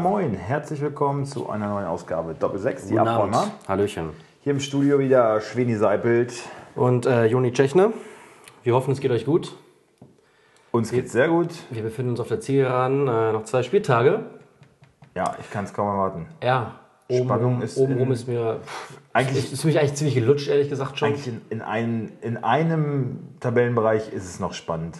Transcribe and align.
moin, 0.00 0.32
herzlich 0.32 0.80
willkommen 0.80 1.26
zu 1.26 1.50
einer 1.50 1.68
neuen 1.68 1.84
Ausgabe 1.84 2.32
Doppel 2.32 2.58
6, 2.58 2.86
die. 2.86 2.98
Abräumer. 2.98 3.50
Hallöchen. 3.68 4.10
Hier 4.40 4.52
im 4.52 4.60
Studio 4.60 4.98
wieder 4.98 5.42
Schweni 5.42 5.76
Seipelt. 5.76 6.32
Und 6.74 7.04
äh, 7.04 7.26
Joni 7.26 7.52
Tschechner, 7.52 7.92
wir 8.62 8.74
hoffen, 8.74 8.92
es 8.92 9.00
geht 9.00 9.10
euch 9.10 9.26
gut. 9.26 9.54
Uns 10.70 10.90
geht's 10.90 11.12
sehr 11.12 11.28
gut. 11.28 11.50
Wir 11.70 11.82
befinden 11.82 12.12
uns 12.12 12.20
auf 12.20 12.28
der 12.28 12.40
Zielgeraden, 12.40 13.08
äh, 13.08 13.32
noch 13.32 13.44
zwei 13.44 13.62
Spieltage. 13.62 14.24
Ja, 15.14 15.36
ich 15.38 15.50
kann 15.50 15.66
es 15.66 15.74
kaum 15.74 15.88
erwarten. 15.88 16.28
Ja, 16.42 16.80
oben, 17.08 17.24
Spannung 17.24 17.60
ist 17.60 17.76
oben 17.76 17.98
rum 17.98 18.10
ist 18.10 18.26
mir. 18.26 18.60
Eigentlich, 19.12 19.52
Ist 19.52 19.60
für 19.60 19.66
mich 19.66 19.78
eigentlich 19.78 19.94
ziemlich 19.96 20.14
gelutscht, 20.14 20.48
ehrlich 20.48 20.70
gesagt 20.70 20.98
schon. 20.98 21.08
eigentlich 21.08 21.28
in, 21.28 21.42
in, 21.50 21.60
ein, 21.60 22.12
in 22.22 22.38
einem 22.38 23.18
Tabellenbereich 23.40 24.10
ist 24.14 24.24
es 24.24 24.40
noch 24.40 24.54
spannend. 24.54 24.96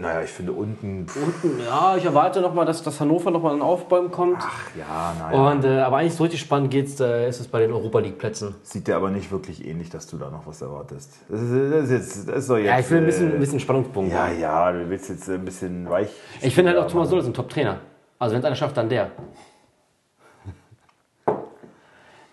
Naja, 0.00 0.22
ich 0.22 0.30
finde 0.30 0.52
unten. 0.52 1.06
Pff, 1.08 1.16
Unten, 1.42 1.60
ja, 1.60 1.96
ich 1.96 2.04
erwarte 2.04 2.40
nochmal, 2.40 2.64
dass, 2.66 2.82
dass 2.82 3.00
Hannover 3.00 3.30
nochmal 3.30 3.54
in 3.56 3.62
Aufbäumen 3.62 4.10
kommt. 4.10 4.38
ach 4.40 4.70
ja, 4.76 5.14
naja. 5.18 5.50
Und, 5.50 5.64
äh, 5.64 5.80
aber 5.80 5.96
eigentlich 5.98 6.14
so 6.14 6.22
richtig 6.22 6.40
spannend 6.40 6.70
geht's, 6.70 7.00
äh, 7.00 7.28
ist 7.28 7.40
es 7.40 7.48
bei 7.48 7.60
den 7.60 7.72
Europa 7.72 7.98
League 7.98 8.18
Plätzen. 8.18 8.54
Sieht 8.62 8.86
dir 8.86 8.96
aber 8.96 9.10
nicht 9.10 9.30
wirklich 9.32 9.66
ähnlich, 9.66 9.90
dass 9.90 10.06
du 10.06 10.16
da 10.16 10.30
noch 10.30 10.46
was 10.46 10.62
erwartest. 10.62 11.12
Das 11.28 11.40
ist, 11.40 11.52
das 11.72 11.84
ist, 11.84 11.90
jetzt, 11.90 12.28
das 12.28 12.46
doch 12.46 12.56
jetzt. 12.58 12.66
Ja, 12.66 12.78
ich 12.78 12.90
will 12.90 12.98
ein 12.98 13.06
bisschen, 13.06 13.30
äh, 13.30 13.34
ein 13.34 13.40
bisschen 13.40 13.60
Spannungspunkt. 13.60 14.12
Ja, 14.12 14.26
haben. 14.28 14.40
ja, 14.40 14.72
du 14.72 14.88
willst 14.88 15.08
jetzt 15.08 15.28
ein 15.28 15.44
bisschen 15.44 15.88
weich. 15.90 16.08
Ich 16.40 16.54
finde 16.54 16.70
halt 16.72 16.80
auch 16.80 16.90
Thomas 16.90 17.08
Soll 17.08 17.18
ist 17.20 17.26
ein 17.26 17.34
Top-Trainer. 17.34 17.78
Also 18.18 18.34
wenn 18.34 18.40
es 18.40 18.44
einer 18.46 18.56
schafft, 18.56 18.76
dann 18.76 18.88
der. 18.88 19.10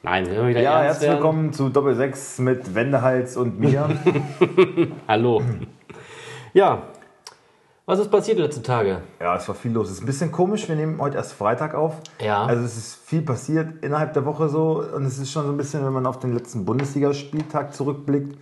Nein, 0.04 0.28
wir 0.30 0.48
wieder 0.48 0.62
Ja, 0.62 0.82
herzlich 0.82 1.10
werden. 1.10 1.16
willkommen 1.18 1.54
zu 1.54 1.70
Doppel 1.70 1.96
6 1.96 2.40
mit 2.40 2.76
Wendehals 2.76 3.38
und 3.38 3.60
mir. 3.60 3.90
Hallo. 5.08 5.42
ja, 6.54 6.84
was 7.86 8.00
ist 8.00 8.10
passiert 8.10 8.38
die 8.38 8.42
letzten 8.42 8.64
Tage? 8.64 9.02
ja, 9.20 9.36
es 9.36 9.48
war 9.48 9.56
viel 9.56 9.72
los. 9.72 9.88
Es 9.90 9.96
ist 9.98 10.04
ein 10.04 10.06
bisschen 10.08 10.32
komisch, 10.32 10.68
wir 10.68 10.76
nehmen 10.76 11.00
heute 11.00 11.18
erst 11.18 11.34
Freitag 11.34 11.76
auf. 11.76 11.96
Ja. 12.20 12.44
Also 12.46 12.64
es 12.64 12.78
ist 12.78 12.96
viel 13.06 13.22
passiert 13.22 13.84
innerhalb 13.84 14.14
der 14.14 14.26
Woche 14.26 14.50
so. 14.50 14.84
Und 14.96 15.06
es 15.06 15.18
ist 15.20 15.32
schon 15.32 15.46
so 15.46 15.52
ein 15.52 15.58
bisschen, 15.58 15.86
wenn 15.86 15.94
man 15.94 16.06
auf 16.06 16.20
den 16.20 16.34
letzten 16.34 16.66
Bundesligaspieltag 16.66 17.74
zurückblickt, 17.76 18.38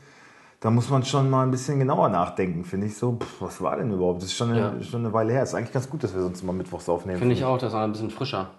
da 0.62 0.70
muss 0.72 0.90
man 0.90 1.04
schon 1.04 1.30
mal 1.30 1.44
ein 1.44 1.52
bisschen 1.52 1.78
genauer 1.80 2.08
nachdenken, 2.08 2.64
finde 2.64 2.88
ich 2.88 2.98
so. 2.98 3.18
Pff, 3.20 3.42
was 3.42 3.62
war 3.62 3.76
denn 3.76 3.92
überhaupt? 3.92 4.20
Das 4.22 4.30
ist 4.30 4.36
schon 4.38 4.52
eine, 4.52 4.60
Ja. 4.60 4.82
schon 4.82 5.02
eine 5.02 5.12
Weile 5.14 5.34
her. 5.34 5.44
Es 5.44 5.50
ist 5.50 5.56
eigentlich 5.56 5.74
ganz 5.74 5.90
gut, 5.90 6.04
dass 6.06 6.14
wir 6.16 6.22
sonst 6.22 6.42
mal 6.44 6.54
mittwochs 6.54 6.88
aufnehmen. 6.88 7.20
Finde 7.20 7.36
ich 7.36 7.44
auch, 7.44 7.58
das 7.58 7.74
war 7.74 7.84
ein 7.84 7.92
bisschen 7.92 8.12
frischer. 8.12 8.50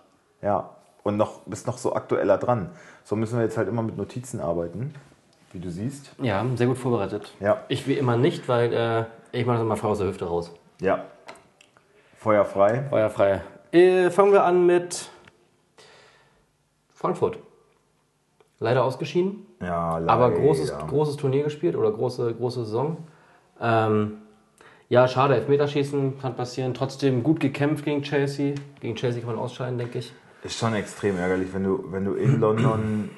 Ja. 0.42 0.68
Und 1.02 1.16
noch, 1.16 1.40
bist 1.46 1.66
noch 1.66 1.78
so 1.78 1.94
aktueller 1.94 2.36
dran. 2.36 2.70
So 3.05 3.16
müssen 3.16 3.36
wir 3.38 3.44
jetzt 3.44 3.56
halt 3.56 3.68
immer 3.68 3.82
mit 3.82 3.96
Notizen 3.96 4.40
arbeiten, 4.40 4.94
wie 5.52 5.60
du 5.60 5.70
siehst. 5.70 6.14
Ja, 6.20 6.44
sehr 6.56 6.66
gut 6.66 6.77
vorbereitet. 6.77 7.32
Ja. 7.40 7.62
Ich 7.68 7.86
wie 7.88 7.94
immer 7.94 8.18
nicht, 8.18 8.48
weil 8.50 8.72
äh, 8.72 9.05
ich 9.32 9.46
mache 9.46 9.56
das 9.56 9.64
immer 9.64 9.77
frei 9.77 9.88
aus 9.88 9.98
der 9.98 10.08
Hüfte 10.08 10.27
raus. 10.27 10.52
Ja. 10.84 11.04
Feuer 12.18 12.44
frei. 12.44 12.84
Feuerfrei. 12.90 13.40
Äh, 13.72 14.10
fangen 14.10 14.32
wir 14.32 14.44
an 14.44 14.66
mit 14.66 15.08
Frankfurt. 16.92 17.38
Leider 18.60 18.84
ausgeschieden, 18.84 19.46
Ja, 19.60 19.98
leider. 19.98 20.12
aber 20.12 20.30
großes, 20.30 20.72
großes 20.88 21.16
Turnier 21.16 21.44
gespielt 21.44 21.74
oder 21.77 21.90
große, 21.90 22.34
große 22.34 22.64
Saison. 22.64 22.98
Ähm, 23.60 24.18
ja, 24.88 25.08
schade, 25.08 25.34
Elfmeterschießen 25.36 26.20
kann 26.20 26.36
passieren. 26.36 26.72
Trotzdem 26.74 27.22
gut 27.22 27.40
gekämpft 27.40 27.84
gegen 27.84 28.02
Chelsea. 28.02 28.55
Gegen 28.80 28.94
Chelsea 28.94 29.22
kann 29.22 29.34
man 29.34 29.38
ausscheiden, 29.42 29.77
denke 29.78 29.98
ich. 29.98 30.12
Ist 30.44 30.58
schon 30.58 30.74
extrem 30.74 31.18
ärgerlich, 31.18 31.52
wenn 31.52 31.64
du, 31.64 31.84
wenn 31.90 32.05
du 32.05 32.14
in 32.14 32.38
London 32.40 33.10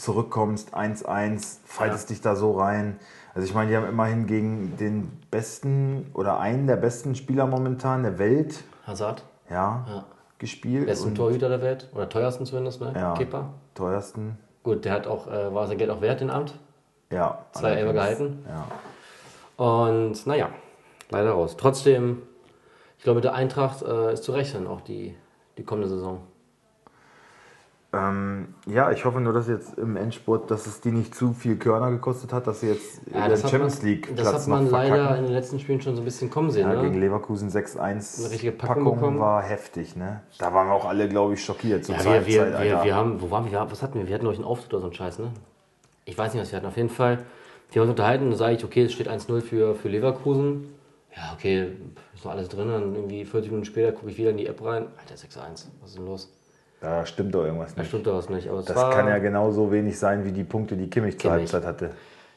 zurückkommst, 0.00 0.74
1-1, 0.74 1.58
fightest 1.64 2.10
dich 2.10 2.20
da 2.20 2.34
so 2.36 2.52
rein. 2.52 2.98
Also 3.34 3.46
ich 3.46 3.54
meine, 3.54 3.70
die 3.70 3.76
haben 3.76 3.86
immerhin 3.88 4.26
gegen 4.26 4.76
den 4.76 5.10
besten 5.30 6.10
oder 6.14 6.40
einen 6.40 6.66
der 6.66 6.76
besten 6.76 7.14
Spieler 7.14 7.46
momentan 7.46 8.02
der 8.02 8.18
Welt 8.18 8.64
Hazard, 8.86 9.22
ja, 9.48 9.84
Ja. 9.88 10.04
gespielt. 10.38 10.86
besten 10.86 11.14
Torhüter 11.14 11.48
der 11.48 11.62
Welt. 11.62 11.88
Oder 11.94 12.08
teuersten 12.08 12.46
zumindest, 12.46 12.80
ne? 12.80 12.92
Ja. 12.96 13.14
Keeper. 13.14 13.50
teuersten. 13.74 14.38
Gut, 14.62 14.84
der 14.84 14.92
hat 14.92 15.06
auch, 15.06 15.26
äh, 15.28 15.54
war 15.54 15.66
sein 15.66 15.78
Geld 15.78 15.90
auch 15.90 16.00
wert, 16.00 16.20
den 16.20 16.30
Abend. 16.30 16.54
Ja, 17.12 17.38
Zwei 17.52 17.72
allerdings. 17.72 17.92
gehalten. 17.94 18.44
Ja. 18.48 19.64
Und 19.64 20.26
naja, 20.26 20.48
leider 21.10 21.32
raus. 21.32 21.56
Trotzdem, 21.56 22.22
ich 22.98 23.04
glaube, 23.04 23.16
mit 23.16 23.24
der 23.24 23.34
Eintracht 23.34 23.82
äh, 23.82 24.12
ist 24.12 24.24
zu 24.24 24.32
rechnen, 24.32 24.66
auch 24.66 24.80
die, 24.80 25.14
die 25.56 25.64
kommende 25.64 25.88
Saison. 25.88 26.20
Ähm, 27.92 28.54
ja, 28.66 28.92
ich 28.92 29.04
hoffe 29.04 29.20
nur, 29.20 29.32
dass 29.32 29.48
jetzt 29.48 29.76
im 29.76 29.96
Endspurt, 29.96 30.48
dass 30.48 30.68
es 30.68 30.80
die 30.80 30.92
nicht 30.92 31.12
zu 31.12 31.32
viel 31.32 31.56
Körner 31.56 31.90
gekostet 31.90 32.32
hat, 32.32 32.46
dass 32.46 32.60
sie 32.60 32.68
jetzt 32.68 33.00
Ja, 33.12 33.26
den 33.26 33.32
hat 33.32 33.50
Champions 33.50 33.82
League 33.82 34.14
das 34.14 34.32
hat 34.32 34.46
man 34.46 34.70
leider 34.70 35.16
in 35.16 35.24
den 35.24 35.32
letzten 35.32 35.58
Spielen 35.58 35.80
schon 35.80 35.96
so 35.96 36.02
ein 36.02 36.04
bisschen 36.04 36.30
kommen 36.30 36.52
sehen. 36.52 36.70
Ja, 36.70 36.80
gegen 36.80 36.94
ne? 36.94 37.00
Leverkusen 37.00 37.50
6-1 37.50 37.78
Eine 37.78 38.30
richtige 38.30 38.52
Packung 38.52 38.84
Packung 38.84 38.94
bekommen. 38.94 39.18
war 39.18 39.42
heftig, 39.42 39.96
ne? 39.96 40.22
Da 40.38 40.54
waren 40.54 40.68
wir 40.68 40.74
auch 40.74 40.84
alle, 40.84 41.08
glaube 41.08 41.34
ich, 41.34 41.44
schockiert 41.44 41.84
zur 41.84 41.96
Ja, 41.96 42.04
wir, 42.04 42.26
wir, 42.26 42.52
Zeit, 42.52 42.62
wir, 42.62 42.84
wir 42.84 42.94
haben, 42.94 43.20
wo 43.20 43.28
waren 43.32 43.50
wir? 43.50 43.66
Was 43.68 43.82
hatten 43.82 43.98
wir? 43.98 44.06
Wir 44.06 44.14
hatten, 44.14 44.26
ich, 44.30 44.36
einen 44.36 44.44
Auftritt 44.44 44.72
oder 44.72 44.82
so 44.82 44.86
einen 44.86 44.94
Scheiß, 44.94 45.18
ne? 45.18 45.32
Ich 46.04 46.16
weiß 46.16 46.32
nicht, 46.32 46.42
was 46.42 46.52
wir 46.52 46.58
hatten. 46.58 46.66
Auf 46.66 46.76
jeden 46.76 46.90
Fall, 46.90 47.24
wir 47.72 47.82
haben 47.82 47.88
uns 47.88 47.98
unterhalten, 47.98 48.30
da 48.30 48.36
sage 48.36 48.54
ich, 48.54 48.64
okay, 48.64 48.84
es 48.84 48.92
steht 48.92 49.08
1-0 49.08 49.40
für, 49.40 49.74
für 49.74 49.88
Leverkusen. 49.88 50.74
Ja, 51.16 51.32
okay, 51.36 51.72
ist 52.14 52.24
noch 52.24 52.30
alles 52.30 52.48
drin. 52.48 52.68
Dann 52.68 52.94
irgendwie 52.94 53.24
40 53.24 53.50
Minuten 53.50 53.66
später 53.66 53.90
gucke 53.90 54.10
ich 54.10 54.18
wieder 54.18 54.30
in 54.30 54.36
die 54.36 54.46
App 54.46 54.64
rein. 54.64 54.86
Alter, 54.96 55.16
6-1, 55.16 55.66
was 55.80 55.90
ist 55.90 55.96
denn 55.96 56.06
los? 56.06 56.28
Da 56.80 57.04
stimmt 57.06 57.34
doch 57.34 57.44
irgendwas 57.44 57.74
Da 57.74 57.82
nicht. 57.82 57.88
stimmt 57.88 58.06
doch 58.06 58.14
was 58.16 58.28
nicht. 58.30 58.48
Aber 58.48 58.62
Das 58.62 58.74
kann 58.94 59.06
ja 59.08 59.18
genauso 59.18 59.70
wenig 59.70 59.98
sein 59.98 60.24
wie 60.24 60.32
die 60.32 60.44
Punkte, 60.44 60.76
die 60.76 60.88
Kimmich 60.88 61.18
zur 61.18 61.30
Kimmich. 61.32 61.52
Halbzeit 61.52 61.64
hatte. 61.64 61.90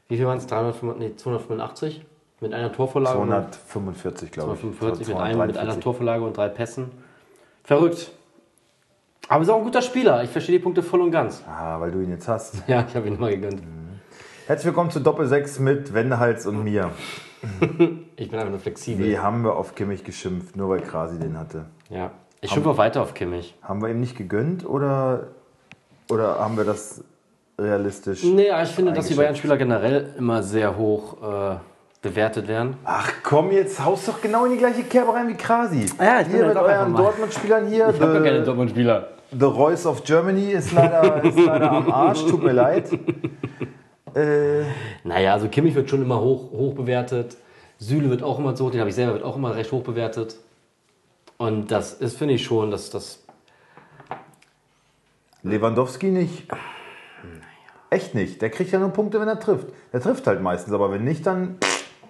Wie 0.10 0.18
viel 0.18 0.26
waren 0.26 0.38
es? 0.38 0.48
385, 0.48 1.00
nee, 1.10 1.16
285? 1.16 2.06
Mit 2.42 2.54
einer 2.54 2.72
Torvorlage? 2.74 3.16
245, 3.18 4.32
glaube 4.32 4.54
ich. 4.56 4.60
245 4.60 5.08
mit, 5.08 5.18
einem, 5.18 5.40
mit 5.48 5.58
einer 5.58 5.72
243. 5.80 5.84
Torvorlage 5.84 6.24
und 6.26 6.36
drei 6.36 6.50
Pässen. 6.50 6.92
Verrückt. 7.64 8.12
Aber 9.30 9.42
ist 9.42 9.50
auch 9.50 9.58
ein 9.60 9.64
guter 9.64 9.82
Spieler. 9.82 10.24
Ich 10.24 10.30
verstehe 10.30 10.58
die 10.58 10.64
Punkte 10.64 10.84
voll 10.84 11.00
und 11.02 11.12
ganz. 11.12 11.42
Ah, 11.48 11.80
weil 11.80 11.92
du 11.92 12.02
ihn 12.02 12.10
jetzt 12.12 12.28
hast. 12.28 12.56
Ja, 12.68 12.86
ich 12.88 12.94
habe 12.96 13.08
ihn 13.08 13.18
mal 13.18 13.32
gegönnt. 13.32 13.64
Herzlich 14.48 14.66
willkommen 14.66 14.92
zu 14.92 15.00
Doppel 15.00 15.26
6 15.26 15.60
mit 15.60 15.94
Wendehals 15.94 16.46
und 16.46 16.64
mir. 16.64 16.92
Ich 18.16 18.30
bin 18.30 18.40
einfach 18.40 18.52
nur 18.52 18.60
flexibel. 18.60 19.06
Wie 19.06 19.18
haben 19.20 19.44
wir 19.44 19.56
auf 19.56 19.76
Kimmich 19.76 20.04
geschimpft, 20.04 20.56
nur 20.56 20.70
weil 20.70 20.80
Krasi 20.82 21.18
den 21.20 21.38
hatte? 21.38 21.66
Ja. 21.90 22.12
Ich 22.44 22.52
schimpfe 22.52 22.70
auch 22.72 22.78
weiter 22.78 23.02
auf 23.02 23.14
Kimmich. 23.14 23.56
Haben 23.62 23.82
wir 23.82 23.90
ihm 23.90 24.02
nicht 24.02 24.18
gegönnt 24.18 24.66
oder, 24.68 25.28
oder 26.12 26.40
haben 26.40 26.58
wir 26.58 26.66
das 26.66 27.04
realistisch? 27.58 28.24
Nee, 28.24 28.50
aber 28.52 28.64
ich 28.64 28.70
finde, 28.70 28.92
dass 28.92 29.08
die? 29.08 29.14
Bayern-Spieler 29.16 29.56
generell 29.58 30.14
immer 30.18 30.44
sehr 30.44 30.76
hoch 30.76 31.18
äh, 31.24 31.56
bewertet 32.02 32.50
werden. 32.50 32.76
Ach 32.84 33.10
komm, 33.24 33.52
jetzt 33.52 33.84
haust 33.84 34.10
doch 34.10 34.22
genau 34.22 34.44
in 34.46 34.52
die 34.52 34.58
gleiche 34.58 34.84
Kerbe 34.84 35.14
rein 35.14 35.30
wie 35.30 35.36
Krasi. 35.36 35.86
Ja, 35.98 36.20
ich 36.20 36.28
hier 36.28 36.46
mit 36.46 36.58
auch 36.58 36.66
einfach 36.66 36.82
euren. 36.82 36.96
Dortmund-Spielern 36.96 37.68
hier. 37.68 37.90
Ich 37.90 38.02
habe 38.02 38.14
gar 38.14 38.22
keine 38.24 38.40
The, 38.40 38.46
Dortmund-Spieler. 38.46 39.08
The 39.32 39.46
Royce 39.46 39.86
of 39.86 40.04
Germany 40.04 40.52
ist 40.52 40.74
leider, 40.74 41.24
ist 41.24 41.40
leider 41.40 41.72
am 41.72 41.92
Arsch, 41.92 42.26
tut 42.26 42.44
mir 42.44 42.54
leid. 42.54 42.90
Äh, 44.16 44.66
Naja, 45.04 45.34
also 45.34 45.48
Kimmich 45.48 45.74
wird 45.74 45.90
schon 45.90 46.04
immer 46.04 46.20
hoch, 46.22 46.52
hoch 46.52 46.76
bewertet. 46.76 47.36
Süle 47.80 48.12
wird 48.12 48.22
auch 48.22 48.38
immer 48.38 48.56
so, 48.56 48.70
den 48.70 48.80
habe 48.80 48.90
ich 48.90 48.96
selber, 48.96 49.14
wird 49.14 49.24
auch 49.24 49.36
immer 49.38 49.56
recht 49.56 49.72
hoch 49.72 49.82
bewertet. 49.82 50.36
Und 51.44 51.72
das 51.72 51.94
ist, 51.94 52.18
finde 52.18 52.36
ich 52.36 52.44
schon, 52.46 52.72
dass 52.72 52.90
das. 52.90 53.24
Lewandowski 55.44 56.08
nicht. 56.08 56.48
Echt 57.90 58.16
nicht. 58.16 58.42
Der 58.42 58.50
kriegt 58.50 58.72
ja 58.72 58.80
nur 58.80 58.90
Punkte, 58.90 59.20
wenn 59.20 59.28
er 59.28 59.40
trifft. 59.40 59.68
Der 59.92 60.02
trifft 60.02 60.26
halt 60.26 60.42
meistens, 60.42 60.74
aber 60.74 60.90
wenn 60.92 61.04
nicht, 61.04 61.26
dann 61.28 61.58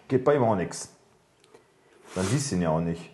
geht 0.07 0.23
bei 0.23 0.35
ihm 0.35 0.43
auch 0.43 0.55
nichts. 0.55 0.95
Dann 2.15 2.25
siehst 2.25 2.51
du 2.51 2.55
ihn 2.55 2.61
ja 2.61 2.69
auch 2.69 2.79
nicht. 2.79 3.09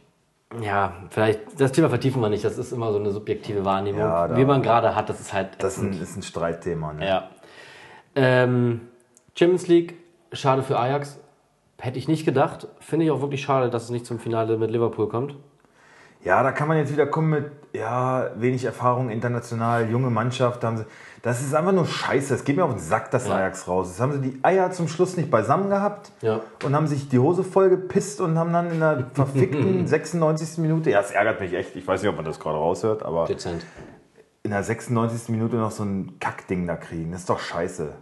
Ja, 0.62 0.94
vielleicht, 1.10 1.60
das 1.62 1.72
Thema 1.72 1.90
vertiefen 1.90 2.22
wir 2.22 2.30
nicht, 2.30 2.44
das 2.44 2.58
ist 2.58 2.72
immer 2.74 2.92
so 2.92 3.00
eine 3.00 3.12
subjektive 3.12 3.64
Wahrnehmung. 3.64 4.02
Ja, 4.02 4.28
da- 4.28 4.36
Wie 4.36 4.44
man 4.46 4.62
gerade 4.62 4.96
hat, 4.96 5.08
das 5.10 5.20
ist 5.22 5.32
halt. 5.32 5.52
Das 5.60 5.78
ist 5.78 5.84
ein, 5.84 6.02
ist 6.02 6.18
ein 6.18 6.24
Streitthema. 6.24 6.92
Ne? 6.94 7.08
ja. 7.08 7.30
Ähm, 8.16 8.82
Champions 9.38 9.68
League, 9.68 9.96
schade 10.34 10.64
für 10.64 10.78
Ajax. 10.78 11.20
Hätte 11.80 11.98
ich 11.98 12.08
nicht 12.10 12.26
gedacht. 12.26 12.68
Finde 12.82 13.06
ich 13.06 13.12
auch 13.12 13.22
wirklich 13.22 13.42
schade, 13.42 13.70
dass 13.70 13.84
es 13.84 13.90
nicht 13.90 14.06
zum 14.06 14.20
Finale 14.20 14.58
mit 14.58 14.70
Liverpool 14.70 15.08
kommt. 15.08 15.36
Ja, 16.24 16.44
da 16.44 16.52
kann 16.52 16.68
man 16.68 16.78
jetzt 16.78 16.92
wieder 16.92 17.06
kommen 17.08 17.30
mit, 17.30 17.46
ja, 17.74 18.32
wenig 18.36 18.66
Erfahrung 18.66 19.10
international, 19.10 19.90
junge 19.90 20.10
Mannschaft. 20.10 20.64
Haben 20.66 20.78
sie, 20.78 20.86
das 21.22 21.40
ist 21.42 21.54
einfach 21.56 21.72
nur 21.72 21.86
scheiße. 21.86 22.34
Es 22.36 22.44
geht 22.44 22.58
mir 22.58 22.66
auf 22.66 22.72
den 22.74 22.80
Sack, 22.80 23.10
das 23.12 23.28
Ja. 23.28 23.36
Ajax 23.36 23.68
raus. 23.70 23.90
Das 23.90 24.02
haben 24.02 24.12
sie 24.12 24.20
die 24.32 24.40
Eier 24.44 24.70
zum 24.72 24.88
Schluss 24.90 25.16
nicht 25.16 25.32
beisammen 25.32 25.70
gehabt 25.70 26.12
Ja. 26.22 26.42
und 26.66 26.76
haben 26.76 26.88
sich 26.88 27.08
die 27.08 27.20
Hose 27.20 27.44
voll 27.44 27.70
gepisst 27.70 28.20
und 28.20 28.38
haben 28.38 28.52
dann 28.52 28.70
in 28.72 28.80
der 28.82 29.06
verfickten 29.14 29.88
96. 29.88 30.58
Minute, 30.58 30.90
ja, 30.90 31.00
es 31.00 31.12
ärgert 31.12 31.40
mich 31.40 31.54
echt, 31.54 31.76
ich 31.78 31.88
weiß 31.88 32.02
nicht, 32.02 32.10
ob 32.10 32.18
man 32.18 32.26
das 32.26 32.40
gerade 32.40 32.58
raushört, 32.58 33.02
aber 33.04 33.26
Dezent. 33.26 33.66
in 34.44 34.52
der 34.52 34.64
96. 34.64 35.30
Minute 35.30 35.56
noch 35.56 35.72
so 35.72 35.84
ein 35.84 36.20
Kackding 36.20 36.68
da 36.68 36.76
kriegen. 36.76 37.12
Das 37.12 37.22
ist 37.22 37.30
doch 37.30 37.40
scheiße. 37.40 37.94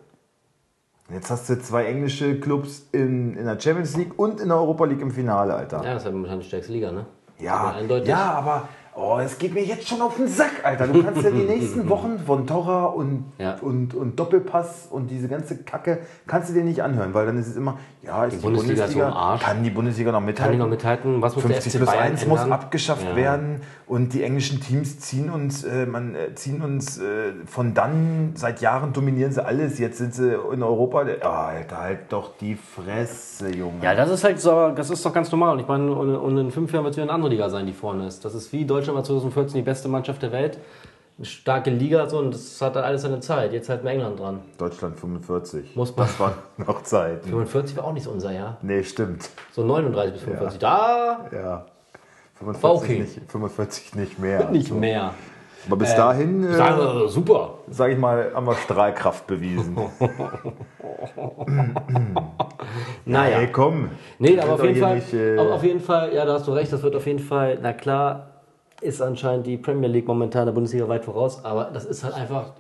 Jetzt 1.14 1.30
hast 1.30 1.48
du 1.50 1.58
zwei 1.62 1.86
englische 1.86 2.40
Clubs 2.40 2.88
in, 2.92 3.38
in 3.38 3.46
der 3.46 3.60
Champions 3.60 3.96
League 3.96 4.18
und 4.20 4.42
in 4.42 4.48
der 4.50 4.58
Europa 4.58 4.86
League 4.86 5.02
im 5.02 5.12
Finale, 5.12 5.54
Alter. 5.54 5.78
Ja, 5.84 5.94
das 5.94 6.02
ist 6.02 6.06
ja 6.08 6.12
momentan 6.12 6.40
die 6.40 6.46
stärkste 6.46 6.74
Liga, 6.74 6.92
ne? 6.92 7.06
Ja, 7.40 7.76
Aber 7.80 7.98
ja, 8.00 8.32
aber 8.34 8.70
Oh, 9.00 9.20
es 9.24 9.38
geht 9.38 9.54
mir 9.54 9.64
jetzt 9.64 9.88
schon 9.88 10.02
auf 10.02 10.16
den 10.18 10.28
Sack, 10.28 10.50
Alter. 10.64 10.88
Du 10.88 11.04
kannst 11.04 11.22
ja 11.22 11.30
die 11.30 11.44
nächsten 11.48 11.88
Wochen 11.88 12.18
von 12.18 12.48
Torra 12.48 12.86
und, 12.86 13.26
Ja. 13.38 13.56
und, 13.62 13.94
und 13.94 14.20
Doppelpass 14.20 14.88
und 14.90 15.12
diese 15.12 15.28
ganze 15.28 15.58
Kacke, 15.58 16.00
kannst 16.26 16.50
du 16.50 16.54
dir 16.56 16.64
nicht 16.64 16.82
anhören, 16.82 17.14
weil 17.14 17.28
dann 17.28 17.38
ist 17.38 17.46
es 17.48 17.56
immer, 17.56 17.78
ja, 18.02 18.26
ist 18.26 18.38
die, 18.38 18.42
Bundesliga 18.42 18.86
ist 18.86 18.94
so 18.94 19.02
im 19.02 19.06
Arsch. 19.06 19.44
kann 19.44 19.62
die 19.64 19.70
Bundesliga 19.70 20.12
noch 20.12 20.20
mithalten? 20.20 20.46
Kann 20.46 20.52
die 20.54 20.58
noch 20.58 20.68
mithalten? 20.70 21.22
Was 21.22 21.36
muss 21.36 21.44
der 21.46 21.54
50 21.62 21.74
FC 21.74 21.78
plus 21.78 21.92
Bayern 21.92 22.04
1 22.14 22.26
muss 22.26 22.42
ändern? 22.42 22.60
abgeschafft 22.60 23.06
Ja. 23.08 23.16
werden 23.16 23.62
und 23.86 24.14
die 24.16 24.24
englischen 24.24 24.62
Teams 24.62 25.00
ziehen 25.00 25.30
uns, 25.30 25.64
äh, 25.64 25.86
man, 25.86 26.16
äh, 26.16 26.34
ziehen 26.34 26.64
uns 26.64 26.98
äh, 26.98 27.34
von 27.46 27.76
dann, 27.76 28.32
seit 28.34 28.62
Jahren 28.62 28.94
dominieren 28.94 29.32
sie 29.32 29.46
alles, 29.46 29.78
jetzt 29.78 30.00
sind 30.00 30.16
sie 30.16 30.34
in 30.52 30.64
Europa, 30.64 31.04
der, 31.04 31.18
oh, 31.24 31.28
Alter, 31.28 31.78
halt 31.78 32.00
doch 32.10 32.36
die 32.38 32.56
Fresse, 32.56 33.50
Junge. 33.56 33.84
Ja, 33.84 33.94
das 33.94 34.10
ist 34.10 34.24
halt 34.24 34.40
so, 34.42 34.70
das 34.72 34.90
ist 34.90 35.06
doch 35.06 35.14
ganz 35.14 35.32
normal. 35.32 35.54
Und 35.54 35.60
ich 35.60 35.68
meine, 35.68 35.92
und 35.94 36.38
in 36.40 36.50
fünf 36.50 36.72
Jahren 36.74 36.84
wird 36.84 36.94
es 36.94 36.98
wieder 36.98 37.04
eine 37.06 37.14
andere 37.14 37.30
Liga 37.30 37.48
sein, 37.52 37.68
die 37.68 37.74
vorne 37.74 38.08
ist. 38.08 38.26
Das 38.26 38.34
ist 38.34 38.52
wie 38.54 38.66
Deutschland 38.66 38.87
war 38.96 39.04
2014 39.04 39.56
die 39.58 39.62
beste 39.64 39.88
Mannschaft 39.88 40.22
der 40.22 40.32
Welt. 40.32 40.60
Eine 41.18 41.26
starke 41.26 41.72
Liga 41.72 42.08
so 42.08 42.20
und 42.20 42.32
das 42.34 42.62
hat 42.62 42.76
dann 42.76 42.84
alles 42.84 43.02
seine 43.02 43.20
Zeit. 43.22 43.52
Jetzt 43.52 43.70
halt 43.70 43.82
in 43.82 43.88
England 43.88 44.20
dran. 44.20 44.42
Deutschland 44.60 45.00
45. 45.00 45.76
Muss 45.76 45.96
man- 45.96 46.06
Das 46.06 46.20
war 46.20 46.34
noch 46.58 46.84
Zeit. 46.84 47.24
45 47.26 47.76
war 47.78 47.86
auch 47.86 47.94
nicht 47.94 48.04
so 48.04 48.12
unser 48.12 48.32
Jahr. 48.32 48.58
Nee, 48.62 48.84
stimmt. 48.84 49.30
So 49.52 49.64
39 49.64 50.14
bis 50.14 50.22
45. 50.24 50.60
Da 50.60 51.26
Ja. 51.32 51.66
45 52.36 52.64
War 52.64 52.76
okay. 52.76 53.00
nicht, 53.00 53.32
45 53.32 53.96
nicht 53.96 54.20
mehr. 54.20 54.50
nicht 54.52 54.72
mehr. 54.72 55.14
Aber 55.66 55.76
bis 55.78 55.96
dahin, 55.96 56.44
äh, 56.44 56.54
Sagen 56.54 56.78
wir, 56.78 57.08
super. 57.10 57.56
sage 57.70 57.94
ich 57.94 58.00
mal, 58.00 58.32
haben 58.34 58.46
wir 58.46 58.54
Strahlkraft 58.56 59.26
bewiesen. 59.26 59.76
Naja. 63.06 63.38
Hey, 63.38 63.48
komm. 63.52 63.90
Nee, 64.20 64.40
aber 64.40 64.54
auf 64.54 64.64
jeden 64.64 64.80
Fall, 64.80 64.96
Nicht, 64.96 65.14
äh, 65.14 65.38
aber 65.38 65.54
auf 65.56 65.64
jeden 65.64 65.80
Fall, 65.80 66.14
ja, 66.14 66.26
da 66.26 66.34
hast 66.34 66.48
du 66.48 66.52
recht, 66.52 66.72
das 66.72 66.84
wird 66.84 66.96
auf 66.96 67.06
jeden 67.06 67.20
Fall, 67.20 67.58
na 67.62 67.74
klar, 67.74 68.37
ist 68.82 69.02
anscheinend 69.02 69.48
die 69.48 69.58
Premier 69.58 69.90
League 69.90 70.08
momentan 70.08 70.46
der 70.46 70.54
Bundesliga 70.54 70.88
weit 70.88 71.06
voraus, 71.06 71.44
aber 71.44 71.66
das 71.66 71.86
ist 71.86 72.04
halt 72.04 72.14
einfach 72.14 72.54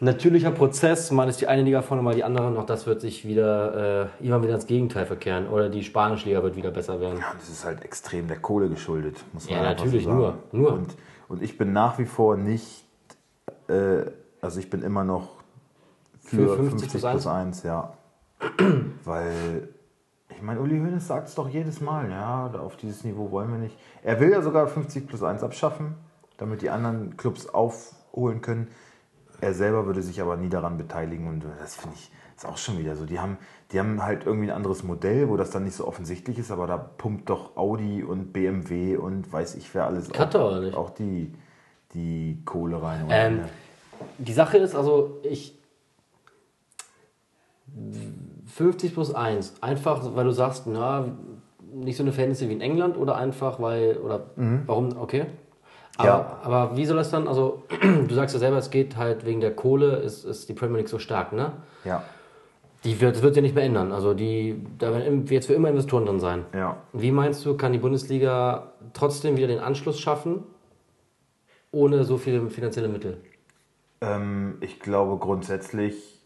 ein 0.00 0.04
natürlicher 0.04 0.50
Prozess. 0.50 1.10
Mal 1.10 1.28
ist 1.28 1.40
die 1.40 1.48
eine 1.48 1.62
Liga 1.62 1.82
vorne, 1.82 2.02
mal 2.02 2.14
die 2.14 2.24
andere, 2.24 2.56
auch 2.58 2.66
das 2.66 2.86
wird 2.86 3.00
sich 3.00 3.26
wieder, 3.26 4.10
äh, 4.20 4.24
immer 4.26 4.42
wieder 4.42 4.54
ins 4.54 4.66
Gegenteil 4.66 5.06
verkehren. 5.06 5.48
Oder 5.48 5.68
die 5.68 5.82
spanische 5.82 6.28
Liga 6.28 6.42
wird 6.42 6.56
wieder 6.56 6.70
besser 6.70 7.00
werden. 7.00 7.18
ja, 7.18 7.32
das 7.38 7.48
ist 7.48 7.64
halt 7.64 7.84
extrem 7.84 8.28
der 8.28 8.38
Kohle 8.38 8.68
geschuldet, 8.68 9.16
muss 9.32 9.48
man 9.50 9.58
Ja, 9.58 9.62
natürlich, 9.64 10.04
so 10.04 10.10
sagen. 10.10 10.20
nur, 10.20 10.34
nur. 10.52 10.72
Und, 10.72 10.96
und 11.28 11.42
ich 11.42 11.58
bin 11.58 11.72
nach 11.72 11.98
wie 11.98 12.06
vor 12.06 12.36
nicht, 12.36 12.84
äh, 13.68 14.02
also 14.40 14.60
ich 14.60 14.70
bin 14.70 14.82
immer 14.82 15.04
noch 15.04 15.30
für, 16.20 16.48
Für 16.48 16.56
50 16.56 16.90
50, 16.90 17.00
plus 17.00 17.10
plus 17.10 17.26
1, 17.26 17.62
ja. 17.64 17.92
Weil, 19.04 19.68
ich 20.38 20.42
meine, 20.44 20.60
Uli 20.60 20.78
Hoeneß 20.78 21.08
sagt 21.08 21.26
es 21.26 21.34
doch 21.34 21.48
jedes 21.48 21.80
Mal, 21.80 22.10
ja, 22.10 22.46
auf 22.46 22.76
dieses 22.76 23.02
Niveau 23.02 23.32
wollen 23.32 23.50
wir 23.50 23.58
nicht. 23.58 23.76
Er 24.04 24.20
will 24.20 24.30
ja 24.30 24.40
sogar 24.40 24.68
50 24.68 25.08
plus 25.08 25.24
1 25.24 25.42
abschaffen, 25.42 25.96
damit 26.36 26.62
die 26.62 26.70
anderen 26.70 27.16
Clubs 27.16 27.48
aufholen 27.48 28.40
können. 28.40 28.68
Er 29.40 29.52
selber 29.52 29.86
würde 29.86 30.00
sich 30.00 30.20
aber 30.20 30.36
nie 30.36 30.48
daran 30.48 30.78
beteiligen 30.78 31.26
und 31.26 31.44
das 31.58 31.74
finde 31.74 31.96
ich 31.96 32.12
ist 32.36 32.46
auch 32.46 32.56
schon 32.56 32.78
wieder 32.78 32.94
so. 32.94 33.04
Die 33.04 33.18
haben, 33.18 33.36
die 33.72 33.80
haben 33.80 34.00
halt 34.00 34.24
irgendwie 34.24 34.48
ein 34.48 34.54
anderes 34.54 34.84
Modell, 34.84 35.28
wo 35.28 35.36
das 35.36 35.50
dann 35.50 35.64
nicht 35.64 35.74
so 35.74 35.88
offensichtlich 35.88 36.38
ist, 36.38 36.52
aber 36.52 36.68
da 36.68 36.76
pumpt 36.76 37.28
doch 37.28 37.56
Audi 37.56 38.04
und 38.04 38.32
BMW 38.32 38.96
und 38.96 39.32
weiß 39.32 39.56
ich 39.56 39.74
wer 39.74 39.86
alles 39.86 40.08
Katar, 40.08 40.62
auch, 40.72 40.74
auch 40.74 40.90
die, 40.90 41.34
die 41.94 42.40
Kohle 42.44 42.80
rein. 42.80 43.06
Ähm, 43.10 43.40
die 44.18 44.32
Sache 44.32 44.58
ist, 44.58 44.76
also 44.76 45.18
ich. 45.24 45.58
50 48.48 48.94
plus 48.94 49.14
1. 49.14 49.54
Einfach, 49.60 50.02
weil 50.16 50.24
du 50.24 50.32
sagst, 50.32 50.66
na, 50.66 51.04
nicht 51.72 51.96
so 51.96 52.02
eine 52.02 52.12
Verhältnisse 52.12 52.48
wie 52.48 52.54
in 52.54 52.60
England 52.60 52.96
oder 52.96 53.16
einfach, 53.16 53.60
weil. 53.60 53.96
Oder 53.98 54.26
warum? 54.66 54.96
Okay. 54.98 55.26
Aber, 55.96 56.08
Ja. 56.08 56.38
aber 56.44 56.76
wie 56.76 56.84
soll 56.86 56.96
das 56.96 57.10
dann? 57.10 57.26
Also, 57.28 57.62
du 58.08 58.14
sagst 58.14 58.34
ja 58.34 58.38
selber, 58.38 58.56
es 58.58 58.70
geht 58.70 58.96
halt 58.96 59.26
wegen 59.26 59.40
der 59.40 59.54
Kohle, 59.54 59.96
ist, 59.96 60.24
ist 60.24 60.48
die 60.48 60.54
Premier 60.54 60.78
League 60.78 60.88
so 60.88 60.98
stark, 60.98 61.32
ne? 61.32 61.52
ja, 61.84 62.02
Die 62.84 63.00
wird, 63.00 63.16
das 63.16 63.22
wird 63.22 63.34
ja 63.36 63.42
nicht 63.42 63.54
mehr 63.56 63.64
ändern. 63.64 63.90
Also, 63.92 64.14
die, 64.14 64.64
da 64.78 64.92
werden 64.92 65.26
jetzt 65.26 65.46
für 65.48 65.54
immer 65.54 65.68
Investoren 65.68 66.06
drin 66.06 66.20
sein. 66.20 66.44
ja. 66.54 66.76
Wie 66.92 67.10
meinst 67.10 67.44
du, 67.44 67.56
kann 67.56 67.72
die 67.72 67.78
Bundesliga 67.80 68.72
trotzdem 68.94 69.36
wieder 69.36 69.48
den 69.48 69.58
Anschluss 69.58 69.98
schaffen, 69.98 70.44
ohne 71.72 72.04
so 72.04 72.16
viele 72.16 72.48
finanzielle 72.48 72.88
Mittel? 72.88 73.20
Ähm, 74.00 74.56
ich 74.60 74.78
glaube 74.80 75.16
grundsätzlich 75.18 76.17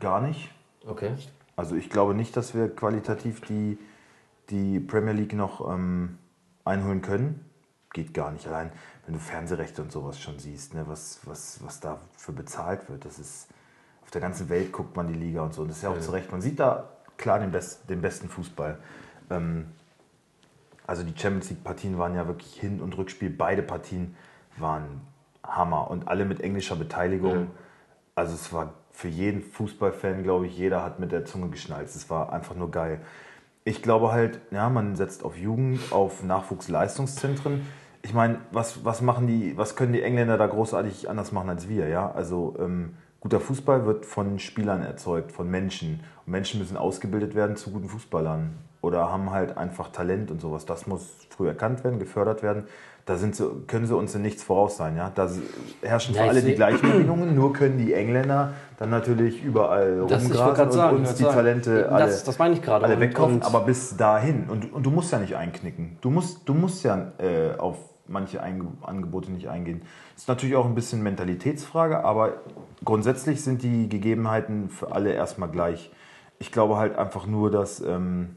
gar 0.00 0.20
nicht. 0.20 0.50
Okay. 0.86 1.12
Also 1.56 1.74
ich 1.74 1.90
glaube 1.90 2.14
nicht, 2.14 2.36
dass 2.36 2.54
wir 2.54 2.74
qualitativ 2.74 3.40
die, 3.42 3.78
die 4.50 4.80
Premier 4.80 5.12
League 5.12 5.32
noch 5.32 5.72
ähm, 5.72 6.18
einholen 6.64 7.02
können. 7.02 7.44
Geht 7.92 8.12
gar 8.12 8.30
nicht. 8.30 8.46
Allein 8.46 8.72
wenn 9.06 9.14
du 9.14 9.20
Fernsehrechte 9.20 9.82
und 9.82 9.92
sowas 9.92 10.20
schon 10.20 10.38
siehst, 10.38 10.74
ne, 10.74 10.84
was, 10.86 11.20
was, 11.24 11.64
was 11.64 11.80
dafür 11.80 12.34
bezahlt 12.34 12.88
wird, 12.90 13.04
das 13.04 13.18
ist 13.18 13.48
auf 14.02 14.10
der 14.10 14.20
ganzen 14.20 14.48
Welt 14.48 14.72
guckt 14.72 14.96
man 14.96 15.08
die 15.08 15.14
Liga 15.14 15.42
und 15.42 15.54
so. 15.54 15.62
Und 15.62 15.68
das 15.68 15.78
ist 15.78 15.82
ja 15.82 15.90
auch 15.90 15.98
zu 15.98 16.12
Recht. 16.12 16.30
Man 16.30 16.40
sieht 16.40 16.60
da 16.60 16.90
klar 17.16 17.38
den, 17.38 17.50
best, 17.50 17.88
den 17.88 18.00
besten 18.00 18.28
Fußball. 18.28 18.78
Ähm, 19.30 19.66
also 20.86 21.02
die 21.02 21.18
Champions 21.18 21.50
League-Partien 21.50 21.98
waren 21.98 22.14
ja 22.14 22.26
wirklich 22.26 22.54
Hin- 22.60 22.80
und 22.80 22.96
Rückspiel. 22.96 23.30
Beide 23.30 23.62
Partien 23.62 24.14
waren 24.58 25.00
Hammer 25.42 25.90
und 25.90 26.06
alle 26.06 26.24
mit 26.24 26.40
englischer 26.40 26.76
Beteiligung. 26.76 27.50
Also 28.14 28.34
es 28.34 28.52
war 28.52 28.74
für 28.96 29.08
jeden 29.08 29.42
Fußballfan, 29.42 30.22
glaube 30.22 30.46
ich, 30.46 30.56
jeder 30.56 30.82
hat 30.82 31.00
mit 31.00 31.12
der 31.12 31.26
Zunge 31.26 31.50
geschnalzt. 31.50 31.94
Es 31.96 32.08
war 32.08 32.32
einfach 32.32 32.56
nur 32.56 32.70
geil. 32.70 33.02
Ich 33.62 33.82
glaube 33.82 34.10
halt, 34.10 34.40
ja, 34.50 34.70
man 34.70 34.96
setzt 34.96 35.22
auf 35.22 35.36
Jugend, 35.36 35.92
auf 35.92 36.22
Nachwuchsleistungszentren. 36.22 37.66
Ich 38.00 38.14
meine, 38.14 38.38
was, 38.52 38.86
was 38.86 39.02
machen 39.02 39.26
die, 39.26 39.54
was 39.58 39.76
können 39.76 39.92
die 39.92 40.00
Engländer 40.00 40.38
da 40.38 40.46
großartig 40.46 41.10
anders 41.10 41.30
machen 41.30 41.50
als 41.50 41.68
wir, 41.68 41.88
ja? 41.88 42.10
Also 42.10 42.56
ähm, 42.58 42.94
guter 43.20 43.40
Fußball 43.40 43.86
wird 43.86 44.06
von 44.06 44.38
Spielern 44.38 44.82
erzeugt, 44.82 45.32
von 45.32 45.50
Menschen. 45.50 46.00
Und 46.26 46.32
Menschen 46.32 46.60
müssen 46.60 46.76
ausgebildet 46.76 47.34
werden 47.34 47.56
zu 47.56 47.70
guten 47.70 47.88
Fußballern 47.88 48.50
oder 48.82 49.10
haben 49.10 49.30
halt 49.30 49.56
einfach 49.56 49.88
Talent 49.90 50.30
und 50.30 50.40
sowas. 50.40 50.64
Das 50.66 50.86
muss 50.86 51.08
früh 51.30 51.48
erkannt 51.48 51.82
werden, 51.84 51.98
gefördert 51.98 52.42
werden. 52.42 52.64
Da 53.04 53.16
sind 53.16 53.36
sie, 53.36 53.48
können 53.68 53.86
sie 53.86 53.94
uns 53.96 54.14
in 54.16 54.22
nichts 54.22 54.42
voraus 54.42 54.76
sein. 54.76 54.96
Ja? 54.96 55.12
Da 55.14 55.28
herrschen 55.82 56.14
für 56.14 56.18
Ja, 56.20 56.24
ich 56.26 56.30
alle 56.32 56.42
die 56.42 56.54
gleichen 56.56 56.90
Bedingungen, 56.90 57.36
nur 57.36 57.52
können 57.52 57.78
die 57.78 57.94
Engländer 57.94 58.52
dann 58.78 58.90
natürlich 58.90 59.44
überall 59.44 60.04
Das, 60.08 60.24
rumgrasen 60.24 60.64
und 60.66 60.72
sagen, 60.72 60.96
uns 60.98 61.14
die 61.14 61.22
sagen, 61.22 61.34
Talente 61.36 61.88
alle, 61.90 62.04
das, 62.06 62.24
das 62.24 62.38
meine 62.38 62.54
ich 62.54 62.62
gerade. 62.62 62.84
alle 62.84 62.94
Und- 62.94 63.00
wegkaufen. 63.00 63.34
und- 63.36 63.44
Aber 63.44 63.60
bis 63.60 63.96
dahin, 63.96 64.46
und, 64.50 64.72
und 64.72 64.84
du 64.84 64.90
musst 64.90 65.12
ja 65.12 65.18
nicht 65.20 65.36
einknicken. 65.36 65.98
Du 66.00 66.10
musst, 66.10 66.48
du 66.48 66.54
musst 66.54 66.82
ja 66.84 67.12
äh, 67.18 67.56
auf 67.58 67.76
manche 68.08 68.42
Angebote 68.42 69.30
nicht 69.32 69.48
eingehen. 69.48 69.82
Das 70.14 70.22
ist 70.22 70.28
natürlich 70.28 70.56
auch 70.56 70.64
ein 70.66 70.74
bisschen 70.74 71.02
Mentalitätsfrage, 71.02 72.04
aber 72.04 72.34
grundsätzlich 72.84 73.42
sind 73.42 73.62
die 73.62 73.88
Gegebenheiten 73.88 74.68
für 74.70 74.92
alle 74.92 75.12
erstmal 75.12 75.48
gleich. 75.48 75.90
Ich 76.38 76.52
glaube 76.52 76.76
halt 76.76 76.96
einfach 76.98 77.26
nur, 77.26 77.50
dass 77.50 77.80
ähm, 77.80 78.36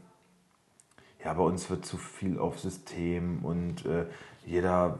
ja, 1.24 1.32
bei 1.34 1.42
uns 1.42 1.68
wird 1.70 1.84
zu 1.84 1.96
viel 1.98 2.38
auf 2.38 2.58
System 2.60 3.40
und 3.44 3.84
äh, 3.84 4.06
jeder, 4.46 4.98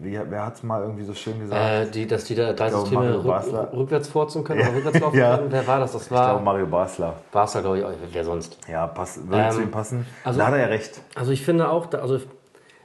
wie, 0.00 0.18
wer 0.28 0.46
hat 0.46 0.54
es 0.56 0.62
mal 0.64 0.82
irgendwie 0.82 1.04
so 1.04 1.14
schön 1.14 1.38
gesagt? 1.38 1.60
Äh, 1.88 1.90
die, 1.90 2.06
dass 2.06 2.24
die 2.24 2.34
da 2.34 2.52
drei 2.52 2.70
glaube, 2.70 2.86
Systeme 2.88 3.18
rück, 3.18 3.26
Basler. 3.26 3.72
rückwärts 3.72 4.08
furzen 4.08 4.42
können 4.42 4.60
oder 4.62 4.74
rückwärts 4.74 4.98
laufen 5.00 5.16
Ja. 5.18 5.36
können. 5.38 5.52
Wer 5.52 5.66
war 5.66 5.78
das? 5.78 5.92
Das 5.92 6.02
ich 6.02 6.08
glaube 6.08 6.24
war 6.34 6.40
Mario 6.40 6.66
Basler. 6.66 7.14
Barca, 7.30 7.60
glaube 7.60 7.78
ich. 7.80 7.84
Wer 8.12 8.24
sonst? 8.24 8.58
Ja, 8.68 8.86
pass, 8.88 9.20
würde 9.28 9.44
Ähm, 9.44 9.50
zu 9.52 9.62
ihm 9.62 9.70
passen. 9.70 10.06
also- 10.24 10.38
da 10.40 10.46
hat 10.46 10.54
er 10.54 10.60
ja 10.60 10.66
recht. 10.66 11.00
Also 11.14 11.30
ich 11.30 11.44
finde 11.44 11.68
auch, 11.70 11.86
da- 11.86 11.98
also 11.98 12.18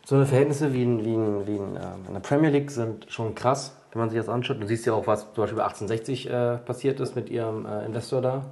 so 0.09 0.15
eine 0.15 0.25
Verhältnisse 0.25 0.73
wie 0.73 0.81
in, 0.81 1.05
wie 1.05 1.13
in, 1.13 1.45
wie 1.45 1.55
in, 1.55 1.75
ähm, 1.75 2.05
in 2.07 2.13
der 2.13 2.19
Premier 2.21 2.49
League 2.49 2.71
sind 2.71 3.05
schon 3.11 3.35
krass, 3.35 3.77
wenn 3.91 3.99
man 3.99 4.09
sich 4.09 4.17
das 4.17 4.27
anschaut. 4.27 4.59
Du 4.59 4.65
siehst 4.65 4.87
ja 4.87 4.93
auch, 4.93 5.05
was 5.05 5.31
zum 5.35 5.43
Beispiel 5.43 5.57
bei 5.57 5.63
1860 5.65 6.27
äh, 6.27 6.57
passiert 6.57 6.99
ist 6.99 7.15
mit 7.15 7.29
ihrem 7.29 7.67
äh, 7.67 7.85
Investor 7.85 8.19
da. 8.19 8.45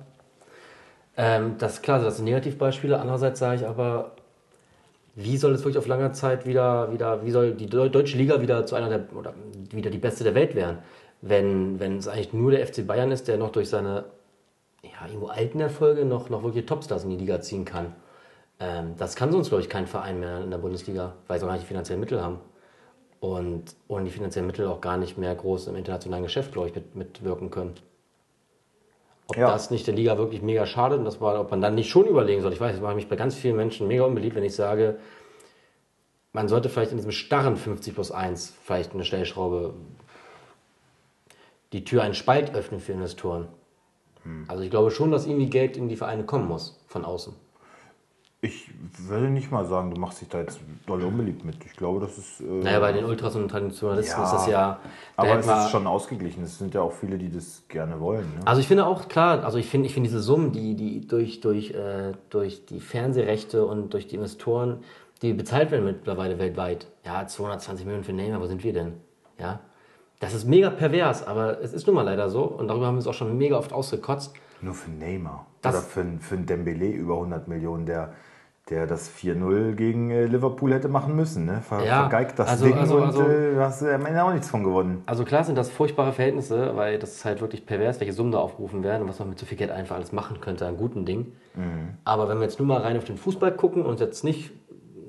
Ähm, 1.17 1.55
das 1.57 1.73
ist 1.73 1.81
klar, 1.81 1.99
das 1.99 2.17
sind 2.17 2.25
Negativbeispiele. 2.25 2.99
Andererseits 2.99 3.39
sage 3.39 3.61
ich 3.61 3.67
aber, 3.67 4.11
wie 5.15 5.35
soll 5.37 5.53
es 5.53 5.61
wirklich 5.61 5.79
auf 5.79 5.87
langer 5.87 6.13
Zeit 6.13 6.45
wieder, 6.45 6.93
wieder 6.93 7.25
wie 7.25 7.31
soll 7.31 7.53
die 7.53 7.67
Deu- 7.67 7.89
deutsche 7.89 8.17
Liga 8.17 8.39
wieder 8.39 8.67
zu 8.67 8.75
einer 8.75 8.89
der, 8.89 9.05
oder 9.17 9.33
wieder 9.71 9.89
die 9.89 9.97
beste 9.97 10.23
der 10.23 10.35
Welt 10.35 10.53
werden, 10.53 10.77
wenn, 11.23 11.79
wenn 11.79 11.97
es 11.97 12.07
eigentlich 12.07 12.33
nur 12.33 12.51
der 12.51 12.67
FC 12.67 12.85
Bayern 12.85 13.09
ist, 13.09 13.27
der 13.27 13.37
noch 13.37 13.51
durch 13.51 13.69
seine 13.69 14.03
ja, 14.83 15.07
irgendwo 15.07 15.25
alten 15.25 15.59
Erfolge 15.59 16.05
noch, 16.05 16.29
noch 16.29 16.43
wirklich 16.43 16.67
Topstars 16.67 17.03
in 17.03 17.09
die 17.09 17.17
Liga 17.17 17.41
ziehen 17.41 17.65
kann. 17.65 17.95
Ähm, 18.59 18.95
das 18.97 19.15
kann 19.15 19.31
sonst, 19.31 19.49
glaube 19.49 19.61
ich, 19.61 19.69
kein 19.69 19.87
Verein 19.87 20.19
mehr 20.19 20.41
in 20.41 20.51
der 20.51 20.57
Bundesliga, 20.57 21.13
weil 21.27 21.39
sie 21.39 21.45
auch 21.45 21.49
gar 21.49 21.55
nicht 21.55 21.63
die 21.63 21.67
finanziellen 21.67 21.99
Mittel 21.99 22.21
haben. 22.21 22.39
Und 23.19 23.75
ohne 23.87 24.05
die 24.05 24.11
finanziellen 24.11 24.47
Mittel 24.47 24.67
auch 24.67 24.81
gar 24.81 24.97
nicht 24.97 25.17
mehr 25.17 25.33
groß 25.33 25.67
im 25.67 25.75
internationalen 25.75 26.23
Geschäft, 26.23 26.53
glaube 26.53 26.69
ich, 26.69 26.75
mit, 26.75 26.95
mitwirken 26.95 27.49
können. 27.49 27.75
Ob 29.27 29.37
Ja. 29.37 29.47
das 29.47 29.71
nicht 29.71 29.87
der 29.87 29.93
Liga 29.95 30.17
wirklich 30.17 30.41
mega 30.41 30.65
schadet 30.65 30.99
und 30.99 31.05
das 31.05 31.19
war, 31.19 31.39
ob 31.39 31.51
man 31.51 31.61
dann 31.61 31.75
nicht 31.75 31.89
schon 31.89 32.05
überlegen 32.05 32.41
soll. 32.41 32.53
Ich 32.53 32.61
weiß, 32.61 32.73
das 32.73 32.81
mache 32.81 32.95
mich 32.95 33.09
bei 33.09 33.15
ganz 33.15 33.35
vielen 33.35 33.57
Menschen 33.57 33.87
mega 33.87 34.03
unbeliebt, 34.03 34.35
wenn 34.35 34.43
ich 34.43 34.55
sage, 34.55 34.97
man 36.31 36.47
sollte 36.47 36.69
vielleicht 36.69 36.91
in 36.91 36.97
diesem 36.97 37.11
starren 37.11 37.57
50 37.57 37.93
plus 37.93 38.11
1 38.11 38.53
vielleicht 38.63 38.93
eine 38.93 39.03
Stellschraube 39.03 39.73
die 41.73 41.83
Tür 41.83 42.03
einen 42.03 42.13
Spalt 42.13 42.53
öffnen 42.55 42.79
für 42.79 42.93
Investoren. 42.93 43.47
Also 44.47 44.63
ich 44.63 44.69
glaube 44.69 44.91
schon, 44.91 45.11
dass 45.11 45.25
irgendwie 45.25 45.49
Geld 45.49 45.77
in 45.77 45.89
die 45.89 45.95
Vereine 45.95 46.25
kommen 46.25 46.47
muss, 46.47 46.79
von 46.87 47.05
außen. 47.05 47.33
Ich 48.41 48.69
würde 48.99 49.29
nicht 49.29 49.51
mal 49.51 49.65
sagen, 49.65 49.89
du 49.91 49.99
machst 49.99 50.21
dich 50.21 50.29
da 50.29 50.39
jetzt 50.39 50.59
doll 50.85 51.01
unbeliebt 51.03 51.43
mit. 51.43 51.55
Ich 51.65 51.73
glaube, 51.73 51.99
das 51.99 52.19
ist. 52.19 52.39
Äh, 52.39 52.43
Naja, 52.43 52.79
bei 52.79 52.91
den 52.91 53.05
Ultras 53.05 53.35
und 53.35 53.49
Traditionalisten 53.49 54.19
Ja, 54.19 54.25
ist 54.25 54.31
das 54.31 54.47
ja. 54.47 54.79
aber 55.15 55.39
es 55.39 55.47
ist 55.47 55.71
schon 55.71 55.87
ausgeglichen. 55.87 56.43
Es 56.43 56.59
sind 56.59 56.75
ja 56.75 56.81
auch 56.81 56.91
viele, 56.93 57.17
die 57.17 57.31
das 57.31 57.63
gerne 57.67 57.99
wollen. 57.99 58.31
Ne? 58.37 58.45
Also 58.45 58.61
ich 58.61 58.67
finde 58.67 58.85
auch 58.85 59.07
klar, 59.07 59.43
also 59.43 59.57
ich 59.57 59.67
finde 59.67 59.87
ich 59.87 59.93
finde 59.95 60.09
diese 60.09 60.21
Summen, 60.21 60.51
die, 60.51 60.75
die 60.75 61.07
durch, 61.07 61.39
durch, 61.39 61.71
äh, 61.71 62.13
durch 62.29 62.65
die 62.67 62.79
Fernsehrechte 62.79 63.65
und 63.65 63.93
durch 63.95 64.07
die 64.07 64.15
Investoren, 64.17 64.83
die 65.23 65.33
bezahlt 65.33 65.71
werden 65.71 65.85
mittlerweile 65.85 66.37
weltweit. 66.37 66.85
Ja, 67.03 67.25
220 67.25 67.87
Millionen 67.87 68.03
für 68.03 68.13
Neymar, 68.13 68.39
wo 68.39 68.45
sind 68.45 68.63
wir 68.63 68.73
denn? 68.73 68.93
Ja. 69.39 69.61
Das 70.19 70.33
ist 70.33 70.45
mega 70.45 70.69
pervers, 70.71 71.25
aber 71.27 71.61
es 71.61 71.73
ist 71.73 71.85
nun 71.85 71.95
mal 71.95 72.01
leider 72.01 72.29
so 72.29 72.43
und 72.43 72.67
darüber 72.67 72.87
haben 72.87 72.95
wir 72.95 72.99
uns 72.99 73.07
auch 73.07 73.13
schon 73.13 73.37
mega 73.37 73.57
oft 73.57 73.71
ausgekotzt. 73.71 74.33
Nur 74.61 74.73
für 74.73 74.89
Neymar. 74.89 75.45
Das- 75.61 75.75
Oder 75.75 75.83
für, 75.83 76.05
für 76.19 76.35
einen 76.35 76.45
Dembele 76.47 76.87
über 76.87 77.13
100 77.15 77.47
Millionen, 77.47 77.85
der, 77.85 78.13
der 78.71 78.87
das 78.87 79.11
4-0 79.11 79.73
gegen 79.75 80.09
äh, 80.09 80.25
Liverpool 80.25 80.73
hätte 80.73 80.87
machen 80.87 81.15
müssen. 81.15 81.45
Ne? 81.45 81.61
Ver, 81.61 81.83
Ja, 81.85 82.09
vergeigt 82.09 82.39
das 82.39 82.49
also- 82.49 82.65
Ding 82.65 82.75
also- 82.77 82.95
und 82.97 83.03
also- 83.03 83.21
äh, 83.21 83.53
du 83.53 83.59
hast 83.61 83.83
äh, 83.83 83.93
am 83.93 84.05
Ende 84.07 84.23
auch 84.23 84.31
nichts 84.33 84.49
von 84.49 84.63
gewonnen. 84.63 85.03
Also 85.05 85.23
klar 85.23 85.43
sind 85.43 85.55
das 85.55 85.69
furchtbare 85.69 86.11
Verhältnisse, 86.11 86.75
weil 86.75 86.97
das 86.97 87.13
ist 87.17 87.23
halt 87.25 87.39
wirklich 87.39 87.67
pervers, 87.67 87.99
welche 87.99 88.13
Summen 88.13 88.31
da 88.31 88.39
aufgerufen 88.39 88.83
werden 88.83 89.03
und 89.03 89.09
was 89.09 89.19
man 89.19 89.29
mit 89.29 89.37
so 89.37 89.45
viel 89.45 89.57
Geld 89.57 89.69
einfach 89.69 89.97
alles 89.97 90.11
machen 90.11 90.41
könnte 90.41 90.65
an 90.65 90.77
guten 90.77 91.05
Dingen. 91.05 91.33
Aber 92.05 92.27
wenn 92.27 92.37
wir 92.39 92.43
jetzt 92.45 92.57
nur 92.59 92.67
mal 92.67 92.81
rein 92.81 92.97
auf 92.97 93.03
den 93.05 93.17
Fußball 93.17 93.51
gucken 93.51 93.85
und 93.85 93.99
jetzt 93.99 94.23
nicht, 94.23 94.51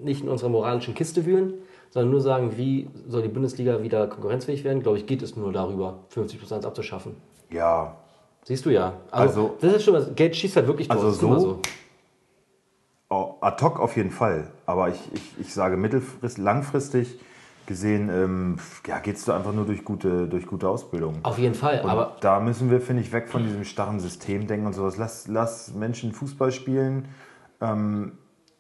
nicht 0.03 0.23
in 0.23 0.29
unserer 0.29 0.51
moralischen 0.51 0.95
Kiste 0.95 1.25
wühlen, 1.27 1.55
sondern 1.91 2.11
nur 2.11 2.21
sagen, 2.21 2.57
wie 2.57 2.89
soll 3.07 3.23
die 3.23 3.29
Bundesliga 3.29 3.83
wieder 3.83 4.07
konkurrenzfähig 4.07 4.65
werden, 4.65 4.83
glaube 4.83 4.99
ich, 4.99 5.07
geht 5.07 5.23
es 5.23 5.37
nur 5.37 5.53
darüber, 5.53 6.01
50% 6.15 6.65
abzuschaffen. 6.65 7.17
Ja, 7.51 7.97
Siehst 8.45 8.65
du 8.65 8.71
ja. 8.71 8.95
Also, 9.11 9.41
Also- 9.43 9.57
das 9.61 9.75
ist 9.75 9.85
schon 9.85 9.95
was, 9.95 10.15
Geld 10.15 10.35
schießt 10.35 10.57
halt 10.57 10.67
wirklich 10.67 10.91
Also 10.91 11.09
ist 11.11 11.21
nun 11.21 11.31
mal 11.33 11.41
so- 11.41 11.61
oh, 13.11 13.35
ad 13.43 13.63
hoc 13.63 13.79
auf 13.79 13.97
jeden 13.97 14.11
Fall. 14.11 14.51
Aber 14.67 14.89
ich, 14.89 15.01
ich, 15.13 15.41
ich 15.41 15.55
sage 15.55 15.77
mittelfristig, 15.77 16.43
langfristig 16.43 17.19
gesehen, 17.67 18.09
ähm, 18.09 18.57
ja, 18.87 18.99
geht 19.01 19.17
es 19.17 19.27
da 19.27 19.37
einfach 19.37 19.53
nur 19.53 19.67
durch 19.67 19.85
gute, 19.85 20.27
durch 20.29 20.47
gute 20.47 20.67
Ausbildung. 20.69 21.17
Auf 21.25 21.39
jeden 21.39 21.55
Fall, 21.55 21.83
Und 21.83 21.91
aber 21.91 22.17
da 22.21 22.41
müssen 22.41 22.71
wir, 22.71 22.81
finde 22.81 23.03
ich, 23.03 23.13
weg 23.13 23.29
von 23.29 23.43
diesem 23.45 23.65
starren 23.65 24.01
System 24.01 24.47
denken 24.47 24.67
und 24.67 24.73
sowas. 24.73 24.97
Lass, 24.97 25.29
lass 25.29 25.75
Menschen 25.75 26.13
Fußball 26.13 26.51
spielen, 26.51 27.09
ähm, 27.61 28.13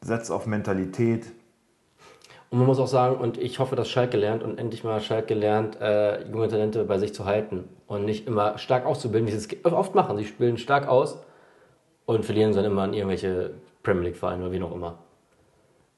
setz 0.02 0.30
auf 0.30 0.46
Mentalität. 0.46 1.32
Und 2.50 2.58
man 2.58 2.66
muss 2.66 2.78
auch 2.78 2.86
sagen, 2.86 3.16
und 3.16 3.36
ich 3.36 3.58
hoffe, 3.58 3.76
dass 3.76 3.90
Schalke 3.90 4.16
lernt 4.16 4.42
und 4.42 4.58
endlich 4.58 4.82
mal 4.82 5.00
Schalke 5.00 5.34
lernt, 5.34 5.78
äh, 5.80 6.26
junge 6.30 6.48
Talente 6.48 6.84
bei 6.84 6.98
sich 6.98 7.12
zu 7.12 7.26
halten 7.26 7.64
und 7.86 8.04
nicht 8.06 8.26
immer 8.26 8.56
stark 8.56 8.86
auszubilden, 8.86 9.28
wie 9.28 9.32
sie 9.32 9.58
es 9.62 9.72
oft 9.72 9.94
machen. 9.94 10.16
Sie 10.16 10.24
bilden 10.24 10.56
stark 10.56 10.88
aus 10.88 11.18
und 12.06 12.24
verlieren 12.24 12.54
dann 12.54 12.64
immer 12.64 12.82
an 12.82 12.94
irgendwelche 12.94 13.50
Premier 13.82 14.04
League-Vereine 14.04 14.44
oder 14.44 14.52
wie 14.52 14.58
noch 14.58 14.74
immer. 14.74 14.98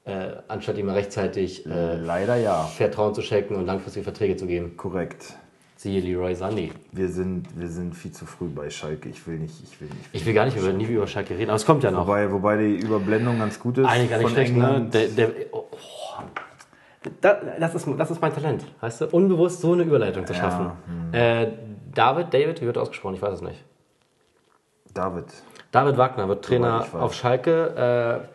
Äh, 0.03 0.31
anstatt 0.47 0.77
immer 0.77 0.95
rechtzeitig 0.95 1.65
äh, 1.65 1.95
Leider 1.95 2.35
ja. 2.35 2.63
Vertrauen 2.63 3.13
zu 3.13 3.21
schenken 3.21 3.55
und 3.55 3.65
langfristige 3.65 4.03
Verträge 4.03 4.35
zu 4.35 4.45
geben. 4.45 4.75
Korrekt. 4.75 5.35
Siehe 5.77 6.01
Leroy 6.01 6.33
Sané. 6.33 6.69
Wir 6.91 7.07
sind, 7.07 7.47
wir 7.55 7.67
sind 7.67 7.95
viel 7.95 8.11
zu 8.11 8.25
früh 8.25 8.47
bei 8.47 8.69
Schalke. 8.69 9.09
Ich 9.09 9.25
will 9.25 9.39
nicht, 9.39 9.55
ich 9.63 9.79
will 9.79 9.87
nicht. 9.87 10.09
Ich 10.11 10.25
will 10.25 10.33
gar 10.33 10.45
nicht 10.45 10.57
über, 10.57 10.73
nie 10.73 10.85
über 10.85 11.07
Schalke 11.07 11.35
reden, 11.35 11.49
aber 11.49 11.55
es 11.55 11.65
kommt 11.65 11.83
ja 11.83 11.91
noch. 11.91 12.05
Wobei, 12.05 12.31
wobei 12.31 12.57
die 12.57 12.75
Überblendung 12.75 13.39
ganz 13.39 13.59
gut 13.59 13.79
ist. 13.79 13.87
Eigentlich 13.87 14.09
gar 14.09 14.19
nicht 14.19 14.29
schlecht, 14.31 14.55
ne? 14.55 14.89
Der, 14.93 15.07
der, 15.07 15.29
oh, 15.51 15.65
oh. 16.21 17.09
Da, 17.21 17.33
das, 17.59 17.73
ist, 17.73 17.87
das 17.97 18.11
ist 18.11 18.21
mein 18.21 18.33
Talent, 18.33 18.63
weißt 18.79 19.01
du? 19.01 19.07
Unbewusst 19.07 19.61
so 19.61 19.73
eine 19.73 19.83
Überleitung 19.83 20.25
zu 20.27 20.35
schaffen. 20.35 20.71
Äh, 21.11 21.47
David, 21.93 22.31
David, 22.31 22.61
wie 22.61 22.67
wird 22.67 22.77
ausgesprochen? 22.77 23.15
Ich 23.15 23.21
weiß 23.21 23.33
es 23.33 23.41
nicht. 23.41 23.63
David. 24.93 25.25
David 25.71 25.97
Wagner 25.97 26.27
wird 26.27 26.45
Trainer 26.45 26.85
auf 26.93 27.15
Schalke. 27.15 28.27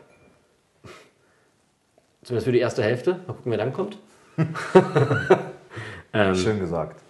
Äh, 0.84 0.88
zumindest 2.24 2.46
für 2.46 2.52
die 2.52 2.58
erste 2.58 2.82
Hälfte. 2.82 3.20
Mal 3.26 3.34
gucken, 3.34 3.52
wer 3.52 3.58
dann 3.58 3.72
kommt. 3.72 3.98
Ähm. 6.16 6.34
Schön 6.34 6.58
gesagt. 6.58 7.02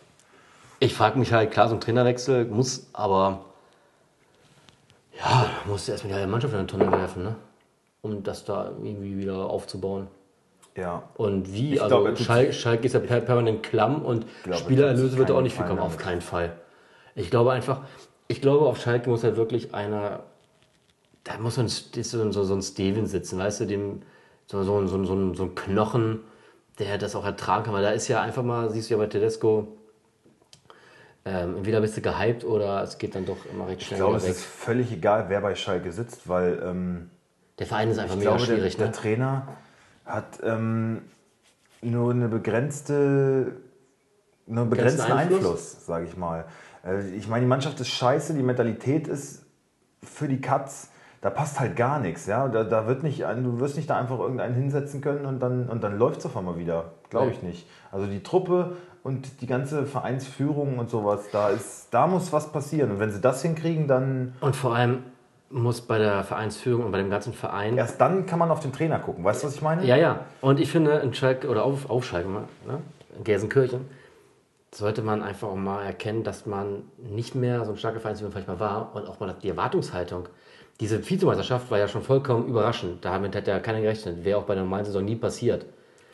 Ich 0.81 0.95
frage 0.95 1.19
mich 1.19 1.33
halt, 1.33 1.53
klar, 1.53 1.69
so 1.69 1.75
ein 1.75 1.81
Trainerwechsel 1.81 2.45
muss, 2.45 2.89
aber 2.93 3.45
ja, 5.17 5.49
musst 5.65 5.87
du 5.87 5.93
erstmal 5.93 6.09
die 6.09 6.15
halbe 6.19 6.31
Mannschaft 6.31 6.53
in 6.53 6.59
eine 6.59 6.67
Tonne 6.67 6.91
werfen, 6.91 7.23
ne? 7.23 7.37
Um 8.03 8.23
das 8.23 8.45
da 8.45 8.73
irgendwie 8.83 9.17
wieder 9.17 9.49
aufzubauen. 9.49 10.09
Ja. 10.77 11.03
Und 11.15 11.53
wie? 11.53 11.75
Ich 11.75 11.83
also 11.83 12.03
glaub, 12.03 12.15
tut- 12.17 12.27
Schalke, 12.27 12.53
Schalke 12.53 12.87
ist 12.87 12.93
ja 12.93 13.01
per 13.01 13.21
permanent 13.21 13.63
klamm 13.63 14.03
und 14.05 14.27
glaube, 14.43 14.51
er 14.51 14.57
Spielererlöse 14.59 15.17
wird 15.19 15.31
auch 15.31 15.41
nicht 15.41 15.57
viel 15.57 15.65
kommen. 15.65 15.79
Auf 15.81 15.97
keinen 15.97 16.21
Fall. 16.21 16.53
Ich 17.15 17.31
glaube 17.31 17.53
einfach, 17.53 17.81
ich 18.29 18.41
glaube, 18.43 18.67
auf 18.67 18.79
Schalke 18.81 19.09
muss 19.09 19.25
halt 19.25 19.37
wirklich 19.37 19.75
einer, 19.75 20.25
da 21.25 21.39
muss 21.39 21.55
so 21.55 21.63
ein, 21.63 21.69
so, 21.69 22.31
so, 22.45 22.55
ein 22.55 22.63
Steven 22.63 23.07
sitzen, 23.07 23.39
weißt 23.39 23.61
du, 23.61 23.65
dem, 23.67 24.03
so, 24.47 24.63
so, 24.63 24.79
ein- 24.79 24.87
so, 24.89 25.03
so, 25.05 25.15
ein- 25.15 25.35
so 25.35 25.45
ein 25.45 25.55
Knochen, 25.55 26.21
der 26.79 26.99
das 26.99 27.17
auch 27.17 27.25
ertragen 27.25 27.65
kann. 27.65 27.75
Weil 27.75 27.83
da 27.83 27.91
ist 27.91 28.07
ja 28.09 28.21
einfach 28.21 28.43
mal, 28.43 28.69
siehst 28.71 28.91
du 28.91 28.95
ja 28.95 28.99
bei 28.99 29.07
Tedesco, 29.07 29.69
ähm, 31.25 31.57
entweder 31.57 31.81
bist 31.81 31.97
du 31.97 32.01
gehypt 32.03 32.45
oder 32.45 32.83
es 32.83 32.99
geht 32.99 33.15
dann 33.15 33.25
doch 33.27 33.39
immer 33.53 33.67
recht 33.67 33.81
Ich 33.81 33.87
schnell 33.89 33.99
glaube, 33.99 34.13
wieder 34.17 34.19
es 34.25 34.25
weg. 34.29 34.37
ist 34.37 34.45
völlig 34.45 34.93
egal, 34.93 35.25
wer 35.29 35.41
bei 35.41 35.55
Schalke 35.55 35.91
sitzt, 35.91 36.29
weil 36.29 36.61
ähm, 36.65 37.11
Der 37.59 37.67
Verein 37.67 37.91
ist 37.91 37.99
einfach 37.99 38.15
ich 38.15 38.19
mega 38.21 38.37
glaube, 38.37 38.47
der, 38.47 38.57
schwierig, 38.57 38.77
der 38.77 38.87
ne? 38.87 38.93
Trainer 38.93 39.49
hat 40.07 40.41
ähm, 40.43 41.03
nur 41.83 42.13
eine 42.13 42.29
begrenzte, 42.29 43.57
nur 44.47 44.63
einen 44.63 44.71
Begrenzten 44.71 45.13
Einfluss? 45.13 45.39
Einfluss, 45.39 45.87
sage 45.87 46.05
ich 46.07 46.17
mal. 46.17 46.45
Äh, 46.85 47.09
ich 47.11 47.29
meine, 47.29 47.43
die 47.43 47.49
Mannschaft 47.49 47.81
ist 47.81 47.89
scheiße, 47.89 48.35
die 48.35 48.43
Mentalität 48.43 49.09
ist 49.09 49.45
für 50.03 50.29
die 50.29 50.41
Katz. 50.41 50.91
Da 51.21 51.31
passt 51.31 51.59
halt 51.59 51.77
gar 51.77 51.99
nichts, 51.99 52.27
ja. 52.27 52.47
Da, 52.47 52.63
da 52.63 52.87
wird 52.87 53.03
nicht, 53.03 53.21
du 53.21 53.59
wirst 53.59 53.77
nicht 53.77 53.91
da 53.91 53.97
einfach 53.97 54.21
irgendeinen 54.21 54.55
hinsetzen 54.55 55.01
können 55.01 55.27
und 55.27 55.41
dann, 55.41 55.69
und 55.69 55.83
dann 55.83 55.99
läuft 55.99 56.21
es 56.21 56.27
auf 56.27 56.37
einmal 56.37 56.59
wieder. 56.59 56.93
Glaube 57.11 57.31
ich 57.31 57.43
nicht. 57.43 57.69
Also 57.91 58.07
die 58.07 58.23
Truppe 58.23 58.77
und 59.03 59.41
die 59.41 59.47
ganze 59.47 59.87
Vereinsführung 59.87 60.79
und 60.79 60.91
sowas, 60.91 61.23
da 61.33 61.49
ist, 61.49 61.89
da 61.91 62.07
muss 62.07 62.33
was 62.33 62.53
passieren. 62.53 62.93
Und 62.93 63.01
wenn 63.01 63.11
sie 63.11 63.21
das 63.21 63.43
hinkriegen, 63.43 63.89
dann 63.89 64.35
Und 64.41 64.55
vor 64.55 64.77
allem 64.77 65.03
muss 65.51 65.81
bei 65.81 65.99
der 65.99 66.25
Vereinsführung 66.25 66.87
und 66.87 66.93
bei 66.93 66.99
dem 66.99 67.11
ganzen 67.11 67.33
Verein 67.33 67.77
erst 67.79 68.01
dann 68.01 68.27
kann 68.27 68.39
man 68.39 68.51
auf 68.51 68.61
den 68.61 68.73
Trainer 68.73 68.99
gucken. 68.99 69.25
Weißt 69.25 69.43
du, 69.43 69.47
was 69.47 69.55
ich 69.55 69.63
meine? 69.63 69.85
Ja, 69.85 69.97
ja. 69.97 70.27
Und 70.41 70.61
ich 70.61 70.71
finde, 70.71 70.93
in 70.97 71.15
Schalke 71.15 71.49
oder 71.49 71.65
auf, 71.65 71.89
auf 71.89 72.05
Schalke, 72.05 72.29
ne? 72.29 72.45
in 73.17 73.25
Gelsenkirchen, 73.25 73.87
sollte 74.75 75.03
man 75.03 75.23
einfach 75.23 75.49
auch 75.49 75.57
mal 75.57 75.85
erkennen, 75.85 76.25
dass 76.25 76.47
man 76.47 76.83
nicht 76.99 77.35
mehr 77.35 77.65
so 77.65 77.73
ein 77.73 77.77
starker 77.77 78.01
Verein, 78.01 78.15
ist, 78.15 78.21
wie 78.21 78.25
man 78.25 78.33
vielleicht 78.33 78.49
mal 78.49 78.61
war, 78.61 78.95
und 78.95 79.09
auch 79.09 79.21
mal 79.21 79.35
die 79.43 79.49
Erwartungshaltung. 79.49 80.29
Diese 80.81 81.09
Vizemeisterschaft 81.09 81.71
war 81.71 81.79
ja 81.79 81.89
schon 81.89 82.03
vollkommen 82.03 82.49
überraschend. 82.49 83.03
Damit 83.05 83.35
hat 83.35 83.47
ja 83.47 83.59
keiner 83.61 83.81
gerechnet. 83.81 84.25
Wäre 84.25 84.39
auch 84.39 84.43
bei 84.43 84.55
der 84.55 84.65
normalen 84.65 84.85
Saison 84.85 85.05
nie 85.05 85.17
passiert. 85.17 85.65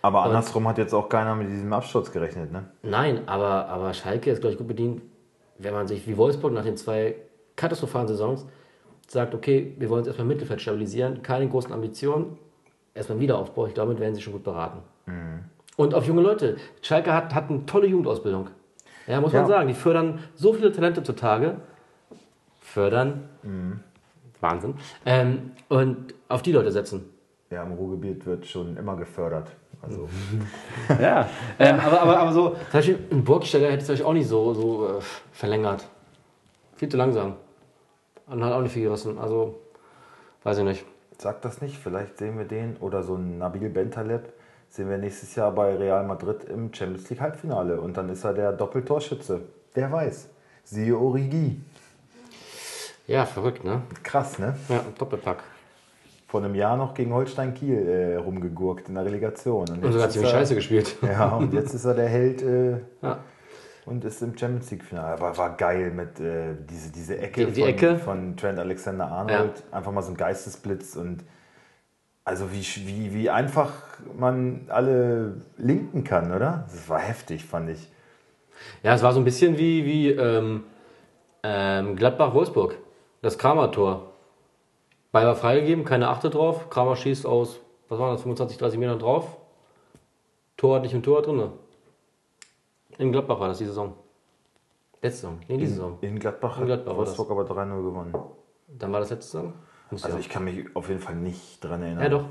Aber 0.02 0.22
andersrum 0.22 0.68
hat 0.68 0.78
jetzt 0.78 0.92
auch 0.94 1.08
keiner 1.08 1.34
mit 1.34 1.48
diesem 1.48 1.72
Absturz 1.72 2.12
gerechnet, 2.12 2.52
ne? 2.52 2.64
Nein, 2.82 3.22
aber, 3.26 3.68
aber 3.68 3.94
Schalke 3.94 4.30
ist, 4.30 4.40
glaube 4.40 4.52
ich, 4.52 4.58
gut 4.58 4.68
bedient, 4.68 5.02
wenn 5.58 5.72
man 5.72 5.88
sich 5.88 6.06
wie 6.06 6.16
Wolfsburg 6.16 6.52
nach 6.52 6.64
den 6.64 6.76
zwei 6.76 7.16
katastrophalen 7.56 8.08
Saisons 8.08 8.46
sagt, 9.12 9.34
okay, 9.34 9.74
wir 9.78 9.88
wollen 9.90 10.00
uns 10.00 10.08
erstmal 10.08 10.24
im 10.24 10.28
Mittelfeld 10.28 10.60
stabilisieren, 10.60 11.22
keine 11.22 11.46
großen 11.48 11.72
Ambitionen, 11.72 12.38
erstmal 12.94 13.14
einen 13.16 13.22
Wiederaufbau. 13.22 13.66
Ich 13.66 13.74
glaube, 13.74 13.88
damit 13.90 14.00
werden 14.00 14.14
sie 14.14 14.22
schon 14.22 14.32
gut 14.32 14.44
beraten. 14.44 14.78
Und 15.76 15.94
auf 15.94 16.06
junge 16.06 16.22
Leute. 16.22 16.56
Schalke 16.80 17.12
hat, 17.12 17.34
hat 17.34 17.50
eine 17.50 17.64
tolle 17.66 17.86
Jugendausbildung. 17.86 18.48
Ja, 19.06 19.20
muss 19.20 19.32
man 19.32 19.42
Ja. 19.42 19.48
sagen. 19.48 19.68
Die 19.68 19.74
fördern 19.74 20.20
so 20.34 20.52
viele 20.52 20.72
Talente 20.72 21.02
zutage. 21.02 21.56
Fördern. 22.60 23.28
Wahnsinn. 24.40 24.74
Ähm, 25.04 25.52
und 25.68 26.14
auf 26.28 26.42
die 26.42 26.52
Leute 26.52 26.70
setzen. 26.72 27.04
Ja, 27.50 27.62
im 27.64 27.72
Ruhrgebiet 27.72 28.24
wird 28.24 28.46
schon 28.46 28.76
immer 28.76 28.96
gefördert. 28.96 29.48
Also, 29.82 30.08
Ja, 31.00 31.28
ähm, 31.58 31.78
aber, 31.80 32.00
aber, 32.00 32.18
aber 32.18 32.32
so, 32.32 32.48
zum 32.50 32.58
Beispiel 32.72 32.98
ein 33.10 33.24
Burgsteller 33.24 33.70
hätte 33.70 33.82
es 33.82 33.90
euch 33.90 34.02
auch 34.04 34.12
nicht 34.14 34.28
so, 34.28 34.54
so 34.54 34.86
äh, 34.88 35.00
verlängert. 35.32 35.86
Viel 36.76 36.88
zu 36.88 36.96
langsam. 36.96 37.34
Und 38.26 38.44
hat 38.44 38.52
auch 38.52 38.60
nicht 38.62 38.72
viel 38.72 38.84
gerissen. 38.84 39.18
Also, 39.18 39.58
weiß 40.44 40.58
ich 40.58 40.64
nicht. 40.64 40.84
sag 41.18 41.42
das 41.42 41.60
nicht, 41.60 41.76
vielleicht 41.76 42.18
sehen 42.18 42.38
wir 42.38 42.44
den 42.44 42.76
oder 42.78 43.02
so 43.02 43.14
ein 43.16 43.38
Nabil 43.38 43.68
Bentaleb 43.68 44.32
sehen 44.68 44.88
wir 44.88 44.96
nächstes 44.96 45.34
Jahr 45.34 45.52
bei 45.52 45.76
Real 45.76 46.04
Madrid 46.06 46.44
im 46.44 46.72
Champions 46.72 47.10
League 47.10 47.20
Halbfinale 47.20 47.78
und 47.80 47.94
dann 47.96 48.08
ist 48.08 48.24
er 48.24 48.32
der 48.32 48.52
Doppeltorschütze. 48.52 49.42
Wer 49.74 49.92
weiß. 49.92 50.28
Siehe 50.64 50.96
Origi. 50.96 51.60
Ja, 53.06 53.26
verrückt, 53.26 53.64
ne? 53.64 53.82
Krass, 54.02 54.38
ne? 54.38 54.54
Ja, 54.68 54.80
Doppelpack. 54.98 55.42
Vor 56.28 56.42
einem 56.42 56.54
Jahr 56.54 56.76
noch 56.78 56.94
gegen 56.94 57.12
Holstein 57.12 57.52
Kiel 57.52 57.86
äh, 57.86 58.16
rumgegurkt 58.16 58.88
in 58.88 58.94
der 58.94 59.04
Relegation. 59.04 59.68
Und, 59.68 59.84
Und 59.84 59.92
sogar 59.92 60.08
ziemlich 60.08 60.32
er- 60.32 60.38
scheiße 60.38 60.54
gespielt. 60.54 60.96
Ja, 61.02 61.36
und 61.36 61.52
jetzt 61.52 61.74
ist 61.74 61.84
er 61.84 61.94
der 61.94 62.08
Held 62.08 62.40
äh, 62.42 62.70
Ja. 63.02 63.18
Und 63.84 64.04
ist 64.04 64.22
im 64.22 64.36
Champions 64.36 64.70
League 64.70 64.84
Finale. 64.84 65.12
Aber 65.14 65.36
war 65.36 65.56
geil 65.56 65.90
mit 65.90 66.20
äh, 66.20 66.54
diese, 66.70 66.90
diese 66.92 67.18
Ecke, 67.18 67.46
Die- 67.46 67.52
die 67.52 67.60
von, 67.62 67.68
Ecke. 67.70 67.98
von 67.98 68.36
Trent 68.36 68.58
Alexander 68.58 69.08
Arnold. 69.08 69.62
Einfach 69.70 69.92
mal 69.92 70.02
so 70.02 70.10
ein 70.12 70.16
Geistesblitz 70.16 70.96
und 70.96 71.24
also 72.24 72.52
wie, 72.52 72.62
wie, 72.86 73.14
wie 73.14 73.30
einfach 73.30 73.72
man 74.16 74.66
alle 74.68 75.42
linken 75.56 76.04
kann, 76.04 76.30
oder? 76.32 76.66
Das 76.70 76.88
war 76.88 77.00
heftig, 77.00 77.44
fand 77.44 77.70
ich. 77.70 77.90
Ja, 78.84 78.94
es 78.94 79.02
war 79.02 79.12
so 79.12 79.18
ein 79.20 79.24
bisschen 79.24 79.58
wie, 79.58 79.84
wie 79.84 80.10
ähm, 80.10 80.62
ähm, 81.42 81.96
Gladbach-Wolfsburg. 81.96 82.76
Das 83.22 83.38
Kramer-Tor. 83.38 84.12
Ball 85.10 85.26
war 85.26 85.34
freigegeben, 85.34 85.84
keine 85.84 86.08
Achte 86.08 86.30
drauf. 86.30 86.70
Kramer 86.70 86.94
schießt 86.94 87.26
aus, 87.26 87.58
was 87.88 87.98
waren 87.98 88.12
das, 88.12 88.22
25, 88.22 88.56
30 88.56 88.78
Metern 88.78 89.00
drauf. 89.00 89.36
Tor 90.56 90.76
hat 90.76 90.82
nicht 90.82 90.94
im 90.94 91.02
Tor 91.02 91.22
drin. 91.22 91.50
In 93.02 93.10
Gladbach 93.12 93.40
war 93.40 93.48
das 93.48 93.58
die 93.58 93.64
Saison. 93.64 93.94
Letzte 95.02 95.22
Saison, 95.22 95.38
nee, 95.48 95.56
die 95.56 95.66
Saison. 95.66 95.98
In 96.00 96.18
Gladbach 96.20 96.60
In 96.60 96.66
Gladbach 96.66 96.92
hat 96.92 96.98
Wolfsburg 96.98 97.30
aber 97.32 97.42
3-0 97.42 97.82
gewonnen. 97.82 98.14
Dann 98.68 98.92
war 98.92 99.00
das 99.00 99.10
letzte 99.10 99.32
Saison? 99.32 99.52
Muss 99.90 100.04
Also 100.04 100.16
ja. 100.16 100.20
ich 100.20 100.28
kann 100.28 100.44
mich 100.44 100.64
auf 100.76 100.88
jeden 100.88 101.00
Fall 101.00 101.16
nicht 101.16 101.58
dran 101.62 101.82
erinnern. 101.82 102.02
Ja, 102.04 102.08
doch. 102.08 102.24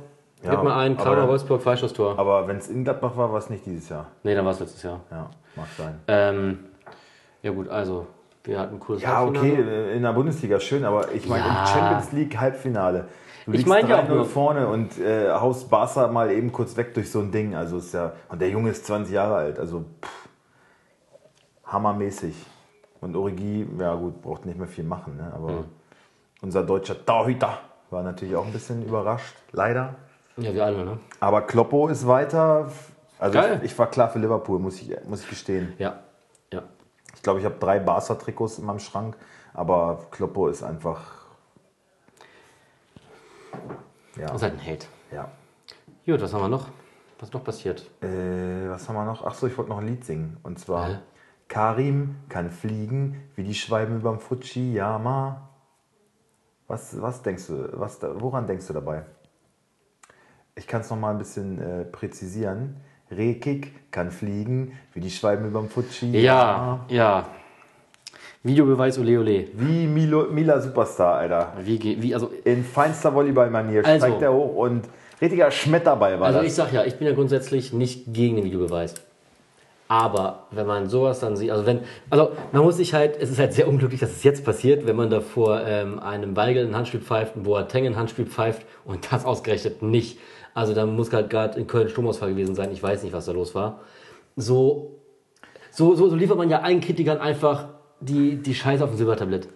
Ja, 0.44 0.52
Gib 0.52 0.64
mal 0.64 0.80
ein, 0.80 0.96
Kramer, 0.98 1.28
Wolfsburg, 1.28 1.62
Freistoßtor. 1.62 2.18
Aber 2.18 2.48
wenn 2.48 2.58
es 2.58 2.68
in 2.70 2.84
Gladbach 2.86 3.16
war, 3.18 3.32
war 3.32 3.38
es 3.38 3.50
nicht 3.50 3.66
dieses 3.66 3.90
Jahr. 3.90 4.08
Nee, 4.24 4.34
dann 4.34 4.46
war 4.46 4.54
es 4.54 4.60
letztes 4.62 4.82
Jahr. 4.82 5.02
Ja, 5.12 5.30
mag 5.56 5.68
sein. 5.78 6.00
Ähm, 6.08 6.60
ja 7.44 7.52
gut, 7.52 7.68
also, 7.70 8.08
wir 8.46 8.58
hatten 8.58 8.76
ein 8.76 8.80
cooles 8.80 9.02
Ja, 9.04 9.18
Halbfinale. 9.18 9.52
okay, 9.62 9.96
in 9.98 10.02
der 10.02 10.14
Bundesliga 10.14 10.60
schön, 10.60 10.84
aber 10.86 11.12
ich 11.12 11.28
meine 11.28 11.44
Ja. 11.46 11.62
im 11.62 11.68
Champions 11.68 12.12
League 12.14 12.40
Halbfinale. 12.40 13.06
Du 13.46 13.52
Ich 13.54 13.66
meine 13.68 13.88
ja 13.90 13.98
auch 14.00 14.06
3-0 14.08 14.16
nur- 14.16 14.26
vorne 14.26 14.68
und 14.68 14.98
äh, 15.00 15.30
haust 15.32 15.70
Barca 15.70 16.08
mal 16.08 16.32
eben 16.32 16.52
kurz 16.52 16.76
weg 16.78 16.94
durch 16.96 17.12
so 17.12 17.20
ein 17.20 17.32
Ding. 17.32 17.54
Also 17.54 17.78
ist 17.78 17.94
ja. 17.94 18.14
Und 18.30 18.40
der 18.42 18.50
Junge 18.50 18.70
ist 18.72 18.86
20 18.86 19.14
Jahre 19.14 19.36
alt, 19.36 19.60
also 19.60 19.84
pff, 20.02 20.21
hammermäßig. 21.72 22.36
Und 23.00 23.16
Origi, 23.16 23.68
ja 23.80 23.96
gut, 23.96 24.22
braucht 24.22 24.46
nicht 24.46 24.58
mehr 24.58 24.68
viel 24.68 24.84
machen, 24.84 25.18
ne? 25.18 25.32
aber 25.34 25.50
Hm. 25.50 25.66
unser 26.42 26.64
deutscher 26.64 27.04
Torhüter 27.06 27.58
war 27.90 28.04
natürlich 28.04 28.36
auch 28.36 28.46
ein 28.46 28.52
bisschen 28.54 28.86
überrascht, 28.86 29.36
leider. 29.52 29.96
Ja, 30.38 30.54
wir 30.54 30.66
alle, 30.66 30.86
ne? 30.86 31.00
Aber 31.20 31.42
Kloppo 31.42 31.88
ist 31.88 32.08
weiter. 32.08 32.72
Also 33.20 33.40
ich, 33.40 33.64
ich 33.64 33.80
war 33.80 33.88
klar 33.88 34.10
für 34.10 34.20
Liverpool, 34.20 34.60
muss 34.60 34.82
ich, 34.82 34.96
muss 35.06 35.22
ich 35.24 35.30
gestehen. 35.30 35.74
Ja, 35.78 36.00
ja. 36.54 36.64
Ich 37.16 37.22
glaube, 37.22 37.40
ich 37.40 37.46
habe 37.46 37.56
drei 37.60 37.80
Barca-Trikots 37.80 38.60
in 38.60 38.66
meinem 38.66 38.80
Schrank, 38.80 39.16
aber 39.54 40.06
Kloppo 40.12 40.48
ist 40.48 40.64
einfach. 40.64 41.02
Ja. 44.18 44.28
Das 44.28 44.38
ist 44.38 44.44
halt 44.44 44.54
ein 44.54 44.66
Hate. 44.66 44.86
ja. 45.12 45.30
Gut, 46.06 46.22
was 46.22 46.34
haben 46.34 46.42
wir 46.42 46.50
noch? 46.50 46.68
Was 47.20 47.30
ist 47.30 47.34
noch 47.34 47.44
passiert? 47.44 47.82
Äh, 48.02 48.70
was 48.70 48.88
haben 48.90 48.96
wir 48.96 49.06
noch? 49.06 49.24
Achso, 49.24 49.46
ich 49.48 49.56
wollte 49.58 49.70
noch 49.70 49.78
ein 49.80 49.88
Lied 49.88 50.04
singen. 50.04 50.38
Und 50.44 50.60
zwar: 50.60 50.88
Hä? 50.88 51.00
Karim 51.52 52.16
kann 52.30 52.50
fliegen 52.50 53.24
wie 53.36 53.44
die 53.44 53.54
Schwalben 53.54 53.98
überm 53.98 54.22
Fujiyama. 54.22 55.50
Was, 56.70 57.02
was 57.02 57.22
denkst 57.24 57.48
du? 57.48 57.68
Was, 57.74 58.00
woran 58.02 58.48
denkst 58.48 58.68
du 58.68 58.74
dabei? 58.74 59.04
Ich 60.56 60.66
kann 60.66 60.80
es 60.80 60.90
noch 60.90 60.98
mal 60.98 61.12
ein 61.12 61.18
bisschen 61.18 61.60
äh, 61.62 61.84
präzisieren. 61.84 62.78
Rekik 63.12 63.92
kann 63.92 64.12
fliegen 64.12 64.72
wie 64.94 65.02
die 65.02 65.12
Schwalben 65.12 65.46
überm 65.46 65.68
Fujiyama. 65.68 66.86
Ja, 66.88 66.96
ja. 66.96 67.28
Videobeweis 68.44 68.98
ole 68.98 69.20
ole. 69.20 69.48
Wie 69.54 69.88
Milo, 69.88 70.28
Mila 70.32 70.62
Superstar, 70.62 71.16
Alter. 71.16 71.52
Wie, 71.66 72.02
wie, 72.02 72.14
also, 72.14 72.32
In 72.46 72.64
feinster 72.64 73.14
Volleyballmanier 73.14 73.84
Also- 73.86 74.06
steigt 74.06 74.22
er 74.22 74.32
hoch 74.32 74.56
und 74.56 74.88
richtiger 75.20 75.52
Schmetterball 75.52 76.18
war 76.18 76.28
also 76.28 76.40
das. 76.40 76.48
ich 76.48 76.54
sag 76.56 76.72
ja, 76.72 76.86
ich 76.86 76.96
bin 76.98 77.08
ja 77.08 77.14
grundsätzlich 77.14 77.74
nicht 77.74 78.14
gegen 78.14 78.38
den 78.38 78.46
Videobeweis. 78.46 78.96
Aber 79.92 80.48
wenn 80.52 80.66
man 80.66 80.88
sowas 80.88 81.20
dann 81.20 81.36
sieht, 81.36 81.52
also 81.52 81.66
wenn, 81.66 81.82
also 82.10 82.32
man 82.54 82.64
muss 82.64 82.78
sich 82.78 82.94
halt, 82.94 83.18
es 83.20 83.30
ist 83.30 83.40
halt 83.40 83.52
sehr 83.52 83.68
unglücklich, 83.68 84.00
dass 84.00 84.12
es 84.12 84.24
jetzt 84.24 84.46
passiert, 84.46 84.88
wenn 84.88 84.96
man 84.96 85.10
davor 85.10 85.64
ähm, 85.66 86.00
einem 86.00 86.34
Weigel 86.38 86.66
ein 86.66 86.74
Handspiel 86.74 87.02
pfeift, 87.02 87.36
ein 87.36 87.44
Boateng 87.44 87.86
ein 87.86 87.98
Handspiel 87.98 88.26
pfeift 88.26 88.66
und 88.86 89.06
das 89.12 89.26
ausgerechnet 89.26 89.82
nicht. 89.82 90.18
Also 90.54 90.74
da 90.74 90.86
muss 90.86 91.12
halt 91.12 91.30
gerade 91.30 91.60
in 91.60 91.68
Köln 91.68 91.90
Stromausfall 91.90 92.30
gewesen 92.30 92.56
sein, 92.56 92.72
ich 92.72 92.82
weiß 92.82 93.04
nicht, 93.04 93.12
was 93.12 93.26
da 93.26 93.34
los 93.34 93.54
war. 93.54 93.82
So, 94.38 95.02
so, 95.72 95.94
so, 95.96 96.08
so 96.08 96.16
liefert 96.16 96.38
man 96.38 96.50
ja 96.50 96.62
allen 96.62 96.80
Kritikern 96.80 97.18
einfach 97.18 97.68
die, 98.00 98.38
die 98.38 98.56
Scheiße 98.56 98.82
auf 98.86 98.92
dem 98.92 98.98
Silbertablett. 98.98 99.50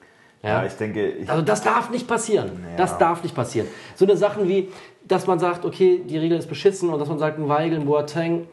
ja, 0.44 0.66
ich 0.66 0.74
denke, 0.74 1.12
ich, 1.12 1.30
Also 1.30 1.44
das 1.44 1.64
darf 1.64 1.92
nicht 1.92 2.10
passieren. 2.10 2.52
Ja. 2.72 2.76
Das 2.76 2.98
darf 2.98 3.24
nicht 3.24 3.36
passieren. 3.36 3.70
So 3.96 4.04
eine 4.04 4.18
Sachen 4.18 4.50
wie, 4.50 4.68
dass 5.08 5.28
man 5.28 5.40
sagt, 5.40 5.64
okay, 5.64 6.02
die 6.06 6.18
Regel 6.18 6.38
ist 6.38 6.50
beschissen 6.50 6.90
und 6.90 7.00
dass 7.00 7.08
man 7.08 7.20
sagt, 7.20 7.40
ein 7.40 7.48
Weigel, 7.48 7.80
ein 7.80 7.86
Boateng, 7.86 8.48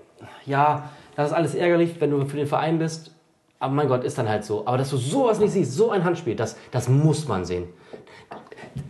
ja, 0.47 0.89
das 1.17 1.29
ist 1.31 1.33
alles 1.33 1.55
ärgerlich, 1.55 2.01
wenn 2.01 2.11
du 2.11 2.25
für 2.27 2.37
den 2.37 2.47
Verein 2.47 2.79
bist. 2.79 3.15
Aber 3.59 3.73
mein 3.73 3.89
Gott, 3.89 4.03
ist 4.03 4.19
dann 4.19 4.29
halt 4.29 4.45
so. 4.45 4.67
Aber 4.67 4.79
dass 4.79 4.91
du 4.91 4.97
sowas 4.97 5.39
nicht 5.39 5.53
siehst, 5.53 5.73
so 5.73 5.91
ein 5.91 6.05
Handspiel, 6.05 6.35
das, 6.35 6.57
das 6.71 6.89
muss 6.89 7.29
man 7.29 7.45
sehen. 7.45 7.69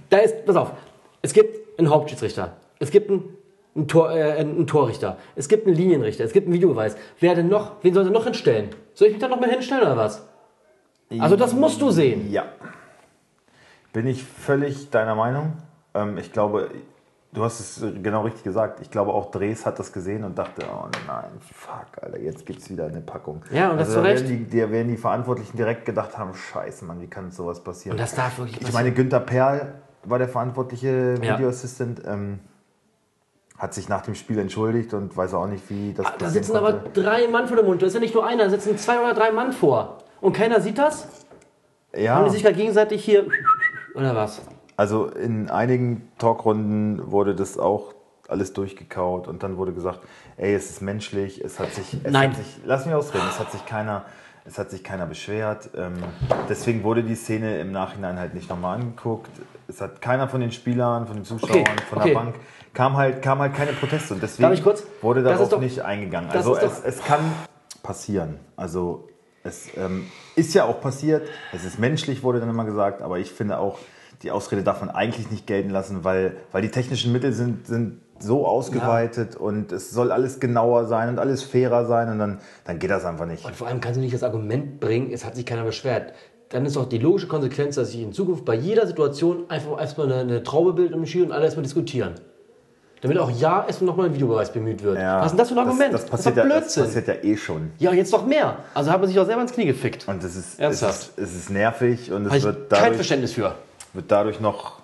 Da 0.09 0.19
ist, 0.19 0.47
pass 0.47 0.57
auf, 0.57 0.73
es 1.21 1.33
gibt 1.33 1.79
einen 1.79 1.91
Hauptschiedsrichter, 1.91 2.57
es 2.79 2.91
gibt 2.91 3.11
einen, 3.11 3.37
einen, 3.75 3.89
Tor, 3.89 4.11
äh, 4.13 4.33
einen 4.33 4.67
Torrichter, 4.67 5.19
es 5.37 5.49
gibt 5.49 5.67
einen 5.67 5.77
Linienrichter, 5.77 6.25
es 6.25 6.33
gibt 6.33 6.47
einen 6.47 6.55
Videobeweis. 6.55 6.97
Wer 7.21 7.35
denn 7.35 7.49
noch, 7.49 7.73
wen 7.83 7.93
soll 7.93 8.05
denn 8.05 8.13
noch 8.13 8.25
hinstellen? 8.25 8.71
Soll 8.95 9.09
ich 9.09 9.15
mich 9.15 9.23
da 9.23 9.29
noch 9.29 9.41
mehr 9.41 9.51
hinstellen 9.51 9.83
oder 9.83 9.97
was? 9.97 10.27
Also 11.19 11.37
das 11.37 11.53
musst 11.53 11.81
du 11.83 11.91
sehen. 11.91 12.31
ja. 12.31 12.47
Bin 13.93 14.07
ich 14.07 14.25
völlig 14.25 14.89
deiner 14.89 15.15
Meinung. 15.15 15.53
Ähm, 15.95 16.17
ich 16.17 16.33
glaube, 16.33 16.71
du 17.33 17.43
hast 17.45 17.61
es 17.61 17.83
genau 18.03 18.23
richtig 18.23 18.45
gesagt. 18.45 18.81
Ich 18.81 18.91
glaube, 18.91 19.13
auch 19.13 19.31
Dres 19.31 19.65
hat 19.67 19.79
das 19.79 19.93
gesehen 19.93 20.25
und 20.25 20.37
dachte, 20.39 20.65
oh 20.71 20.87
nein, 21.07 21.31
fuck, 21.55 21.87
Alter, 22.03 22.19
jetzt 22.19 22.45
gibt 22.47 22.61
es 22.61 22.71
wieder 22.71 22.87
eine 22.87 23.01
Packung. 23.01 23.43
Ja, 23.51 23.71
und 23.71 23.79
das 23.79 23.89
also, 23.89 24.01
zu 24.01 24.05
da 24.05 24.09
Recht. 24.11 24.29
werden 24.29 24.49
die, 24.51 24.61
da 24.61 24.71
werden 24.71 24.89
die 24.89 24.97
Verantwortlichen 24.97 25.57
direkt 25.57 25.85
gedacht 25.87 26.17
haben, 26.19 26.35
scheiße, 26.35 26.85
Mann, 26.85 27.01
wie 27.01 27.07
kann 27.09 27.31
sowas 27.31 27.63
passieren? 27.63 27.97
Und 27.97 28.01
das 28.03 28.15
darf 28.15 28.39
wirklich 28.39 28.57
Ich 28.59 28.63
passieren. 28.65 28.85
meine, 28.85 28.95
Günther 28.95 29.21
Perl 29.21 29.75
war 30.05 30.19
der 30.19 30.29
verantwortliche 30.29 31.15
Ja. 31.23 31.35
Videoassistent. 31.39 32.03
Ähm, 32.07 32.41
hat 33.59 33.75
sich 33.75 33.89
nach 33.89 34.03
dem 34.03 34.17
Spiel 34.17 34.39
entschuldigt 34.41 34.93
und 34.93 35.17
weiß 35.17 35.35
auch 35.35 35.47
nicht, 35.47 35.71
wie 35.71 35.93
das 35.93 36.05
Ah, 36.07 36.15
Da 36.19 36.29
sitzen 36.29 36.57
aber 36.57 36.73
konnte. 36.81 37.01
drei 37.01 37.29
Mann 37.29 37.47
vor 37.47 37.57
dem 37.57 37.67
Mund. 37.67 37.81
Da 37.81 37.87
ist 37.87 37.95
ja 37.95 38.01
nicht 38.01 38.13
nur 38.15 38.27
einer, 38.27 38.45
da 38.45 38.51
sitzen 38.51 38.77
zwei 38.77 38.99
oder 39.01 39.15
drei 39.15 39.31
Mann 39.31 39.53
vor. 39.53 39.99
Und 40.21 40.33
keiner 40.33 40.61
sieht 40.61 40.79
das? 40.79 41.05
Haben 41.95 42.03
Ja, 42.03 42.25
die 42.25 42.31
sich 42.31 42.43
gerade 42.43 42.57
gegenseitig 42.57 43.05
hier. 43.05 43.25
Oder 43.95 44.17
was? 44.17 44.41
Also 44.83 45.07
in 45.07 45.49
einigen 45.49 46.09
Talkrunden 46.19 47.13
wurde 47.13 47.37
das 47.37 47.57
auch 47.57 47.95
alles 48.27 48.53
durchgekaut 48.53 49.29
und 49.29 49.45
dann 49.45 49.57
wurde 49.57 49.73
gesagt, 49.73 50.01
ey, 50.39 50.53
es 50.57 50.71
ist 50.71 50.83
menschlich, 50.83 51.41
es 51.41 51.61
hat 51.61 51.73
sich, 51.73 51.95
es 52.03 52.13
Nein. 52.13 52.31
Hat 52.31 52.37
sich 52.39 52.47
lass 52.65 52.85
mich 52.85 52.93
ausreden, 52.93 53.23
es 53.31 53.39
hat 53.39 53.53
sich 53.53 53.65
keiner, 53.65 54.05
es 54.45 54.59
hat 54.59 54.73
sich 54.73 54.83
keiner 54.83 55.07
beschwert. 55.07 55.71
Ähm, 55.77 55.93
deswegen 56.49 56.83
wurde 56.83 57.05
die 57.05 57.15
Szene 57.15 57.61
im 57.61 57.71
Nachhinein 57.71 58.19
halt 58.19 58.35
nicht 58.35 58.51
nochmal 58.51 58.75
angeguckt. 58.81 59.31
Es 59.69 59.81
hat 59.81 60.03
keiner 60.03 60.27
von 60.29 60.41
den 60.41 60.51
Spielern, 60.51 61.07
von 61.07 61.15
den 61.15 61.25
Zuschauern, 61.25 61.61
Okay, 61.61 61.67
von 61.89 61.99
okay. 61.99 62.09
der 62.09 62.15
Bank 62.19 62.35
kam 62.75 62.97
halt, 62.97 63.23
kam 63.23 63.39
halt 63.39 63.55
keine 63.55 63.75
Proteste 63.75 64.15
und 64.15 64.21
deswegen 64.21 64.51
wurde 65.01 65.23
Das 65.23 65.35
darauf 65.35 65.49
doch- 65.49 65.61
nicht 65.61 65.81
eingegangen. 65.85 66.29
Also 66.33 66.57
es, 66.57 66.83
es 66.85 67.05
kann 67.05 67.21
passieren. 67.85 68.41
Also 68.57 69.09
es 69.45 69.69
ähm, 69.77 70.09
ist 70.35 70.55
ja 70.55 70.65
auch 70.65 70.81
passiert. 70.81 71.29
Es 71.53 71.65
ist 71.65 71.79
menschlich, 71.79 72.25
wurde 72.25 72.41
dann 72.41 72.49
immer 72.51 72.65
gesagt, 72.65 73.01
aber 73.01 73.21
ich 73.21 73.31
finde 73.31 73.59
auch, 73.61 73.79
die 74.23 74.31
Ausrede 74.31 74.63
darf 74.63 74.81
man 74.81 74.91
eigentlich 74.91 75.31
nicht 75.31 75.47
gelten 75.47 75.71
lassen, 75.71 76.05
weil, 76.05 76.37
weil 76.53 76.63
die 76.63 76.71
technischen 76.71 77.13
Mittel 77.13 77.33
sind, 77.33 77.67
sind 77.67 78.01
so 78.19 78.47
ausgeweitet 78.47 79.37
und 79.37 79.73
es 79.73 79.91
soll 79.91 80.13
alles 80.13 80.39
genauer 80.39 80.87
sein 80.87 81.09
und 81.09 81.19
alles 81.19 81.43
fairer 81.43 81.87
sein 81.87 82.09
und 82.09 82.19
dann, 82.19 82.39
dann 82.65 82.79
geht 82.79 82.91
das 82.91 83.05
einfach 83.05 83.27
nicht. 83.27 83.45
Und 83.45 83.57
vor 83.57 83.67
allem 83.67 83.81
kannst 83.81 83.97
du 83.97 84.01
nicht 84.01 84.15
das 84.15 84.23
Argument 84.23 84.79
bringen, 84.81 85.11
es 85.13 85.25
hat 85.25 85.35
sich 85.35 85.45
keiner 85.45 85.65
beschwert. 85.65 86.13
Dann 86.51 86.67
ist 86.67 86.77
doch 86.77 86.89
die 86.89 86.99
logische 86.99 87.29
Konsequenz, 87.29 87.77
dass 87.77 87.91
ich 87.95 88.01
in 88.01 88.13
Zukunft 88.13 88.45
bei 88.45 88.55
jeder 88.55 88.87
Situation 88.87 89.45
einfach 89.49 89.81
erstmal 89.81 90.13
eine, 90.13 90.21
eine 90.21 90.43
Traube 90.43 90.75
bilde 90.75 90.95
im 90.95 91.07
Spiel 91.07 91.25
und 91.25 91.33
alle 91.33 91.45
erstmal 91.45 91.63
diskutieren. 91.63 92.15
Damit 93.01 93.19
auch 93.19 93.31
ja 93.31 93.65
erstmal 93.67 93.87
nochmal 93.87 94.07
ein 94.07 94.15
Videobeweis 94.15 94.53
bemüht 94.53 94.81
wird. 94.81 94.97
Ja, 94.97 95.19
Was 95.19 95.27
ist 95.27 95.31
denn 95.33 95.39
das 95.39 95.49
für 95.49 95.55
ein 95.57 95.67
Argument? 95.67 95.93
Das, 95.93 96.03
das, 96.03 96.11
passiert 96.11 96.37
doch 96.37 96.45
ja, 96.45 96.49
das 96.49 96.59
Blödsinn. 96.61 96.85
passiert 96.85 97.09
ja 97.09 97.15
eh 97.31 97.37
schon. 97.37 97.73
ja, 97.79 97.93
jetzt 97.93 98.13
doch 98.13 98.25
mehr. 98.25 98.59
Also 98.75 98.93
hat 98.93 99.01
man 99.01 99.09
sich 99.09 99.19
auch 99.19 99.27
selber 99.27 99.43
ins 99.43 99.53
Knie 99.53 99.65
gefickt. 99.65 100.07
Und 100.07 100.23
es 100.23 100.37
ist, 100.37 100.53
es 100.55 100.59
Ernsthaft? 100.61 101.01
ist, 101.01 101.19
es 101.19 101.35
ist 101.35 101.51
nervig 101.51 102.13
und 102.13 102.27
es 102.27 102.33
Habe 102.33 102.43
wird 102.45 102.71
kein 102.71 102.81
dadurch, 102.81 102.95
Verständnis 102.95 103.33
für. 103.33 103.57
Wird 103.93 104.11
dadurch 104.11 104.41
noch 104.41 104.81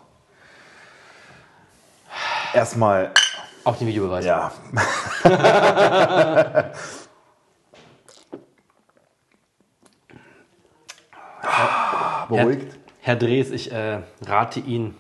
erstmal, 2.53 3.13
Auch 3.65 3.77
den 3.77 3.89
Videobeweis. 3.89 4.25
ja. 4.25 4.53
Beruhigt. 12.29 12.73
Herr, 13.01 13.15
Herr 13.15 13.17
Drees, 13.17 13.51
ich 13.51 13.73
äh, 13.73 14.01
rate 14.27 14.61
Ihnen, 14.61 14.97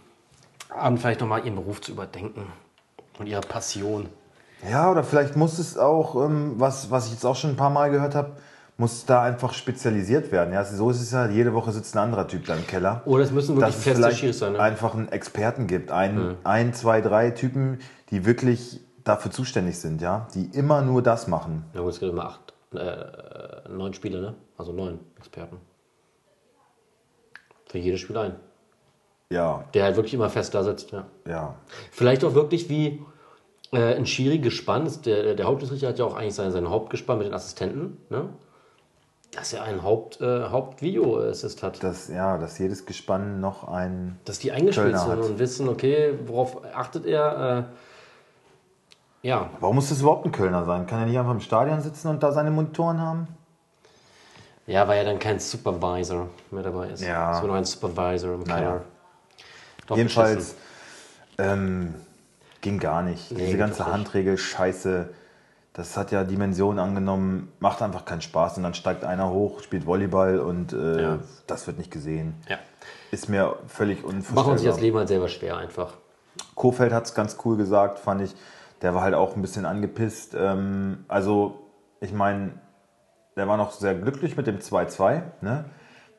abend 0.71 1.01
vielleicht 1.01 1.21
nochmal 1.21 1.45
Ihren 1.45 1.57
Beruf 1.57 1.81
zu 1.81 1.93
überdenken 1.93 2.53
und 3.19 3.27
Ihre 3.27 3.43
Passion. 3.43 4.09
Ja, 4.69 4.91
oder 4.91 5.05
vielleicht 5.05 5.37
muss 5.37 5.59
es 5.59 5.79
auch, 5.79 6.17
ähm, 6.17 6.55
was, 6.57 6.91
was 6.91 7.07
ich 7.07 7.13
jetzt 7.13 7.25
auch 7.25 7.37
schon 7.37 7.51
ein 7.51 7.57
paar 7.57 7.71
Mal 7.71 7.91
gehört 7.91 8.15
habe, 8.15 8.37
muss 8.79 9.05
da 9.05 9.23
einfach 9.23 9.53
spezialisiert 9.53 10.31
werden. 10.31 10.55
Ja, 10.55 10.65
so 10.65 10.89
ist 10.91 11.03
es 11.03 11.11
ja, 11.11 11.29
jede 11.29 11.53
Woche 11.53 11.73
sitzt 11.73 11.97
ein 11.97 11.99
anderer 11.99 12.29
Typ 12.29 12.47
da 12.47 12.55
im 12.55 12.67
Keller. 12.67 13.03
Oder 13.07 13.25
es 13.25 13.33
müssen 13.33 13.57
wirklich 13.57 13.75
feste 13.75 14.13
Schiris 14.13 14.39
sein. 14.39 14.53
Ne? 14.53 14.61
einfach 14.61 14.95
einen 14.95 15.09
Experten 15.09 15.67
gibt. 15.67 15.91
Ein, 15.91 16.37
ein, 16.45 16.73
zwei, 16.73 17.01
drei 17.01 17.33
Typen, 17.33 17.81
die 18.11 18.25
wirklich 18.25 18.81
dafür 19.03 19.33
zuständig 19.33 19.79
sind, 19.79 20.01
ja, 20.01 20.29
die 20.35 20.47
immer 20.57 20.81
nur 20.83 21.03
das 21.03 21.27
machen. 21.27 21.65
Ja, 21.75 21.81
gut, 21.81 21.91
es 21.91 21.99
gibt 21.99 22.13
immer 22.13 22.27
acht, 22.27 22.55
äh, 22.73 23.69
neun 23.69 23.95
Spiele, 23.95 24.21
ne? 24.21 24.35
Also 24.57 24.73
neun 24.73 25.01
Experten. 25.17 25.57
Für 27.67 27.79
jedes 27.79 28.01
Spiel 28.01 28.17
ein. 28.17 28.37
Ja, 29.31 29.65
Der 29.75 29.85
halt 29.85 29.97
wirklich 29.97 30.15
immer 30.15 30.31
fest 30.31 30.55
da 30.55 30.63
sitzt, 30.63 30.93
ja. 30.93 31.05
ja. 31.27 31.57
Vielleicht 31.91 32.25
auch 32.25 32.35
wirklich 32.35 32.69
wie 32.69 33.05
äh, 33.73 33.95
ein 33.97 34.07
Schiri 34.07 34.39
gespannt. 34.39 35.05
Der, 35.05 35.35
der 35.35 35.47
Hauptschiedsrichter 35.47 35.89
hat 35.89 35.99
ja 35.99 36.05
auch 36.05 36.17
eigentlich 36.17 36.35
sein, 36.35 36.53
sein 36.53 36.71
Hauptgespann 36.71 37.19
mit 37.19 37.27
den 37.27 37.35
Assistenten, 37.35 37.99
ne? 38.09 38.29
Dass 39.39 39.53
er 39.53 39.63
ein 39.63 39.83
Haupt, 39.83 40.21
äh, 40.21 40.45
Hauptvideo-Assist 40.49 41.63
hat. 41.63 41.83
Dass, 41.85 42.09
ja, 42.09 42.39
dass 42.39 42.59
jedes 42.59 42.87
Gespann 42.87 43.41
noch 43.41 43.69
ein. 43.69 44.19
Dass 44.25 44.39
die 44.41 44.51
eingespielt 44.51 44.87
Kölner 44.89 44.99
sind 44.99 45.11
hat. 45.13 45.19
und 45.21 45.39
wissen, 45.39 45.69
okay, 45.69 46.15
worauf 46.27 46.59
achtet 46.75 47.07
er? 47.07 47.69
Äh, 49.23 49.29
ja, 49.29 49.51
Warum 49.61 49.77
muss 49.77 49.89
das 49.91 50.01
überhaupt 50.01 50.27
ein 50.27 50.33
Kölner 50.33 50.65
sein? 50.65 50.87
Kann 50.87 51.01
er 51.01 51.07
nicht 51.07 51.19
einfach 51.19 51.33
im 51.33 51.41
Stadion 51.41 51.81
sitzen 51.81 52.09
und 52.09 52.23
da 52.23 52.33
seine 52.33 52.51
Monitoren 52.51 53.01
haben? 53.01 53.29
ja, 54.67 54.87
weil 54.87 54.99
ja 54.99 55.05
dann 55.05 55.19
kein 55.19 55.39
Supervisor 55.41 56.29
mehr 56.51 56.63
dabei 56.63 56.89
ist. 56.89 57.03
Ja. 57.03 57.33
Es 57.33 57.39
war 57.39 57.47
nur 57.47 57.57
ein 57.57 57.65
Supervisor 57.65 58.35
im 58.35 58.43
Naja. 58.43 58.57
Keller. 58.59 58.85
Doch 59.87 59.97
Jedenfalls 59.97 60.57
ähm, 61.39 61.95
ging 62.61 62.79
gar 62.79 63.03
nicht. 63.03 63.31
Nee, 63.33 63.47
Diese 63.47 63.57
ganze 63.57 63.79
doch 63.79 63.87
nicht. 63.87 63.95
Handregel, 63.95 64.37
scheiße. 64.37 65.09
Das 65.79 65.97
hat 65.97 66.11
ja 66.11 66.25
Dimensionen 66.25 66.81
angenommen, 66.81 67.53
macht 67.61 67.83
einfach 67.83 68.05
keinen 68.05 68.21
Spaß. 68.21 68.57
Und 68.57 68.65
dann 68.65 68.75
steigt 68.75 69.05
einer 69.05 69.31
hoch, 69.31 69.63
spielt 69.63 69.87
Volleyball 69.87 70.41
und 70.41 70.73
äh, 70.73 71.03
Ja. 71.03 71.19
das 71.47 71.69
wird 71.69 71.79
nicht 71.79 71.93
gesehen. 71.93 72.35
Ja. 72.49 72.59
Ist 73.13 73.29
mir 73.29 73.55
völlig 73.69 74.03
Machen 74.03 74.17
uns 74.17 74.27
sich 74.27 74.35
das 74.35 74.49
unvorstellbar. 74.49 74.81
Leben 74.83 74.99
halt 74.99 75.09
selber 75.09 75.29
schwer 75.29 75.57
einfach. 75.57 75.93
Kofeld 76.57 76.93
hat 76.93 77.05
es 77.07 77.15
ganz 77.15 77.37
cool 77.45 77.57
gesagt, 77.57 78.01
fand 78.01 78.23
ich. 78.23 78.35
Der 78.83 78.93
war 78.95 79.03
halt 79.03 79.15
auch 79.15 79.37
ein 79.37 79.41
bisschen 79.43 79.67
angepisst. 79.67 80.35
Ähm, 80.37 81.05
also, 81.07 81.61
ich 82.01 82.13
meine, 82.13 82.55
der 83.37 83.47
war 83.47 83.57
noch 83.57 83.71
sehr 83.71 83.95
glücklich 83.95 84.37
mit 84.37 84.49
dem 84.49 84.59
2-2, 84.59 85.23
ne? 85.43 85.65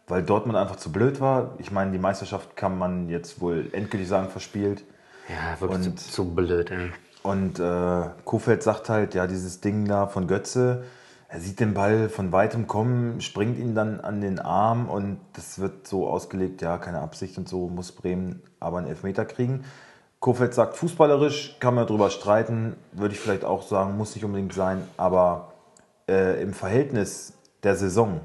weil 0.08 0.24
Dortmund 0.24 0.58
einfach 0.58 0.78
zu 0.78 0.89
blöd 0.91 1.19
war. 1.19 1.56
Ich 1.58 1.69
meine, 1.69 1.91
die 1.91 2.00
Meisterschaft 2.00 2.56
kann 2.56 2.78
man 2.78 3.10
jetzt 3.10 3.41
wohl 3.41 3.67
endgültig 3.74 4.08
sagen, 4.08 4.30
verspielt. 4.30 4.84
Ja, 5.28 5.60
wirklich 5.60 5.88
Und- 5.89 6.00
zu, 6.00 6.12
zu 6.12 6.34
blöd, 6.34 6.72
ey. 6.72 6.91
Und 7.23 7.60
äh, 7.60 8.01
Kofeld 8.23 8.63
sagt 8.63 8.89
halt, 8.89 9.13
ja, 9.13 9.27
dieses 9.27 9.62
Ding 9.62 9.86
da 9.86 10.08
von 10.08 10.27
Götze, 10.27 10.84
er 11.27 11.39
sieht 11.39 11.60
den 11.60 11.73
Ball 11.73 12.10
von 12.10 12.32
weitem 12.32 12.65
kommen, 12.65 13.21
springt 13.21 13.60
ihn 13.60 13.75
dann 13.75 13.99
an 13.99 14.19
den 14.19 14.39
Arm 14.39 14.89
und 14.89 15.19
das 15.34 15.60
wird 15.60 15.88
so 15.88 16.08
ausgelegt, 16.08 16.62
ja, 16.62 16.77
keine 16.77 17.01
Absicht 17.01 17.38
und 17.38 17.47
so, 17.47 17.67
muss 17.67 17.91
Bremen 17.91 18.41
aber 18.60 18.79
einen 18.79 18.88
Elfmeter 18.88 19.25
kriegen. 19.25 19.63
Kofeld 20.19 20.53
sagt, 20.53 20.75
fußballerisch 20.75 21.58
kann 21.60 21.75
man 21.75 21.86
drüber 21.86 22.10
streiten, 22.10 22.75
würde 22.93 23.13
ich 23.13 23.19
vielleicht 23.19 23.45
auch 23.45 23.62
sagen, 23.62 23.95
muss 23.95 24.15
nicht 24.15 24.25
unbedingt 24.25 24.53
sein, 24.53 24.82
aber 24.97 25.53
äh, 26.10 26.41
im 26.41 26.53
Verhältnis 26.53 27.34
der 27.63 27.75
Saison 27.75 28.21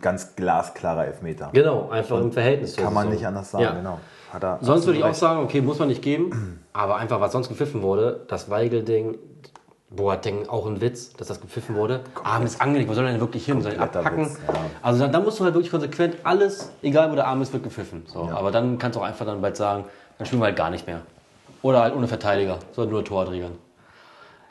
ganz 0.00 0.36
glasklarer 0.36 1.06
Elfmeter. 1.06 1.50
Genau, 1.52 1.88
einfach 1.88 2.20
im 2.20 2.32
Verhältnis. 2.32 2.76
Kann 2.76 2.92
man 2.92 3.04
Saison. 3.04 3.14
nicht 3.14 3.26
anders 3.26 3.50
sagen, 3.50 3.64
Ja. 3.64 3.72
genau. 3.72 3.98
Hat 4.36 4.44
er 4.44 4.58
Sonst 4.60 4.84
würde 4.84 4.98
ich 4.98 5.04
auch 5.04 5.14
sagen, 5.14 5.40
okay, 5.42 5.62
muss 5.62 5.78
man 5.78 5.88
nicht 5.88 6.02
geben, 6.02 6.60
aber 6.74 6.96
einfach, 6.96 7.20
was 7.20 7.32
sonst 7.32 7.48
gepfiffen 7.48 7.80
wurde, 7.80 8.20
das 8.28 8.50
Weigel-Ding, 8.50 9.16
Boateng 9.88 10.46
auch 10.48 10.66
ein 10.66 10.82
Witz, 10.82 11.14
dass 11.14 11.28
das 11.28 11.40
gepfiffen 11.40 11.74
wurde. 11.74 12.00
Arm 12.22 12.44
ist 12.44 12.60
angelegt, 12.60 12.90
wo 12.90 12.94
soll 12.94 13.06
er 13.06 13.12
denn 13.12 13.20
wirklich 13.20 13.46
hin? 13.46 13.62
Soll 13.62 13.72
er 13.72 13.82
abpacken? 13.82 14.26
Witz, 14.26 14.38
ja. 14.46 14.54
Also 14.82 15.00
dann, 15.00 15.12
dann 15.12 15.24
musst 15.24 15.40
du 15.40 15.44
halt 15.44 15.54
wirklich 15.54 15.70
konsequent 15.70 16.16
alles, 16.24 16.70
egal 16.82 17.10
wo 17.10 17.14
der 17.14 17.26
Arm 17.26 17.40
ist, 17.40 17.52
wird 17.54 17.62
gepfiffen. 17.62 18.02
So, 18.06 18.28
Aber 18.28 18.50
dann 18.50 18.78
kannst 18.78 18.96
du 18.96 19.00
auch 19.00 19.06
einfach 19.06 19.24
dann 19.24 19.40
bald 19.40 19.56
sagen, 19.56 19.84
dann 20.18 20.26
spielen 20.26 20.42
wir 20.42 20.46
halt 20.46 20.56
gar 20.56 20.70
nicht 20.70 20.86
mehr. 20.86 21.00
Oder 21.62 21.80
halt 21.80 21.96
ohne 21.96 22.06
Verteidiger, 22.06 22.58
sondern 22.72 22.92
nur 22.92 23.04
Torträgern. 23.04 23.52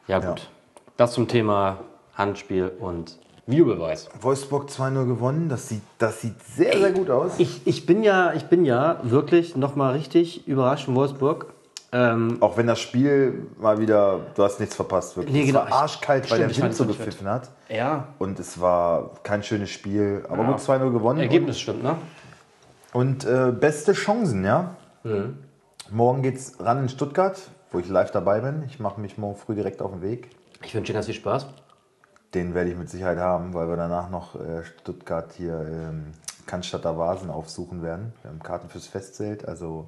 Ja 0.07 0.17
gut, 0.17 0.49
das 0.97 1.13
zum 1.13 1.27
Thema 1.27 1.77
Handspiel 2.15 2.71
und 2.79 3.19
Videobeweis. 3.47 4.10
Wolfsburg 4.21 4.69
2-0 4.69 5.05
gewonnen, 5.05 5.49
das 5.49 5.69
sieht, 5.69 5.84
das 5.99 6.21
sieht 6.21 6.41
sehr, 6.43 6.77
sehr 6.77 6.91
gut 6.91 7.10
aus. 7.10 7.34
Ich, 7.38 7.65
ich, 7.67 7.86
bin 7.86 8.01
ja, 8.03 8.34
ich 8.34 8.45
bin 8.45 8.65
ja 8.65 8.99
wirklich 9.03 9.55
nochmal 9.55 9.93
richtig 9.93 10.47
überrascht 10.47 10.86
von 10.86 10.95
Wolfsburg. 10.95 11.53
Ähm, 11.91 12.38
Auch 12.41 12.58
wenn 12.58 12.65
das 12.67 12.79
Spiel 12.79 13.47
mal 13.60 13.79
wieder, 13.79 14.19
du 14.34 14.43
hast 14.43 14.60
nichts 14.60 14.75
verpasst, 14.75 15.15
wirklich. 15.15 15.34
Nee, 15.34 15.41
es 15.41 15.47
genau. 15.47 15.60
war 15.60 15.71
arschkalt, 15.71 16.29
weil 16.31 16.39
Stimmt, 16.39 16.58
der 16.58 16.63
Wind 16.63 16.75
so 16.75 16.86
gepfiffen 16.86 17.27
hat. 17.29 17.49
ja, 17.69 18.08
Und 18.17 18.39
es 18.39 18.60
war 18.60 19.12
kein 19.23 19.43
schönes 19.43 19.69
Spiel. 19.69 20.25
Aber 20.27 20.43
Ja. 20.43 20.51
gut, 20.51 20.60
2-0 20.62 20.91
gewonnen. 20.91 21.19
Ergebnis 21.19 21.60
stimmt, 21.60 21.84
ne? 21.84 21.95
Und, 22.93 23.25
und 23.25 23.31
äh, 23.31 23.51
beste 23.51 23.93
Chancen, 23.93 24.43
ja. 24.43 24.75
Mhm. 25.03 25.38
Morgen 25.91 26.23
geht's 26.23 26.53
ran 26.60 26.79
in 26.79 26.89
Stuttgart, 26.89 27.39
wo 27.71 27.77
ich 27.79 27.88
live 27.88 28.10
dabei 28.12 28.39
bin. 28.41 28.63
Ich 28.67 28.79
mache 28.79 28.99
mich 28.99 29.17
morgen 29.19 29.36
früh 29.38 29.53
direkt 29.53 29.81
auf 29.81 29.91
den 29.91 30.01
Weg. 30.01 30.31
Ich 30.63 30.73
wünsche 30.73 30.91
dir 30.91 30.95
ganz 30.95 31.05
viel 31.05 31.15
Spaß. 31.15 31.45
Den 32.35 32.53
werde 32.53 32.69
ich 32.69 32.77
mit 32.77 32.89
Sicherheit 32.89 33.17
haben, 33.17 33.53
weil 33.53 33.69
wir 33.69 33.77
danach 33.77 34.09
noch 34.09 34.35
äh, 34.35 34.63
Stuttgart 34.65 35.31
hier 35.37 35.53
ähm, 35.61 36.11
Cannstatter 36.45 36.97
Vasen 36.97 37.29
aufsuchen 37.29 37.81
werden. 37.81 38.13
Wir 38.21 38.29
haben 38.29 38.43
Karten 38.43 38.67
fürs 38.67 38.87
Festzelt. 38.87 39.47
Also 39.47 39.87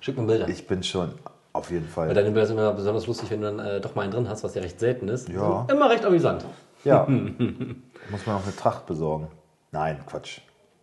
Schick 0.00 0.16
mir 0.16 0.24
Bilder. 0.24 0.48
ich 0.48 0.68
bin 0.68 0.84
schon 0.84 1.12
auf 1.52 1.72
jeden 1.72 1.88
Fall. 1.88 2.08
Weil 2.08 2.14
deine 2.14 2.30
Bilder 2.30 2.46
sind 2.46 2.58
immer 2.58 2.72
besonders 2.72 3.08
lustig, 3.08 3.30
wenn 3.30 3.40
du 3.40 3.52
dann 3.52 3.58
äh, 3.58 3.80
doch 3.80 3.96
mal 3.96 4.02
einen 4.02 4.12
drin 4.12 4.28
hast, 4.28 4.44
was 4.44 4.54
ja 4.54 4.62
recht 4.62 4.78
selten 4.78 5.08
ist. 5.08 5.28
Ja. 5.28 5.66
Immer 5.68 5.90
recht 5.90 6.04
amüsant. 6.04 6.44
Ja. 6.84 7.06
muss 7.08 8.26
man 8.26 8.36
noch 8.36 8.44
eine 8.44 8.54
Tracht 8.56 8.86
besorgen. 8.86 9.28
Nein, 9.72 9.98
Quatsch. 10.06 10.40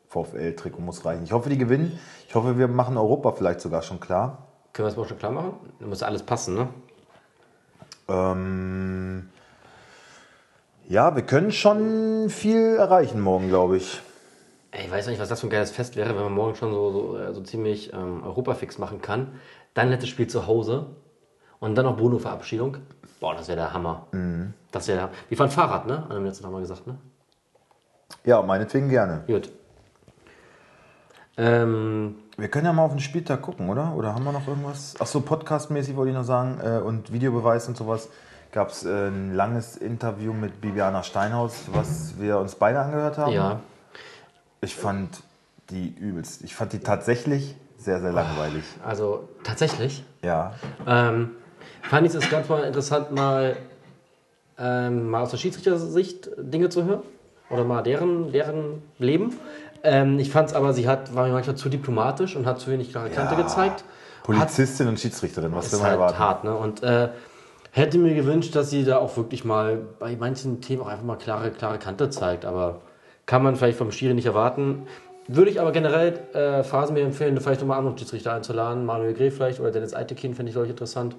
VfL-Trikot 0.10 0.82
muss 0.82 1.06
reichen. 1.06 1.24
Ich 1.24 1.32
hoffe, 1.32 1.50
die 1.50 1.58
gewinnen. 1.58 1.98
Ich 2.28 2.36
hoffe, 2.36 2.58
wir 2.58 2.68
machen 2.68 2.98
Europa 2.98 3.32
vielleicht 3.32 3.62
sogar 3.62 3.82
schon 3.82 4.02
klar. 4.02 4.50
Können 4.74 4.86
wir 4.86 4.90
das 4.90 4.98
mal 4.98 5.08
schon 5.08 5.18
klar 5.18 5.32
machen? 5.32 5.54
Da 5.80 5.88
muss 5.88 6.04
alles 6.04 6.24
passen, 6.24 6.56
ne? 6.56 6.68
Ähm, 8.10 9.30
ja, 10.92 11.16
wir 11.16 11.24
können 11.24 11.54
schon 11.54 12.30
viel 12.30 12.76
erreichen 12.76 13.22
morgen, 13.22 13.48
glaube 13.48 13.78
ich. 13.78 14.02
Ey, 14.72 14.86
ich 14.86 14.92
weiß 14.92 15.08
nicht, 15.08 15.22
was 15.22 15.30
das 15.30 15.40
für 15.40 15.48
ein 15.48 15.50
geiles 15.50 15.72
Fest 15.72 15.96
wäre, 15.96 16.10
wenn 16.10 16.24
man 16.24 16.34
morgen 16.34 16.56
schon 16.56 16.74
so, 16.74 16.92
so, 16.92 17.18
äh, 17.18 17.34
so 17.34 17.42
ziemlich 17.42 17.94
ähm, 17.94 18.24
Europafix 18.24 18.78
machen 18.78 19.02
kann. 19.02 19.40
Dann 19.74 19.90
letztes 19.90 20.10
Spiel 20.10 20.28
zu 20.28 20.48
Hause 20.48 20.88
und 21.60 21.76
dann 21.76 21.86
noch 21.86 21.96
Bruno-Verabschiedung. 21.96 22.78
Boah, 23.22 23.36
das 23.36 23.48
wäre 23.48 23.58
der 23.58 23.74
Hammer. 23.74 24.08
Mhm. 24.12 24.54
Das 24.74 24.90
wäre 24.90 24.98
der 24.98 25.10
Wir 25.30 25.38
fahren 25.38 25.50
Fahrrad, 25.50 25.88
ne? 25.88 26.06
An 26.10 26.16
dem 26.16 26.26
letzten 26.26 26.52
mal 26.52 26.60
gesagt, 26.60 26.86
ne? 26.88 26.98
Ja, 28.26 28.42
meinetwegen 28.42 28.90
gerne. 28.90 29.24
Gut. 29.28 29.50
Ähm, 31.38 32.16
Wir 32.36 32.50
können 32.50 32.66
ja 32.66 32.74
mal 32.74 32.84
auf 32.84 32.92
den 32.92 33.00
Spieltag 33.00 33.42
gucken, 33.42 33.70
oder? 33.70 33.96
Oder 33.96 34.14
haben 34.14 34.26
wir 34.26 34.34
noch 34.34 34.46
irgendwas? 34.46 35.00
Achso, 35.00 35.22
podcastmäßig 35.22 35.96
wollte 35.96 36.10
ich 36.10 36.18
noch 36.18 36.26
sagen. 36.26 36.60
Äh, 36.62 36.80
und 36.80 37.14
Videobeweis 37.14 37.70
und 37.70 37.78
sowas. 37.78 38.10
Gab 38.52 38.70
es 38.70 38.84
äh, 38.86 39.08
ein 39.08 39.34
langes 39.34 39.78
Interview 39.78 40.34
mit 40.34 40.60
Bibiana 40.60 41.04
Steinhaus, 41.04 41.54
was 41.72 42.14
wir 42.20 42.38
uns 42.38 42.56
beide 42.56 42.80
angehört 42.80 43.18
haben. 43.18 43.32
ja. 43.34 43.60
Ich 44.64 44.76
fand 44.76 45.24
die 45.72 45.90
übelst. 45.90 46.44
Ich 46.44 46.54
fand 46.54 46.72
die 46.74 46.80
tatsächlich 46.80 47.56
sehr, 47.78 48.00
sehr 48.00 48.12
langweilig. 48.12 48.64
Also 48.86 49.28
tatsächlich. 49.44 50.04
Ja. 50.22 50.54
Ähm, 50.86 51.32
fand 51.82 52.06
ich 52.06 52.14
es 52.14 52.30
ganz 52.30 52.48
mal 52.48 52.64
interessant, 52.64 53.12
mal, 53.12 53.56
ähm, 54.60 55.10
mal 55.10 55.22
aus 55.22 55.32
der 55.32 55.38
Schiedsrichtersicht 55.38 56.30
Dinge 56.38 56.70
zu 56.70 56.84
hören. 56.84 57.02
Oder 57.50 57.64
mal 57.64 57.82
deren, 57.82 58.32
deren 58.32 58.84
Leben. 59.00 59.36
Ähm, 59.84 60.20
ich 60.20 60.30
fand 60.30 60.50
es 60.50 60.54
aber, 60.56 60.74
sie 60.74 60.88
hat, 60.88 61.16
war 61.16 61.26
mir 61.26 61.34
manchmal 61.34 61.56
zu 61.56 61.68
diplomatisch 61.70 62.36
und 62.36 62.46
hat 62.46 62.60
zu 62.60 62.70
wenig 62.70 62.92
klare 62.92 63.10
Kante 63.10 63.34
Ja. 63.34 63.42
gezeigt. 63.42 63.84
Polizistin 64.24 64.88
und 64.90 65.00
Schiedsrichterin, 65.00 65.54
was 65.56 65.66
Ist 65.66 65.74
man 65.74 65.84
halt 65.84 65.94
erwarten? 65.94 66.20
hart, 66.20 66.44
ne? 66.44 66.56
Und 66.56 66.84
äh, 66.84 67.10
hätte 67.72 67.98
mir 67.98 68.14
gewünscht, 68.14 68.56
dass 68.56 68.70
sie 68.70 68.84
da 68.84 68.98
auch 68.98 69.18
wirklich 69.18 69.44
mal 69.44 69.78
bei 70.00 70.16
manchen 70.16 70.62
Themen 70.62 70.84
auch 70.84 70.88
einfach 70.88 71.06
mal 71.06 71.18
klare, 71.18 71.52
klare 71.52 71.80
Kante 71.80 72.10
zeigt. 72.10 72.46
Aber 72.46 72.82
kann 73.26 73.44
man 73.44 73.56
vielleicht 73.56 73.78
vom 73.78 73.92
Schiri 73.92 74.14
nicht 74.14 74.26
erwarten. 74.26 74.88
Würde 75.28 75.52
ich 75.52 75.62
aber 75.62 75.72
generell 75.72 76.20
äh, 76.34 76.64
Phasen 76.64 76.94
mir 76.94 77.04
empfehlen, 77.04 77.40
vielleicht 77.40 77.62
nochmal 77.62 77.78
andere 77.78 77.98
Schiedsrichter 77.98 78.34
einzuladen. 78.34 78.86
Manuel 78.86 79.14
Greh 79.14 79.32
vielleicht 79.32 79.60
oder 79.60 79.72
Dennis 79.72 79.94
Eitekin 79.94 80.36
fände 80.36 80.50
ich, 80.50 80.54
glaube 80.54 80.66
ich, 80.66 80.72
interessant. 80.72 81.16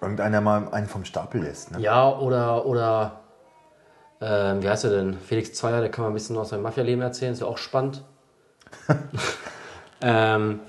Irgendeiner 0.00 0.40
mal 0.40 0.68
einen 0.70 0.86
vom 0.86 1.04
Stapel 1.04 1.42
lässt. 1.42 1.72
Ne? 1.72 1.80
Ja, 1.80 2.18
oder, 2.18 2.66
oder 2.66 3.20
ähm, 4.20 4.62
wie 4.62 4.68
heißt 4.68 4.84
er 4.84 4.90
denn? 4.90 5.14
Felix 5.14 5.54
Zweier, 5.54 5.80
der 5.80 5.90
kann 5.90 6.02
mal 6.04 6.10
ein 6.10 6.14
bisschen 6.14 6.36
aus 6.36 6.50
seinem 6.50 6.62
Mafia-Leben 6.62 7.00
erzählen, 7.00 7.32
ist 7.32 7.40
ja 7.40 7.46
auch 7.46 7.58
spannend. 7.58 8.02
ähm, 10.02 10.60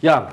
ja, 0.00 0.28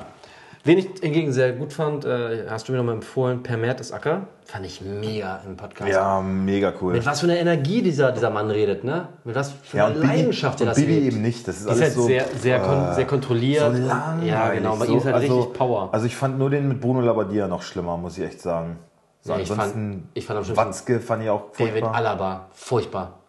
wen 0.66 0.78
ich 0.80 0.90
hingegen 1.02 1.32
sehr 1.32 1.54
gut 1.54 1.72
fand, 1.72 2.04
äh, 2.06 2.46
hast 2.50 2.68
du 2.68 2.74
mir 2.74 2.80
nochmal 2.80 2.96
empfohlen, 2.96 3.42
Per 3.44 3.56
Mertesacker. 3.58 4.28
Fand 4.46 4.66
ich 4.66 4.82
mega 4.82 5.42
im 5.48 5.56
Podcast. 5.58 5.90
Ja, 5.90 6.22
mega 6.22 6.74
cool. 6.82 6.94
Mit 6.94 7.06
was 7.06 7.22
für 7.22 7.26
einer 7.28 7.38
Energie 7.40 7.82
dieser, 7.82 8.12
dieser 8.12 8.30
Mann 8.30 8.52
redet, 8.52 8.84
ne? 8.84 9.08
Mit 9.24 9.36
was 9.36 9.52
für 9.52 9.78
Ja, 9.78 9.86
einer 9.88 9.96
Leidenschaft 9.96 10.60
er 10.62 10.68
das 10.68 10.76
Bibi 10.78 10.94
lebt. 11.00 11.14
eben 11.14 11.22
nicht. 11.24 11.48
Das 11.48 11.56
ist 11.58 11.66
Die 11.66 11.70
ist 11.70 11.72
alles 11.72 11.84
halt 11.84 11.94
so, 11.94 12.04
sehr, 12.04 12.26
sehr, 12.40 12.60
kon 12.60 12.84
äh, 12.90 12.94
sehr 12.96 13.06
kontrolliert. 13.08 13.76
so 13.76 13.82
langweilig. 13.88 14.30
ja, 14.32 14.50
genau. 14.54 14.76
Bei 14.76 14.86
ihm 14.86 14.98
ist 14.98 15.06
halt 15.06 15.16
also, 15.16 15.36
richtig 15.40 15.58
Power. 15.58 15.90
Also 15.94 16.06
ich 16.06 16.16
fand 16.16 16.38
nur 16.38 16.50
den 16.50 16.68
mit 16.68 16.80
Bruno 16.82 17.02
Labbadia 17.02 17.48
noch 17.48 17.62
schlimmer, 17.64 17.98
muss 17.98 18.18
ich 18.18 18.24
echt 18.26 18.42
sagen. 18.42 18.78
So, 19.22 19.34
Ja, 19.34 19.40
ich 19.40 19.48
fand- 19.52 20.04
ich 20.14 20.26
fand 20.28 20.38
am 20.38 20.44
schlimmsten 20.46 20.68
Watzke 20.68 21.00
fand 21.00 21.24
ich 21.24 21.30
auch 21.30 21.52
David 21.58 21.72
furchtbar. 21.72 21.96
Alaba, 21.96 22.48
furchtbar. 22.52 23.20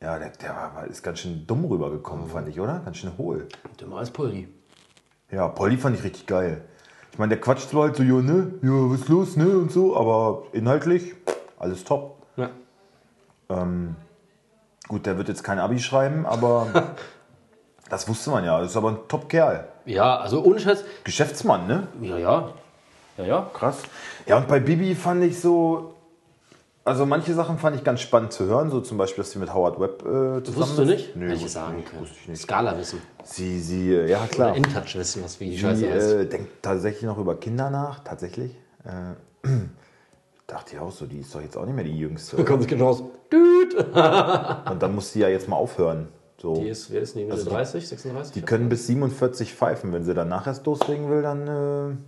Ja, 0.00 0.18
der, 0.18 0.30
der 0.30 0.50
war, 0.50 0.86
ist 0.88 1.02
ganz 1.02 1.20
schön 1.20 1.44
dumm 1.46 1.64
rübergekommen, 1.64 2.28
fand 2.28 2.48
ich, 2.48 2.58
oder? 2.60 2.80
Ganz 2.84 2.96
schön 2.98 3.12
hohl. 3.18 3.46
Dümmer 3.80 3.98
als 3.98 4.10
Pulli. 4.10 4.48
Ja, 5.30 5.48
Polly 5.48 5.76
fand 5.76 5.96
ich 5.96 6.04
richtig 6.04 6.26
geil. 6.26 6.62
Ich 7.12 7.18
meine, 7.18 7.30
der 7.30 7.40
quatscht 7.40 7.68
zwar 7.70 7.84
halt 7.84 7.96
so, 7.96 8.02
ja, 8.02 8.14
ne? 8.22 8.52
Ja, 8.62 8.70
was 8.90 9.00
ist 9.00 9.08
los, 9.08 9.36
ne? 9.36 9.46
Und 9.48 9.72
so, 9.72 9.96
aber 9.96 10.44
inhaltlich 10.52 11.14
alles 11.58 11.84
top. 11.84 12.16
Ja. 12.36 12.50
Gut, 14.88 15.04
der 15.06 15.18
wird 15.18 15.28
jetzt 15.28 15.42
kein 15.42 15.58
Abi 15.58 15.78
schreiben, 15.80 16.24
aber 16.26 16.94
das 17.90 18.08
wusste 18.08 18.30
man 18.30 18.44
ja. 18.44 18.60
Das 18.60 18.70
ist 18.70 18.76
aber 18.76 18.90
ein 18.90 18.98
Top-Kerl. 19.08 19.68
ja, 19.84 20.16
also 20.18 20.42
ohne 20.42 20.60
Scheiß. 20.60 20.84
Geschäftsmann, 21.04 21.66
ne? 21.66 21.88
Ja, 22.00 22.16
ja. 22.18 22.48
Ja, 23.18 23.24
ja. 23.24 23.50
Krass. 23.52 23.82
Ja, 24.26 24.36
und 24.38 24.48
bei 24.48 24.60
Bibi 24.60 24.94
fand 24.94 25.24
ich 25.24 25.40
so, 25.40 25.94
also 26.88 27.06
manche 27.06 27.32
Sachen 27.34 27.58
fand 27.58 27.76
ich 27.76 27.84
ganz 27.84 28.00
spannend 28.00 28.32
zu 28.32 28.46
hören, 28.46 28.70
so 28.70 28.80
zum 28.80 28.98
Beispiel, 28.98 29.22
dass 29.22 29.30
sie 29.30 29.38
mit 29.38 29.52
Howard 29.54 29.78
Webb 29.78 30.02
äh, 30.02 30.42
zusammen 30.42 30.44
Wusstest 30.56 30.78
du 30.78 30.82
ist. 30.82 30.88
nicht? 30.88 31.16
Nö, 31.16 31.30
wusste 31.32 31.48
sagen 31.48 31.76
nicht, 31.76 31.88
können. 31.90 32.36
Skala 32.36 32.76
wissen. 32.78 33.00
Sie, 33.24 33.60
sie, 33.60 33.94
äh, 33.94 34.10
ja 34.10 34.26
klar. 34.26 34.48
Oder 34.50 34.56
InTouch 34.56 34.94
wissen, 34.96 35.22
was 35.22 35.38
wie 35.40 35.50
die 35.50 35.58
Scheiße 35.58 35.86
äh, 35.86 36.26
denkt 36.26 36.62
tatsächlich 36.62 37.04
noch 37.04 37.18
über 37.18 37.36
Kinder 37.36 37.70
nach, 37.70 38.00
tatsächlich. 38.02 38.52
Äh, 38.84 39.48
dachte 40.46 40.74
ich 40.74 40.80
auch 40.80 40.90
so, 40.92 41.06
die 41.06 41.20
ist 41.20 41.34
doch 41.34 41.40
jetzt 41.40 41.56
auch 41.56 41.64
nicht 41.66 41.74
mehr 41.74 41.84
die 41.84 41.96
Jüngste. 41.98 42.36
oder? 42.38 42.44
Kommt 42.44 42.66
genau 42.66 42.92
so. 42.92 43.10
Dude. 43.30 43.84
Und 44.70 44.82
dann 44.82 44.94
muss 44.94 45.12
sie 45.12 45.20
ja 45.20 45.28
jetzt 45.28 45.48
mal 45.48 45.56
aufhören. 45.56 46.08
So. 46.40 46.54
Die 46.54 46.68
ist, 46.68 46.90
wer 46.92 47.02
ist 47.02 47.14
denn 47.16 47.26
die, 47.26 47.32
Also 47.32 47.44
die- 47.44 47.50
30, 47.50 47.88
36? 47.88 48.32
Die 48.34 48.42
können 48.42 48.68
bis 48.68 48.86
47 48.86 49.54
pfeifen. 49.54 49.92
Wenn 49.92 50.04
sie 50.04 50.14
danach 50.14 50.46
erst 50.46 50.64
loslegen 50.66 51.10
will, 51.10 51.22
dann 51.22 51.98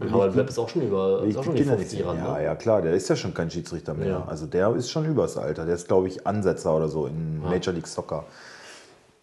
äh, 0.00 0.04
Aber 0.12 0.24
der 0.26 0.36
Web 0.36 0.48
ist 0.48 0.58
auch 0.58 0.68
schon 0.68 0.82
über, 0.82 1.22
ist 1.24 1.36
auch 1.36 1.44
schon 1.44 1.54
die 1.54 1.60
Kinder 1.62 1.76
nicht 1.76 1.90
50 1.90 1.98
sehen. 1.98 2.08
ran, 2.08 2.16
Ja, 2.18 2.38
ne? 2.38 2.44
ja, 2.44 2.54
klar, 2.54 2.82
der 2.82 2.92
ist 2.94 3.08
ja 3.08 3.16
schon 3.16 3.34
kein 3.34 3.50
Schiedsrichter 3.50 3.94
mehr. 3.94 4.08
Ja. 4.08 4.24
Also 4.26 4.46
der 4.46 4.74
ist 4.74 4.90
schon 4.90 5.04
übers 5.04 5.36
Alter. 5.36 5.66
Der 5.66 5.74
ist, 5.74 5.88
glaube 5.88 6.08
ich, 6.08 6.26
Ansetzer 6.26 6.74
oder 6.76 6.88
so 6.88 7.06
in 7.06 7.40
Major 7.40 7.72
League 7.74 7.86
Soccer. 7.86 8.24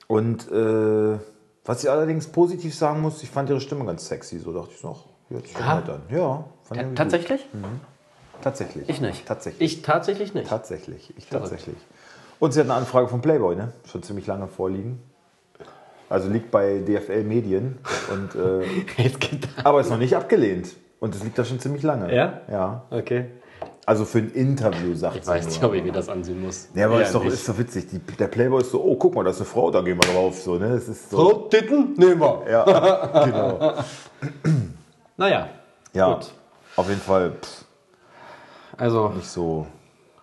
Und 0.08 0.50
äh, 0.52 1.18
was 1.66 1.84
ich 1.84 1.90
allerdings 1.90 2.28
positiv 2.28 2.74
sagen 2.76 3.02
muss, 3.02 3.22
ich 3.24 3.30
fand 3.30 3.50
ihre 3.50 3.60
Stimme 3.60 3.86
ganz 3.86 4.08
sexy. 4.08 4.40
So 4.40 4.54
dachte 4.54 4.72
ich 4.76 4.84
noch, 4.84 5.06
hört 5.30 5.48
sich 5.48 5.58
Ja? 5.58 5.76
nett 5.80 5.90
an. 5.90 6.02
Ja, 6.10 6.46
fand 6.64 6.72
ich 6.72 6.78
irgendwie 6.78 6.96
Tatsächlich? 6.96 7.42
Gut. 7.52 7.62
Tatsächlich. 8.42 8.88
Ich 8.90 9.02
nicht. 9.02 9.26
Tatsächlich. 9.26 9.62
Ich 9.78 9.82
tatsächlich 9.82 10.34
nicht. 10.34 10.48
Tatsächlich, 10.48 11.14
ich 11.18 11.28
tatsächlich. 11.28 11.76
Und 12.40 12.54
sie 12.54 12.60
hat 12.60 12.68
eine 12.68 12.76
Anfrage 12.76 13.08
vom 13.08 13.20
Playboy, 13.22 13.56
ne? 13.56 13.74
Schon 13.90 14.04
ziemlich 14.04 14.28
lange 14.28 14.48
vorliegen. 14.48 15.00
Also 16.10 16.30
liegt 16.30 16.52
bei 16.52 16.80
DFL 16.80 17.24
Medien. 17.24 17.78
Und, 18.12 18.36
äh, 18.36 18.64
Jetzt 19.04 19.20
geht 19.20 19.48
aber 19.64 19.82
ist 19.82 19.90
noch 19.90 19.98
nicht 19.98 20.16
abgelehnt. 20.16 20.70
Und 21.00 21.14
es 21.14 21.24
liegt 21.24 21.38
da 21.38 21.46
schon 21.46 21.60
ziemlich 21.60 21.84
lange. 21.84 22.14
Ja? 22.16 22.42
Ja. 22.50 22.84
Okay. 22.90 23.26
Also 23.86 24.04
für 24.04 24.18
ein 24.20 24.32
Interview, 24.32 24.96
sagt 24.96 25.16
Ich 25.18 25.24
sie 25.24 25.30
weiß 25.30 25.44
nur. 25.46 25.54
nicht, 25.54 25.64
ob 25.64 25.74
ich 25.74 25.84
mir 25.84 25.92
das 25.94 26.10
ansehen 26.10 26.42
muss. 26.42 26.68
Ja, 26.76 26.88
aber 26.88 27.02
ist, 27.02 27.14
doch, 27.16 27.24
nicht. 27.24 27.34
ist 27.34 27.48
doch 27.48 27.58
witzig. 27.58 27.88
Die, 27.90 28.00
der 28.00 28.28
Playboy 28.28 28.62
ist 28.62 28.72
so, 28.72 28.84
oh, 28.84 28.96
guck 28.96 29.16
mal, 29.16 29.24
da 29.24 29.30
ist 29.30 29.38
eine 29.38 29.46
Frau, 29.46 29.72
da 29.72 29.82
gehen 29.82 29.98
wir 29.98 30.12
drauf. 30.14 30.38
So, 30.42 30.56
ne? 30.56 30.74
Ist 30.76 31.10
so. 31.10 31.18
Frau 31.18 31.34
Titten? 31.48 31.94
Nehmen 31.98 32.20
wir. 32.20 32.44
Ja, 32.52 33.24
genau. 33.26 33.74
Naja. 35.16 35.50
Ja, 35.94 36.14
Gut. 36.16 36.32
auf 36.76 36.90
jeden 36.90 37.02
Fall 37.02 37.32
pff, 37.42 37.66
Also, 38.78 39.10
nicht, 39.10 39.28
so, 39.30 39.66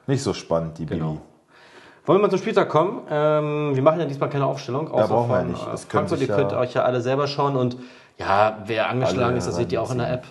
nicht 0.06 0.22
so 0.22 0.34
spannend, 0.34 0.78
die 0.78 0.86
Genau. 0.86 1.12
Bibi. 1.12 1.20
Wollen 2.06 2.18
wir 2.18 2.22
mal 2.22 2.30
zum 2.30 2.38
Spieltag 2.38 2.68
kommen? 2.68 3.02
Ähm, 3.10 3.74
wir 3.74 3.82
machen 3.82 4.00
ja 4.00 4.06
diesmal 4.06 4.28
keine 4.30 4.46
Aufstellung. 4.46 4.90
Außer 4.90 5.08
brauchen 5.08 5.30
wir 5.30 5.36
von, 5.38 5.46
ja 5.46 5.52
nicht. 5.52 5.62
äh, 5.66 5.70
Das 5.70 5.88
können 5.88 6.08
Frankfurt. 6.08 6.28
Ihr 6.28 6.34
könnt 6.34 6.52
ja- 6.52 6.58
euch 6.60 6.74
ja 6.74 6.82
alle 6.82 7.00
selber 7.00 7.26
schauen. 7.26 7.56
Und 7.56 7.76
ja, 8.18 8.62
wer 8.66 8.88
angeschlagen 8.88 9.24
Alle 9.30 9.38
ist, 9.38 9.46
das 9.46 9.56
seht 9.56 9.72
ihr 9.72 9.80
auch 9.82 9.90
in 9.90 9.98
der 9.98 10.12
App. 10.12 10.24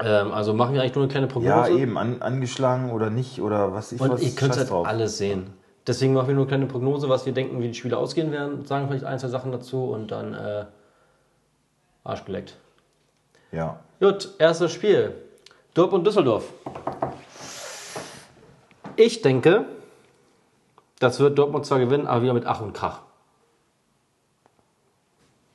Ähm, 0.00 0.32
also 0.32 0.52
machen 0.54 0.74
wir 0.74 0.80
eigentlich 0.82 0.94
nur 0.94 1.04
eine 1.04 1.10
kleine 1.12 1.26
Prognose. 1.26 1.54
Ja, 1.54 1.68
eben, 1.68 1.96
an, 1.96 2.20
angeschlagen 2.20 2.90
oder 2.92 3.08
nicht 3.10 3.40
oder 3.40 3.72
was 3.72 3.92
ich 3.92 4.00
Und 4.00 4.10
was. 4.10 4.22
ihr 4.22 4.30
könnt 4.34 4.52
scheiß 4.52 4.58
halt 4.60 4.70
drauf. 4.70 4.86
alles 4.86 5.16
sehen. 5.18 5.52
Deswegen 5.86 6.12
machen 6.14 6.26
wir 6.28 6.34
nur 6.34 6.42
eine 6.44 6.48
kleine 6.48 6.66
Prognose, 6.66 7.08
was 7.08 7.24
wir 7.26 7.32
denken, 7.32 7.60
wie 7.62 7.68
die 7.68 7.74
Spiele 7.74 7.96
ausgehen 7.96 8.32
werden. 8.32 8.64
Sagen 8.64 8.88
vielleicht 8.88 9.04
ein, 9.04 9.18
zwei 9.18 9.28
Sachen 9.28 9.52
dazu 9.52 9.84
und 9.84 10.10
dann 10.10 10.34
äh, 10.34 10.64
Arsch 12.04 12.24
geleckt. 12.24 12.56
Ja. 13.52 13.78
Gut, 14.00 14.30
erstes 14.38 14.72
Spiel. 14.72 15.14
Dortmund-Düsseldorf. 15.74 16.44
Ich 18.96 19.22
denke, 19.22 19.64
das 20.98 21.20
wird 21.20 21.38
Dortmund 21.38 21.66
zwar 21.66 21.78
gewinnen, 21.78 22.06
aber 22.06 22.22
wieder 22.22 22.34
mit 22.34 22.46
Ach 22.46 22.60
und 22.60 22.72
Krach. 22.72 23.00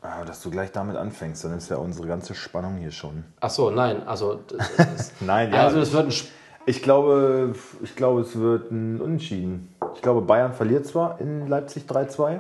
Ah, 0.02 0.26
dass 0.26 0.42
du 0.42 0.50
gleich 0.50 0.72
damit 0.72 0.96
anfängst, 0.98 1.44
dann 1.44 1.56
ist 1.56 1.70
ja 1.70 1.78
unsere 1.78 2.08
ganze 2.08 2.34
Spannung 2.34 2.78
hier 2.78 2.92
schon. 2.92 3.24
Ach 3.40 3.52
so, 3.52 3.70
nein, 3.70 4.08
also 4.08 4.40
das, 4.48 5.12
Nein, 5.22 5.54
also 5.54 5.80
es 5.80 5.92
wird 5.94 6.06
ein 6.06 6.10
Sp 6.10 6.30
ich 6.66 6.84
glaube, 6.84 7.56
ich 7.82 7.96
glaube, 7.96 8.22
es 8.22 8.38
wird 8.38 8.72
ein 8.72 9.02
Unentschieden. 9.02 9.74
Ich 9.96 10.02
glaube, 10.02 10.22
Bayern 10.22 10.54
verliert 10.54 10.86
zwar 10.86 11.20
in 11.20 11.48
Leipzig 11.48 11.86
3-2, 11.88 12.40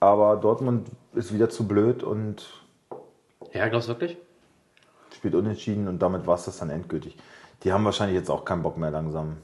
aber 0.00 0.36
Dortmund 0.36 0.88
ist 1.14 1.32
wieder 1.34 1.50
zu 1.50 1.68
blöd 1.68 2.02
und 2.02 2.46
Ja, 3.52 3.68
glaubst 3.68 3.88
du 3.88 3.92
wirklich? 3.92 4.16
spielt 5.14 5.34
unentschieden 5.34 5.88
und 5.88 5.98
damit 5.98 6.26
war 6.26 6.36
es 6.36 6.44
das 6.44 6.58
dann 6.58 6.70
endgültig. 6.70 7.16
Die 7.64 7.72
haben 7.72 7.84
wahrscheinlich 7.84 8.16
jetzt 8.16 8.30
auch 8.30 8.44
keinen 8.44 8.62
Bock 8.62 8.76
mehr 8.78 8.92
langsam. 8.92 9.38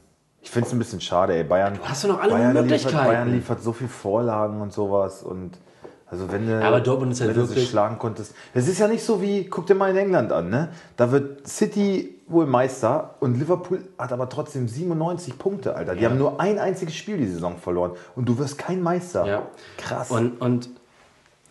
Ich 0.45 0.51
finde 0.51 0.69
es 0.69 0.73
ein 0.73 0.79
bisschen 0.79 1.01
schade, 1.01 1.35
ey. 1.35 1.43
Bayern, 1.43 1.79
hast 1.83 2.05
du 2.05 2.09
noch 2.09 2.21
alle 2.21 2.31
Bayern 2.33 2.53
Möglichkeiten. 2.53 2.95
Liefert, 2.95 3.07
Bayern 3.09 3.33
liefert 3.33 3.63
so 3.63 3.73
viel 3.73 3.89
Vorlagen 3.89 4.61
und 4.61 4.73
sowas 4.73 5.23
und 5.23 5.53
also 6.11 6.31
wenn 6.31 6.47
du, 6.47 6.63
Aber 6.65 6.81
Dortmund 6.81 7.13
ist 7.13 7.21
halt 7.23 7.31
wenn 7.31 7.37
du 7.41 7.47
sie 7.47 7.53
wirklich- 7.55 7.71
schlagen 7.71 7.99
konntest. 7.99 8.35
Es 8.53 8.69
ist 8.69 8.79
ja 8.79 8.87
nicht 8.87 9.03
so 9.03 9.21
wie, 9.23 9.47
guck 9.47 9.67
dir 9.67 9.75
mal 9.75 9.91
in 9.91 9.97
England 9.97 10.31
an, 10.33 10.51
ne? 10.51 10.69
Da 10.97 11.11
wird 11.11 11.49
City 11.49 12.21
wohl 12.29 12.47
Meister 12.47 13.15
und 13.21 13.39
Liverpool 13.39 13.83
hat 13.99 14.13
aber 14.13 14.29
trotzdem 14.29 14.69
97 14.69 15.39
Punkte, 15.39 15.75
Alter. 15.75 15.97
Die 15.97 16.05
haben 16.05 16.19
nur 16.19 16.41
ein 16.41 16.59
einziges 16.59 16.95
Spiel 16.95 17.17
die 17.17 17.27
Saison 17.27 17.57
verloren 17.57 17.93
und 18.15 18.29
du 18.29 18.39
wirst 18.39 18.59
kein 18.59 18.81
Meister. 18.83 19.27
Ja. 19.27 19.43
Krass. 19.79 20.11
Und, 20.11 20.41
Und, 20.41 20.69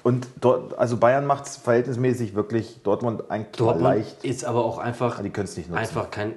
und 0.03 0.27
dort, 0.39 0.77
also 0.77 0.97
Bayern 0.97 1.25
macht 1.25 1.45
es 1.47 1.57
verhältnismäßig 1.57 2.35
wirklich 2.35 2.81
Dortmund 2.83 3.29
eigentlich 3.31 3.57
Dortmund 3.57 3.81
leicht. 3.83 4.23
ist 4.23 4.45
aber 4.45 4.63
auch 4.63 4.77
einfach, 4.77 5.21
Die 5.21 5.29
können 5.31 5.45
es 5.45 5.57
nicht 5.57 5.67
nutzen. 5.69 5.79
einfach 5.81 6.09
kein 6.11 6.33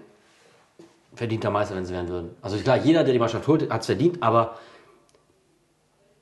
verdienter 1.17 1.51
Meister, 1.51 1.75
wenn 1.75 1.85
sie 1.87 1.95
werden 1.95 2.09
würden. 2.09 2.31
Also 2.43 2.57
klar, 2.59 2.77
jeder, 2.77 3.03
der 3.05 3.13
die 3.13 3.19
Mannschaft 3.19 3.47
holt, 3.49 3.71
hat 3.71 3.81
es 3.81 3.87
verdient, 3.87 4.23
aber 4.23 4.57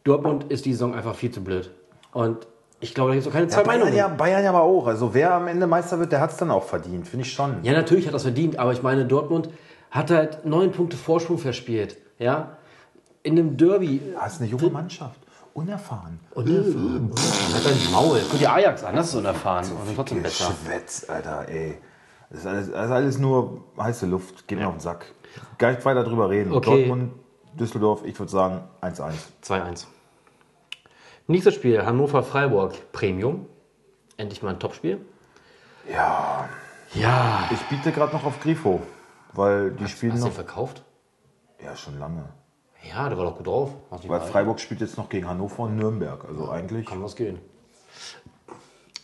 Dortmund 0.04 0.44
ist 0.44 0.64
die 0.64 0.72
Saison 0.72 0.94
einfach 0.94 1.14
viel 1.14 1.30
zu 1.30 1.42
blöd. 1.42 1.70
Und 2.12 2.46
ich 2.80 2.94
glaube, 2.94 3.10
da 3.10 3.14
gibt 3.14 3.26
es 3.26 3.30
auch 3.30 3.34
keine 3.34 3.48
zwei 3.48 3.60
Ja, 3.60 3.66
Bayern, 3.66 3.80
Meinungen. 3.80 3.96
ja, 3.98 4.08
Bayern 4.08 4.44
ja 4.44 4.50
aber 4.50 4.62
auch. 4.62 4.86
Also 4.86 5.14
wer 5.14 5.34
am 5.34 5.46
Ende 5.48 5.66
Meister 5.66 5.98
wird, 5.98 6.12
der 6.12 6.20
hat 6.20 6.30
es 6.30 6.36
dann 6.36 6.50
auch 6.50 6.64
verdient, 6.64 7.08
finde 7.08 7.24
ich 7.24 7.32
schon. 7.32 7.62
Ja, 7.62 7.72
natürlich 7.72 8.06
hat 8.06 8.14
das 8.14 8.22
verdient, 8.22 8.58
aber 8.58 8.72
ich 8.72 8.82
meine, 8.82 9.06
Dortmund 9.06 9.48
hat 9.90 10.10
halt 10.10 10.44
neun 10.44 10.72
Punkte 10.72 10.96
Vorsprung 10.96 11.38
verspielt. 11.38 11.96
Ja? 12.18 12.56
In 13.22 13.38
einem 13.38 13.56
Derby. 13.56 14.00
Das 14.20 14.34
ist 14.34 14.40
eine 14.42 14.50
junge 14.50 14.68
Mannschaft. 14.70 15.18
Unerfahren. 15.54 16.18
Unerfahren. 16.34 17.10
Halt 17.54 17.64
dein 17.64 17.92
Maul. 17.92 18.20
Guck 18.28 18.38
dir 18.40 18.52
Ajax 18.52 18.82
an, 18.82 18.96
das 18.96 19.08
ist 19.08 19.14
unerfahren. 19.14 19.64
Und 19.70 19.86
sind 19.86 19.96
trotzdem 19.96 20.22
besser. 20.22 20.52
Schwätz, 20.66 21.06
Alter, 21.08 21.48
ey. 21.48 21.78
Das 22.34 22.40
ist 22.42 22.46
alles, 22.48 22.70
das 22.72 22.86
ist 22.86 22.90
alles 22.90 23.18
nur 23.18 23.62
heiße 23.78 24.06
Luft. 24.06 24.48
Geht 24.48 24.58
mir 24.58 24.66
auf 24.66 24.74
den 24.74 24.80
Sack. 24.80 25.06
Gar 25.56 25.70
nicht 25.70 25.84
weiter 25.84 26.02
drüber 26.02 26.28
reden. 26.30 26.52
Okay. 26.52 26.86
Dortmund, 26.88 27.12
Düsseldorf, 27.54 28.04
ich 28.04 28.18
würde 28.18 28.32
sagen 28.32 28.62
1-1. 28.80 29.12
2-1. 29.44 29.86
Nächstes 31.28 31.54
Spiel, 31.54 31.86
Hannover-Freiburg 31.86 32.90
Premium. 32.90 33.46
Endlich 34.16 34.42
mal 34.42 34.50
ein 34.50 34.58
Topspiel. 34.58 35.00
Ja, 35.88 36.48
Ja. 36.94 37.48
ich 37.52 37.60
biete 37.68 37.92
gerade 37.92 38.12
noch 38.12 38.24
auf 38.24 38.40
Grifo, 38.40 38.82
weil 39.32 39.70
die 39.70 39.86
spielen 39.86 40.12
Hast 40.12 40.22
du 40.22 40.26
noch. 40.26 40.34
verkauft? 40.34 40.82
Ja, 41.62 41.76
schon 41.76 41.98
lange. 42.00 42.24
Ja, 42.90 43.08
der 43.08 43.16
war 43.16 43.26
doch 43.26 43.36
gut 43.36 43.46
drauf. 43.46 43.70
Hast 43.92 44.08
Weil? 44.08 44.20
Freiburg 44.20 44.58
spielt 44.60 44.80
jetzt 44.80 44.98
noch 44.98 45.08
gegen 45.08 45.28
Hannover 45.28 45.62
und 45.64 45.76
Nürnberg. 45.76 46.24
Also 46.26 46.50
eigentlich. 46.50 46.84
Kann 46.86 47.02
was 47.02 47.14
gehen. 47.16 47.38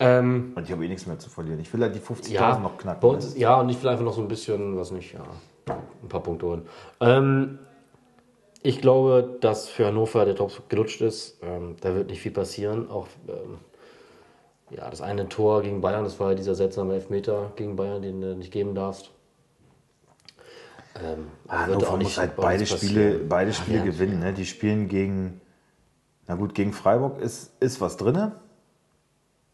Ähm, 0.00 0.52
Und 0.54 0.64
ich 0.64 0.72
habe 0.72 0.84
eh 0.84 0.88
nichts 0.88 1.06
mehr 1.06 1.18
zu 1.18 1.28
verlieren. 1.28 1.60
Ich 1.60 1.72
will 1.72 1.82
halt 1.82 1.94
die 1.94 2.00
50.000 2.00 2.30
ja, 2.32 2.58
noch 2.58 2.78
knacken. 2.78 3.00
bei 3.00 3.08
uns 3.08 3.36
ja, 3.36 3.60
und 3.60 3.68
ich 3.68 3.80
will 3.82 3.90
einfach 3.90 4.04
noch 4.04 4.14
so 4.14 4.22
ein 4.22 4.28
bisschen, 4.28 4.76
was 4.76 4.90
nicht, 4.90 5.12
ja, 5.12 5.22
ein 6.02 6.08
paar 6.08 6.22
Punkte 6.22 6.46
holen. 6.46 6.62
Ähm, 7.00 7.58
ich 8.62 8.80
glaube, 8.80 9.38
dass 9.40 9.68
für 9.68 9.86
Hannover 9.86 10.24
der 10.24 10.34
Drops 10.34 10.62
gelutscht 10.68 11.02
ist. 11.02 11.38
Ähm, 11.42 11.76
da 11.80 11.94
wird 11.94 12.08
nicht 12.08 12.20
viel 12.20 12.32
passieren. 12.32 12.90
Auch 12.90 13.06
ähm, 13.28 13.58
ja, 14.70 14.88
das 14.88 15.02
eine 15.02 15.28
Tor 15.28 15.62
gegen 15.62 15.80
Bayern, 15.80 16.04
das 16.04 16.18
war 16.18 16.30
ja 16.30 16.34
dieser 16.34 16.54
seltsame 16.54 16.94
Elfmeter 16.94 17.52
gegen 17.56 17.76
Bayern, 17.76 18.02
den 18.02 18.20
du 18.20 18.34
nicht 18.36 18.52
geben 18.52 18.74
darfst. 18.74 19.10
Ähm, 21.02 21.26
Hannover 21.48 21.90
auch 21.90 21.98
nicht 21.98 22.08
muss 22.08 22.18
halt 22.18 22.36
beide 22.36 22.66
Spiele, 22.66 23.18
beide 23.18 23.52
Spiele 23.52 23.78
ja. 23.78 23.84
gewinnen. 23.84 24.20
Ne? 24.20 24.32
Die 24.32 24.46
spielen 24.46 24.88
gegen, 24.88 25.40
na 26.26 26.34
gut, 26.36 26.54
gegen 26.54 26.72
Freiburg 26.72 27.20
ist, 27.20 27.52
ist 27.60 27.80
was 27.80 27.96
drin, 27.96 28.32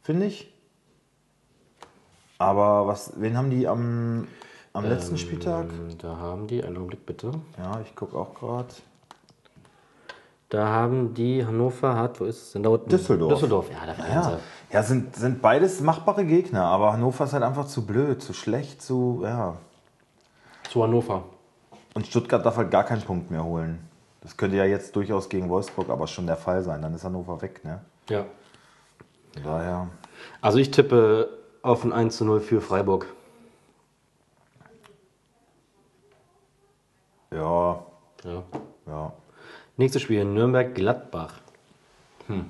finde 0.07 0.27
ich. 0.27 0.53
Aber 2.39 2.87
was, 2.87 3.13
wen 3.17 3.37
haben 3.37 3.51
die 3.51 3.67
am, 3.67 4.29
am 4.73 4.85
letzten 4.85 5.19
Spieltag? 5.19 5.67
Ähm, 5.71 5.99
Da 5.99 6.17
haben 6.17 6.47
die, 6.47 6.63
einen 6.63 6.77
Augenblick 6.77 7.05
bitte. 7.05 7.33
Ja, 7.59 7.81
ich 7.81 7.95
gucke 7.97 8.17
auch 8.17 8.35
gerade. 8.35 8.69
Da 10.49 10.69
haben 10.69 11.13
die, 11.15 11.45
Hannover 11.45 11.97
hat, 11.97 12.21
wo 12.21 12.25
ist 12.25 12.41
es 12.41 12.53
denn? 12.53 12.63
Da 12.63 12.69
unten. 12.71 12.89
Düsseldorf. 12.89 13.33
Düsseldorf, 13.33 13.67
ja, 13.71 13.85
da 13.85 14.09
Ja, 14.09 14.39
ja 14.71 14.83
sind, 14.85 15.17
sind 15.17 15.43
beides 15.43 15.81
machbare 15.81 16.25
Gegner, 16.25 16.67
aber 16.67 16.93
Hannover 16.93 17.25
ist 17.25 17.33
halt 17.33 17.43
einfach 17.43 17.67
zu 17.67 17.85
blöd, 17.85 18.23
zu 18.23 18.33
schlecht, 18.33 18.81
zu, 18.81 19.23
ja. 19.25 19.57
Zu 20.71 20.85
Hannover. 20.85 21.25
Und 21.95 22.07
Stuttgart 22.07 22.47
darf 22.47 22.59
halt 22.59 22.71
gar 22.71 22.85
keinen 22.85 23.03
Punkt 23.03 23.31
mehr 23.33 23.43
holen. 23.43 23.81
Das 24.21 24.37
könnte 24.37 24.57
ja 24.57 24.67
jetzt 24.67 24.95
durchaus 24.95 25.29
gegen 25.29 25.49
Wolfsburg 25.49 25.89
aber 25.89 26.07
schon 26.07 26.27
der 26.27 26.37
Fall 26.37 26.63
sein. 26.63 26.81
Dann 26.81 26.95
ist 26.95 27.03
Hannover 27.03 27.43
weg, 27.43 27.65
ne? 27.65 27.81
Ja. 28.09 28.25
Daher. 29.45 29.89
Also 30.41 30.59
ich 30.59 30.71
tippe 30.71 31.29
auf 31.63 31.85
ein 31.85 31.93
1 31.93 32.17
zu 32.17 32.25
0 32.25 32.41
für 32.41 32.61
Freiburg. 32.61 33.07
Ja, 37.33 37.85
Ja. 38.25 38.43
ja. 38.87 39.13
Nächstes 39.77 40.03
Spiel, 40.03 40.25
Nürnberg-Gladbach. 40.25 41.35
Hm. 42.29 42.47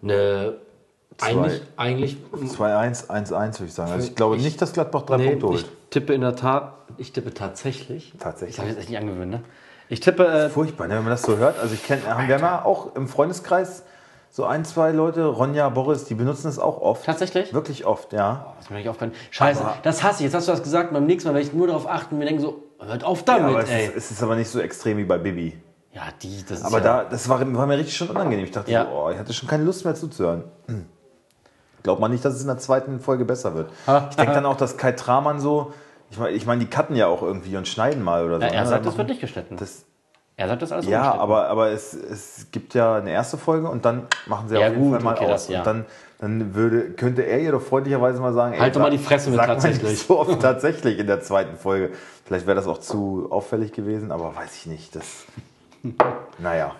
Ne, 0.00 0.54
eigentlich, 1.20 1.62
eigentlich 1.76 2.16
2-1, 2.32 3.08
1-1 3.08 3.30
würde 3.30 3.64
ich 3.66 3.74
sagen. 3.74 3.92
Also 3.92 4.06
ich 4.08 4.14
glaube 4.14 4.36
nicht, 4.38 4.62
dass 4.62 4.72
Gladbach 4.72 5.02
drei 5.02 5.16
nee, 5.16 5.30
Punkte 5.30 5.46
holt. 5.48 5.60
ich 5.60 5.66
tippe 5.90 6.14
in 6.14 6.20
der 6.20 6.36
Tat, 6.36 6.72
ich 6.96 7.12
tippe 7.12 7.34
tatsächlich. 7.34 8.14
Tatsächlich. 8.18 8.54
Ich 8.54 8.60
habe 8.60 8.70
jetzt 8.70 8.78
echt 8.78 8.88
nicht 8.88 8.98
angewöhnt, 8.98 9.30
ne? 9.30 9.42
Ich 9.88 10.00
tippe, 10.00 10.26
äh, 10.26 10.48
Furchtbar, 10.50 10.86
ne, 10.86 10.94
wenn 10.96 11.02
man 11.02 11.10
das 11.10 11.22
so 11.22 11.36
hört. 11.36 11.58
Also 11.58 11.74
ich 11.74 11.84
kenne, 11.84 12.02
wir 12.04 12.14
haben 12.16 12.28
ja 12.28 12.64
auch 12.64 12.94
im 12.94 13.08
Freundeskreis 13.08 13.82
so 14.30 14.44
ein, 14.44 14.64
zwei 14.64 14.92
Leute, 14.92 15.24
Ronja, 15.26 15.68
Boris, 15.68 16.04
die 16.04 16.14
benutzen 16.14 16.44
das 16.44 16.58
auch 16.58 16.80
oft. 16.80 17.04
Tatsächlich? 17.04 17.52
Wirklich 17.54 17.86
oft, 17.86 18.12
ja. 18.12 18.52
das 18.56 18.66
ist 18.66 18.70
mir 18.70 18.76
nicht 18.76 18.88
aufgefallen. 18.88 19.12
Scheiße, 19.30 19.60
Aber- 19.62 19.76
das 19.82 20.02
hasse 20.02 20.18
ich. 20.20 20.24
Jetzt 20.24 20.34
hast 20.34 20.48
du 20.48 20.52
das 20.52 20.62
gesagt. 20.62 20.92
Beim 20.92 21.06
nächsten 21.06 21.28
Mal 21.28 21.34
werde 21.34 21.46
ich 21.48 21.54
nur 21.54 21.66
darauf 21.66 21.88
achten 21.88 22.14
und 22.14 22.18
mir 22.20 22.26
denken 22.26 22.42
so, 22.42 22.62
hört 22.80 23.04
auf 23.04 23.18
ja 23.20 23.24
damit, 23.24 23.50
aber 23.50 23.62
es 23.64 23.70
ey. 23.70 23.86
ist, 23.86 23.96
es 23.96 24.10
ist 24.12 24.22
aber 24.22 24.36
nicht 24.36 24.48
so 24.50 24.60
extrem 24.60 24.98
wie 24.98 25.04
bei 25.04 25.18
Bibi. 25.18 25.58
ja, 25.92 26.02
die, 26.22 26.44
das 26.48 26.60
ist 26.60 26.64
Aber 26.64 26.78
ja, 26.78 26.84
da, 26.84 27.04
das 27.04 27.28
war, 27.28 27.40
war 27.54 27.66
mir 27.66 27.78
richtig 27.78 27.96
schon 27.96 28.08
unangenehm. 28.10 28.44
Ich 28.44 28.50
dachte, 28.52 28.70
Ja. 28.70 28.84
so, 28.84 28.90
oh, 28.90 29.10
ich 29.10 29.18
hatte 29.18 29.32
schon 29.32 29.48
keine 29.48 29.64
Lust 29.64 29.84
mehr 29.84 29.94
zuzuhören. 29.94 30.44
Hm. 30.66 30.86
Glaubt 31.82 32.00
man 32.00 32.10
nicht, 32.10 32.24
dass 32.24 32.34
es 32.34 32.42
in 32.42 32.48
der 32.48 32.58
zweiten 32.58 33.00
Folge 33.00 33.24
besser 33.24 33.54
wird. 33.54 33.70
ich 34.10 34.16
denke 34.16 34.34
dann 34.34 34.46
auch, 34.46 34.56
dass 34.56 34.76
Kai 34.76 34.92
Tramann 34.92 35.40
so, 35.40 35.72
ich 36.10 36.18
meine, 36.18 36.36
ich 36.36 36.44
mein, 36.46 36.60
die 36.60 36.66
cutten 36.66 36.96
ja 36.96 37.06
auch 37.06 37.22
irgendwie 37.22 37.56
und 37.56 37.66
schneiden 37.68 38.02
mal 38.02 38.24
oder 38.24 38.36
so. 38.40 38.42
Ja, 38.46 38.52
er 38.52 38.62
ne? 38.62 38.68
sagt, 38.68 38.84
das 38.86 38.96
wird 38.98 39.08
nicht 39.08 39.20
geschnitten. 39.20 39.56
das, 39.56 39.84
er 40.38 40.46
sagt 40.46 40.62
das 40.62 40.70
alles 40.70 40.86
Ja, 40.86 41.14
aber, 41.14 41.48
aber 41.48 41.70
es, 41.70 41.92
es 41.92 42.46
gibt 42.52 42.72
ja 42.72 42.94
eine 42.94 43.10
erste 43.10 43.36
Folge 43.36 43.68
und 43.68 43.84
dann 43.84 44.06
machen 44.26 44.48
sie 44.48 44.54
Ja, 44.54 44.68
auf 44.68 44.72
jeden 44.72 44.84
gut, 44.84 44.92
Fall 44.94 45.02
mal 45.02 45.14
okay, 45.14 45.24
aus. 45.24 45.30
das, 45.30 45.48
ja. 45.48 45.58
Und 45.58 45.66
dann, 45.66 45.84
dann 46.20 46.54
würde, 46.54 46.90
könnte 46.92 47.22
er 47.22 47.40
ihr 47.40 47.50
doch 47.50 47.60
freundlicherweise 47.60 48.20
mal 48.20 48.32
sagen, 48.32 48.58
Halt 48.58 48.76
doch 48.76 48.80
mal 48.80 48.90
die 48.92 48.98
Fresse 48.98 49.30
mit 49.30 49.40
tatsächlich. 49.40 49.98
so 49.98 50.16
oft 50.20 50.40
tatsächlich 50.40 51.00
in 51.00 51.08
der 51.08 51.20
zweiten 51.22 51.56
Folge. 51.56 51.90
Vielleicht 52.24 52.46
wäre 52.46 52.54
das 52.54 52.68
auch 52.68 52.78
zu 52.78 53.26
auffällig 53.30 53.72
gewesen, 53.72 54.12
aber 54.12 54.36
weiß 54.36 54.54
ich 54.54 54.66
nicht. 54.66 54.94
Das, 54.94 55.24
naja. 56.38 56.70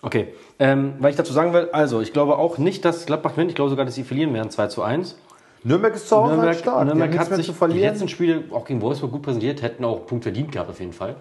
Okay, 0.00 0.32
ähm, 0.58 0.94
weil 0.98 1.10
ich 1.10 1.16
dazu 1.16 1.34
sagen 1.34 1.52
will, 1.52 1.68
also 1.72 2.00
ich 2.00 2.14
glaube 2.14 2.38
auch 2.38 2.56
nicht, 2.56 2.82
dass 2.82 3.04
Gladbach 3.04 3.32
gewinnt. 3.32 3.50
Ich 3.50 3.56
glaube 3.56 3.68
sogar, 3.68 3.84
dass 3.84 3.94
sie 3.94 4.04
verlieren 4.04 4.32
werden 4.32 4.48
2 4.48 4.68
zu 4.68 4.82
1. 4.82 5.18
Nürnberg 5.64 5.94
ist 5.94 6.08
zu 6.08 6.16
Hause 6.16 6.30
halt 6.30 6.36
Nürnberg, 6.40 6.58
stark. 6.58 6.84
Nürnberg 6.86 7.18
hat 7.18 7.34
sich 7.34 7.52
die 7.54 7.78
letzten 7.78 8.08
Spiele 8.08 8.44
auch 8.52 8.64
gegen 8.64 8.80
Wolfsburg 8.80 9.12
gut 9.12 9.22
präsentiert, 9.22 9.60
hätten 9.60 9.84
auch 9.84 9.98
einen 9.98 10.06
Punkt 10.06 10.24
verdient 10.24 10.50
gehabt 10.50 10.70
auf 10.70 10.80
jeden 10.80 10.94
Fall. 10.94 11.16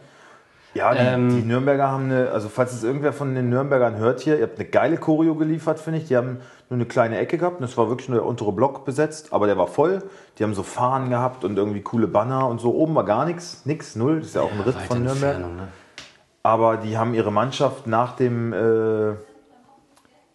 Ja, 0.73 0.93
die, 0.93 0.99
Ähm, 0.99 1.29
die 1.29 1.41
Nürnberger 1.41 1.89
haben 1.89 2.05
eine, 2.05 2.31
also 2.31 2.47
falls 2.47 2.71
es 2.73 2.83
irgendwer 2.83 3.11
von 3.11 3.35
den 3.35 3.49
Nürnbergern 3.49 3.97
hört 3.97 4.21
hier, 4.21 4.37
ihr 4.37 4.43
habt 4.43 4.57
eine 4.57 4.67
geile 4.67 4.97
Choreo 4.97 5.35
geliefert, 5.35 5.79
finde 5.79 5.99
ich. 5.99 6.05
Die 6.05 6.15
haben 6.15 6.37
nur 6.69 6.77
eine 6.77 6.85
kleine 6.85 7.17
Ecke 7.17 7.37
gehabt 7.37 7.59
und 7.59 7.65
es 7.65 7.77
war 7.77 7.89
wirklich 7.89 8.07
nur 8.07 8.19
der 8.19 8.25
untere 8.25 8.53
Block 8.53 8.85
besetzt, 8.85 9.33
aber 9.33 9.47
der 9.47 9.57
war 9.57 9.67
voll. 9.67 10.01
Die 10.37 10.43
haben 10.43 10.53
so 10.53 10.63
Fahnen 10.63 11.09
gehabt 11.09 11.43
und 11.43 11.57
irgendwie 11.57 11.81
coole 11.81 12.07
Banner 12.07 12.47
und 12.47 12.61
so. 12.61 12.73
Oben 12.73 12.95
war 12.95 13.03
gar 13.03 13.25
nichts, 13.25 13.65
nix, 13.65 13.95
null. 13.95 14.19
Das 14.19 14.27
ist 14.27 14.35
ja 14.35 14.41
auch 14.41 14.51
ein 14.51 14.61
Ritt 14.61 14.75
von 14.75 15.03
Nürnberg. 15.03 15.39
Ne? 15.39 15.67
Aber 16.43 16.77
die 16.77 16.97
haben 16.97 17.13
ihre 17.13 17.31
Mannschaft 17.31 17.87
nach 17.87 18.15
dem 18.15 18.53
äh, 18.53 19.15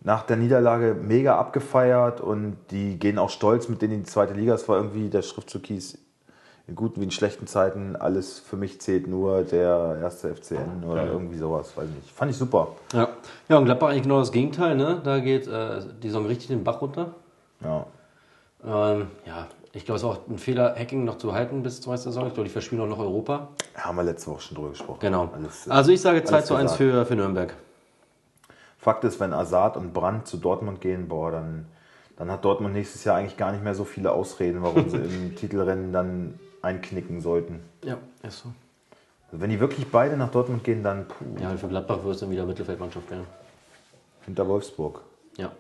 nach 0.02 0.22
der 0.22 0.36
Niederlage 0.36 0.94
mega 0.94 1.36
abgefeiert 1.36 2.20
und 2.20 2.58
die 2.70 2.96
gehen 2.98 3.18
auch 3.18 3.30
stolz 3.30 3.68
mit 3.68 3.82
denen 3.82 3.94
in 3.94 3.98
die 4.00 4.06
zweite 4.08 4.34
Liga. 4.34 4.54
Es 4.54 4.68
war 4.68 4.76
irgendwie 4.76 5.08
der 5.08 5.22
Schriftzug 5.22 5.66
hieß 5.66 5.98
in 6.68 6.74
guten 6.74 7.00
wie 7.00 7.04
in 7.04 7.10
schlechten 7.12 7.46
Zeiten 7.46 7.94
alles 7.94 8.40
für 8.40 8.56
mich 8.56 8.80
zählt 8.80 9.06
nur 9.06 9.42
der 9.42 9.98
erste 10.02 10.34
FCN 10.34 10.84
oder 10.84 11.06
irgendwie 11.06 11.38
sowas, 11.38 11.76
weiß 11.76 11.88
nicht. 11.88 12.10
Fand 12.10 12.30
ich 12.32 12.36
super. 12.36 12.68
Ja. 12.92 13.08
ja, 13.48 13.58
und 13.58 13.66
Gladbach 13.66 13.90
eigentlich 13.90 14.02
genau 14.02 14.18
das 14.18 14.32
Gegenteil. 14.32 14.74
Ne? 14.74 15.00
Da 15.04 15.20
geht 15.20 15.46
äh, 15.46 15.80
die 16.02 16.08
Saison 16.08 16.26
richtig 16.26 16.48
den 16.48 16.64
Bach 16.64 16.80
runter. 16.80 17.14
Ja. 17.62 17.86
Ähm, 18.64 19.06
ja, 19.24 19.46
ich 19.72 19.84
glaube, 19.84 19.96
es 19.96 20.02
ist 20.02 20.08
auch 20.08 20.18
ein 20.28 20.38
Fehler, 20.38 20.74
Hacking 20.76 21.04
noch 21.04 21.18
zu 21.18 21.34
halten 21.34 21.62
bis 21.62 21.80
zur 21.80 21.96
Saison. 21.96 22.26
Ich 22.26 22.34
glaube, 22.34 22.48
die 22.48 22.52
verspielen 22.52 22.82
auch 22.82 22.88
noch 22.88 22.98
Europa. 22.98 23.48
Haben 23.76 23.96
wir 23.96 24.02
letzte 24.02 24.32
Woche 24.32 24.40
schon 24.40 24.56
drüber 24.56 24.70
gesprochen. 24.70 24.98
Genau. 25.00 25.30
Alles, 25.32 25.68
äh, 25.68 25.70
also 25.70 25.92
ich 25.92 26.00
sage 26.00 26.24
2 26.24 26.34
alles 26.34 26.46
zu 26.46 26.54
1 26.56 26.62
gesagt. 26.62 26.78
für, 26.78 27.06
für 27.06 27.14
Nürnberg. 27.14 27.54
Fakt 28.78 29.04
ist, 29.04 29.20
wenn 29.20 29.32
Azad 29.32 29.76
und 29.76 29.92
Brandt 29.92 30.26
zu 30.26 30.36
Dortmund 30.36 30.80
gehen, 30.80 31.06
boah, 31.06 31.30
dann, 31.30 31.66
dann 32.16 32.30
hat 32.30 32.44
Dortmund 32.44 32.74
nächstes 32.74 33.04
Jahr 33.04 33.16
eigentlich 33.16 33.36
gar 33.36 33.52
nicht 33.52 33.62
mehr 33.62 33.74
so 33.74 33.84
viele 33.84 34.10
Ausreden, 34.10 34.62
warum 34.62 34.88
sie 34.88 34.96
im 34.96 35.36
Titelrennen 35.36 35.92
dann 35.92 36.40
einknicken 36.66 37.20
sollten. 37.20 37.60
Ja, 37.84 37.98
ist 38.22 38.40
so. 38.40 38.52
Also 39.28 39.40
wenn 39.40 39.50
die 39.50 39.58
wirklich 39.60 39.86
beide 39.90 40.16
nach 40.16 40.30
Dortmund 40.30 40.62
gehen, 40.64 40.82
dann 40.82 41.06
puh, 41.08 41.24
Ja, 41.40 41.50
und 41.50 41.58
für 41.60 41.68
Gladbach 41.68 42.02
wird 42.04 42.14
es 42.14 42.20
dann 42.20 42.30
wieder 42.30 42.44
Mittelfeldmannschaft 42.44 43.10
werden. 43.10 43.26
hinter 44.24 44.46
Wolfsburg, 44.48 45.02
Ja, 45.36 45.52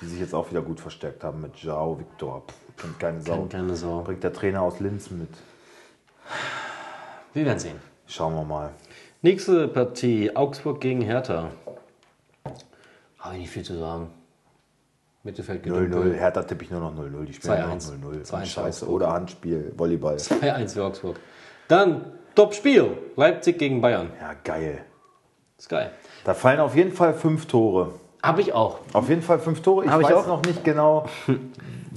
die 0.00 0.06
sich 0.06 0.20
jetzt 0.20 0.34
auch 0.34 0.48
wieder 0.50 0.62
gut 0.62 0.80
verstärkt 0.80 1.24
haben 1.24 1.40
mit 1.40 1.56
Jao, 1.62 1.98
Viktor. 1.98 2.42
Pff, 2.46 2.54
Kennt 2.82 2.98
keine 3.00 3.20
Sau. 3.20 3.32
keine, 3.36 3.48
keine 3.48 3.76
Sau. 3.76 4.00
Bringt 4.02 4.22
der 4.24 4.32
Trainer 4.32 4.62
aus 4.62 4.80
Linz 4.80 5.10
mit. 5.10 5.28
Wir 7.34 7.44
werden 7.44 7.58
sehen. 7.58 7.76
Schauen 8.06 8.34
wir 8.34 8.44
mal. 8.44 8.70
Nächste 9.22 9.68
Partie, 9.68 10.34
Augsburg 10.34 10.80
gegen 10.80 11.00
Hertha. 11.02 11.50
Habe 13.18 13.34
ich 13.34 13.40
nicht 13.42 13.50
viel 13.50 13.62
zu 13.62 13.78
sagen. 13.78 14.08
Mittelfeld 15.24 15.64
0-0. 15.64 16.14
Hertha 16.14 16.42
tippe 16.42 16.64
ich 16.64 16.70
nur 16.70 16.80
noch 16.80 16.92
0-0. 16.94 17.24
Die 17.24 17.32
spielen 17.32 17.58
nur 17.60 17.68
noch 17.68 17.76
2-1. 17.76 18.24
0-0. 18.26 18.42
2-1 18.42 18.44
Scheiße. 18.46 18.88
Oder 18.88 19.12
Handspiel, 19.12 19.72
Volleyball. 19.76 20.16
2-1 20.16 20.74
für 20.74 20.84
Augsburg. 20.84 21.16
Dann 21.68 22.04
Top-Spiel. 22.34 22.96
Leipzig 23.16 23.58
gegen 23.58 23.80
Bayern. 23.80 24.10
Ja, 24.20 24.32
geil. 24.42 24.80
Ist 25.58 25.68
geil. 25.68 25.90
Da 26.24 26.34
fallen 26.34 26.60
auf 26.60 26.74
jeden 26.74 26.92
Fall 26.92 27.14
fünf 27.14 27.46
Tore. 27.46 27.92
Habe 28.22 28.40
ich 28.40 28.52
auch. 28.52 28.78
Auf 28.92 29.08
jeden 29.08 29.22
Fall 29.22 29.38
fünf 29.38 29.62
Tore. 29.62 29.84
Ich 29.84 29.90
Hab 29.90 30.00
ich 30.00 30.06
weiß 30.06 30.14
auch. 30.14 30.26
noch 30.26 30.42
nicht 30.42 30.64
genau, 30.64 31.06
wie 31.26 31.38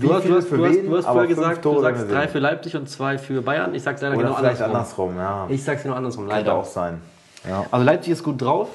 Du 0.07 0.13
hast, 0.13 0.23
du 0.23 0.27
viele 0.27 0.37
hast, 0.37 0.47
für 0.47 0.57
du 0.57 0.65
hast, 0.65 0.75
wen, 0.75 0.85
du 0.89 0.97
hast 0.97 1.05
aber 1.05 1.13
vorher 1.19 1.35
fünf 1.35 1.39
gesagt, 1.47 1.61
Tore 1.63 1.75
du 1.75 1.81
sagst 1.81 2.11
drei 2.11 2.27
für 2.27 2.39
Leipzig 2.39 2.75
und 2.75 2.89
zwei 2.89 3.17
für 3.17 3.41
Bayern. 3.41 3.73
Ich 3.75 3.83
sag's 3.83 4.01
leider 4.01 4.15
Oder 4.17 4.25
genau 4.27 4.35
vielleicht 4.37 4.61
andersrum. 4.61 5.09
andersrum, 5.11 5.47
ja. 5.49 5.55
Ich 5.55 5.63
sag's 5.63 5.83
genau 5.83 5.95
andersrum, 5.95 6.25
Könnte 6.25 6.37
leider. 6.39 6.53
auch 6.55 6.65
sein. 6.65 7.01
Ja. 7.47 7.65
Also 7.71 7.85
Leipzig 7.85 8.13
ist 8.13 8.23
gut 8.23 8.41
drauf, 8.41 8.69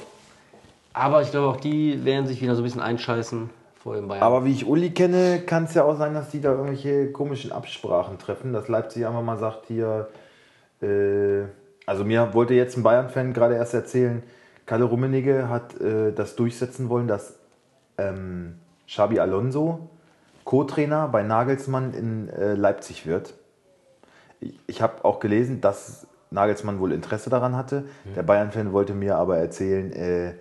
aber 0.92 1.22
ich 1.22 1.30
glaube 1.32 1.48
auch 1.48 1.56
die 1.56 2.04
werden 2.04 2.26
sich 2.26 2.40
wieder 2.40 2.54
so 2.54 2.62
ein 2.62 2.64
bisschen 2.64 2.80
einscheißen 2.80 3.50
vor 3.82 4.00
Bayern. 4.00 4.22
Aber 4.22 4.44
wie 4.44 4.52
ich 4.52 4.66
Uli 4.66 4.90
kenne, 4.90 5.40
kann 5.40 5.64
es 5.64 5.74
ja 5.74 5.84
auch 5.84 5.96
sein, 5.96 6.14
dass 6.14 6.30
die 6.30 6.40
da 6.40 6.52
irgendwelche 6.52 7.10
komischen 7.12 7.52
Absprachen 7.52 8.18
treffen, 8.18 8.52
dass 8.52 8.68
Leipzig 8.68 9.06
einfach 9.06 9.22
mal 9.22 9.38
sagt, 9.38 9.66
hier, 9.66 10.08
äh, 10.82 11.42
also 11.86 12.04
mir 12.04 12.34
wollte 12.34 12.54
jetzt 12.54 12.76
ein 12.76 12.82
Bayern-Fan 12.82 13.32
gerade 13.32 13.54
erst 13.56 13.74
erzählen, 13.74 14.22
Kalle 14.66 14.84
Rummenigge 14.84 15.48
hat 15.48 15.80
äh, 15.80 16.12
das 16.12 16.36
durchsetzen 16.36 16.88
wollen, 16.88 17.08
dass 17.08 17.38
ähm, 17.98 18.54
Xabi 18.86 19.18
Alonso 19.18 19.88
Co-Trainer 20.44 21.08
bei 21.08 21.22
Nagelsmann 21.22 21.92
in 21.92 22.28
äh, 22.28 22.54
Leipzig 22.54 23.06
wird. 23.06 23.34
Ich, 24.40 24.54
ich 24.66 24.82
habe 24.82 25.04
auch 25.04 25.18
gelesen, 25.18 25.60
dass 25.60 26.06
Nagelsmann 26.30 26.78
wohl 26.78 26.92
Interesse 26.92 27.30
daran 27.30 27.56
hatte. 27.56 27.84
Der 28.14 28.22
Bayern-Fan 28.22 28.72
wollte 28.72 28.94
mir 28.94 29.16
aber 29.16 29.38
erzählen, 29.38 29.92
äh, 29.92 30.34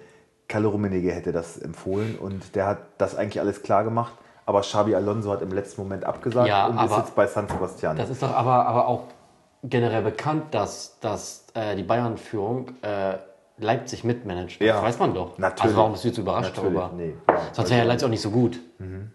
Kalle 0.49 0.67
Rummenigge 0.67 1.11
hätte 1.13 1.31
das 1.31 1.57
empfohlen 1.57 2.17
und 2.19 2.55
der 2.55 2.65
hat 2.67 2.79
das 2.97 3.15
eigentlich 3.15 3.39
alles 3.39 3.63
klar 3.63 3.85
gemacht. 3.85 4.11
Aber 4.45 4.61
Xabi 4.61 4.95
Alonso 4.95 5.31
hat 5.31 5.41
im 5.43 5.51
letzten 5.51 5.79
Moment 5.81 6.03
abgesagt 6.03 6.47
Ja, 6.49 6.67
und 6.67 6.83
ist 6.83 6.97
jetzt 6.97 7.15
bei 7.15 7.27
San 7.27 7.47
Sebastian. 7.47 7.95
das 7.95 8.09
ist 8.09 8.21
doch 8.21 8.33
aber, 8.33 8.65
aber 8.65 8.87
auch 8.87 9.03
generell 9.63 10.01
bekannt, 10.01 10.45
dass, 10.51 10.99
dass 10.99 11.45
äh, 11.53 11.75
die 11.75 11.83
Bayern-Führung 11.83 12.71
äh, 12.81 13.17
Leipzig 13.59 14.03
mitmanagt. 14.03 14.59
Das 14.59 14.67
Ja. 14.67 14.81
weiß 14.81 14.97
man 14.99 15.13
doch. 15.13 15.37
Natürlich. 15.37 15.63
Also 15.65 15.77
warum 15.77 15.91
bist 15.91 16.03
du 16.03 16.07
jetzt 16.07 16.17
überrascht 16.17 16.55
Natürlich, 16.57 16.79
darüber? 16.79 16.95
nee. 16.97 17.13
Ja, 17.27 17.41
Sonst 17.53 17.69
wäre 17.69 17.81
ja 17.81 17.85
Leipzig 17.85 18.05
auch 18.07 18.09
nicht 18.09 18.21
so 18.21 18.31
gut. 18.31 18.59
Mhm. 18.79 19.11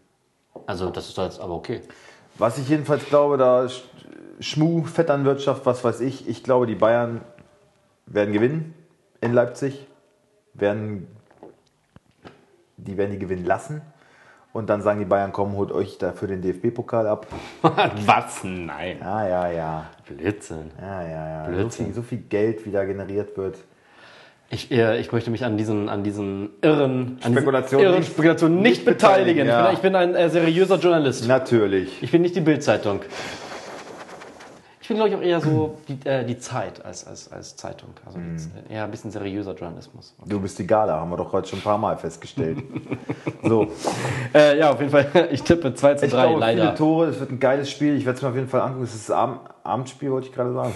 Also 0.66 0.90
das 0.90 1.08
ist 1.08 1.18
doch 1.18 1.24
jetzt 1.24 1.40
aber 1.40 1.54
okay. 1.54 1.80
Was 2.38 2.58
ich 2.58 2.68
jedenfalls 2.68 3.04
glaube, 3.06 3.36
da 3.38 3.62
Sch- 3.64 3.82
Schmu, 4.40 4.84
Vetternwirtschaft, 4.84 5.66
was 5.66 5.82
weiß 5.82 6.00
ich, 6.00 6.28
ich 6.28 6.44
glaube, 6.44 6.66
die 6.66 6.74
Bayern 6.76 7.22
werden 8.06 8.32
gewinnen 8.32 8.74
in 9.20 9.32
Leipzig, 9.32 9.86
werden, 10.52 11.08
die 12.76 12.96
werden 12.96 13.12
die 13.12 13.18
gewinnen 13.18 13.44
lassen 13.44 13.82
und 14.52 14.68
dann 14.70 14.82
sagen 14.82 14.98
die 15.00 15.04
Bayern, 15.04 15.32
komm, 15.32 15.56
holt 15.56 15.72
euch 15.72 15.98
dafür 15.98 16.28
den 16.28 16.42
DFB-Pokal 16.42 17.06
ab. 17.06 17.26
Was? 17.62 18.42
Nein. 18.44 18.98
Ja, 19.00 19.26
ja, 19.28 19.50
ja, 19.50 19.86
Blödsinn. 20.08 20.70
ja, 20.80 21.02
ja, 21.02 21.28
ja. 21.28 21.44
So 21.46 21.52
Blödsinn. 21.52 21.86
viel, 21.86 21.94
so 21.94 22.02
viel 22.02 22.18
Geld, 22.18 22.64
wie 22.66 22.70
da 22.70 22.84
generiert 22.84 23.36
wird. 23.36 23.58
Ich, 24.50 24.70
äh, 24.70 25.00
ich 25.00 25.10
möchte 25.10 25.30
mich 25.30 25.44
an 25.44 25.56
diesen, 25.56 25.88
an 25.88 26.04
diesen 26.04 26.50
irren 26.62 27.18
an 27.24 27.32
Spekulation 27.32 27.78
diesen 27.80 27.90
irren 27.90 28.00
nicht- 28.00 28.12
Spekulationen 28.12 28.56
nicht, 28.60 28.70
nicht 28.70 28.84
beteiligen. 28.84 29.46
beteiligen, 29.46 29.48
ja. 29.48 29.72
Ich 29.72 29.78
bin, 29.80 29.94
ich 29.94 30.04
bin 30.04 30.14
ein 30.14 30.14
äh, 30.14 30.28
seriöser 30.28 30.76
Journalist. 30.78 31.26
Natürlich. 31.26 32.02
Ich 32.02 32.12
bin 32.12 32.22
nicht 32.22 32.36
die 32.36 32.40
Bildzeitung. 32.40 33.00
Ich 34.84 34.88
bin, 34.88 34.98
glaube 34.98 35.08
ich, 35.08 35.16
auch 35.16 35.22
eher 35.22 35.40
so 35.40 35.78
die, 35.88 35.98
äh, 36.06 36.26
die 36.26 36.36
Zeit 36.36 36.84
als, 36.84 37.06
als, 37.06 37.32
als 37.32 37.56
Zeitung. 37.56 37.88
Also 38.04 38.18
Mhm. 38.18 38.32
jetzt 38.32 38.50
eher 38.68 38.84
ein 38.84 38.90
bisschen 38.90 39.10
seriöser 39.10 39.54
Journalismus. 39.54 40.14
Du 40.26 40.38
bist 40.38 40.58
die 40.58 40.66
Gala, 40.66 41.00
haben 41.00 41.08
wir 41.08 41.16
doch 41.16 41.32
heute 41.32 41.48
schon 41.48 41.60
ein 41.60 41.62
paar 41.62 41.78
Mal 41.78 41.96
festgestellt. 41.96 42.58
so, 43.42 43.68
Äh, 44.34 44.58
ja, 44.58 44.70
auf 44.70 44.78
jeden 44.80 44.90
Fall. 44.90 45.06
Ich 45.32 45.42
tippe 45.42 45.72
2 45.72 45.94
zu 45.94 46.04
Ich 46.04 46.12
3, 46.12 46.26
glaube, 46.26 46.40
leider. 46.40 46.62
viele 46.64 46.74
Tore, 46.74 47.06
es 47.06 47.18
wird 47.18 47.30
ein 47.30 47.40
geiles 47.40 47.70
Spiel. 47.70 47.96
Ich 47.96 48.04
werde 48.04 48.16
es 48.18 48.22
mir 48.22 48.28
auf 48.28 48.34
jeden 48.34 48.46
Fall 48.48 48.60
angucken. 48.60 48.84
Es 48.84 48.94
ist 48.94 49.08
das 49.08 49.16
Abend, 49.16 49.38
Abendspiel, 49.62 50.10
wollte 50.10 50.26
ich 50.28 50.34
gerade 50.34 50.52
sagen. 50.52 50.74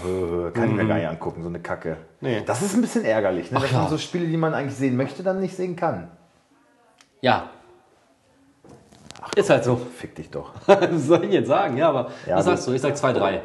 Kann 0.54 0.70
ich 0.70 0.74
mir 0.74 0.86
gar 0.86 0.94
nicht 0.96 1.08
angucken, 1.08 1.42
so 1.42 1.50
eine 1.50 1.60
Kacke. 1.60 1.98
Mhm. 2.22 2.28
Nee. 2.28 2.42
Das 2.46 2.62
ist 2.62 2.74
ein 2.76 2.80
bisschen 2.80 3.04
ärgerlich, 3.04 3.50
ne? 3.50 3.60
dass 3.60 3.70
ja. 3.70 3.80
man 3.80 3.90
so 3.90 3.98
Spiele, 3.98 4.26
die 4.26 4.38
man 4.38 4.54
eigentlich 4.54 4.76
sehen 4.76 4.96
möchte, 4.96 5.22
dann 5.22 5.38
nicht 5.38 5.54
sehen 5.54 5.76
kann. 5.76 6.08
Ja. 7.20 7.50
ist 9.36 9.50
halt 9.50 9.64
so. 9.64 9.76
Fick 9.76 10.14
dich 10.14 10.30
doch. 10.30 10.52
Was 10.66 11.06
soll 11.06 11.24
ich 11.24 11.32
jetzt 11.32 11.48
sagen? 11.48 11.76
Ja, 11.76 11.90
aber 11.90 12.10
Ja, 12.26 12.36
was 12.36 12.46
sagst 12.46 12.66
du? 12.68 12.72
Ich 12.72 12.80
sag 12.80 12.94
2-3. 12.94 13.40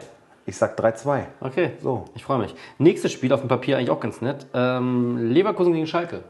Ich 0.45 0.57
sag 0.57 0.77
3-2. 0.77 1.23
Okay, 1.39 1.71
So. 1.81 2.05
Ich 2.15 2.23
freue 2.23 2.39
mich. 2.39 2.53
Nächstes 2.77 3.11
Spiel 3.11 3.31
auf 3.31 3.39
dem 3.39 3.47
Papier 3.49 3.77
eigentlich 3.77 3.89
auch 3.91 3.99
ganz 3.99 4.21
nett. 4.21 4.45
Ähm, 4.53 5.31
Leverkusen 5.31 5.73
gegen 5.73 5.87
Schalke. 5.87 6.23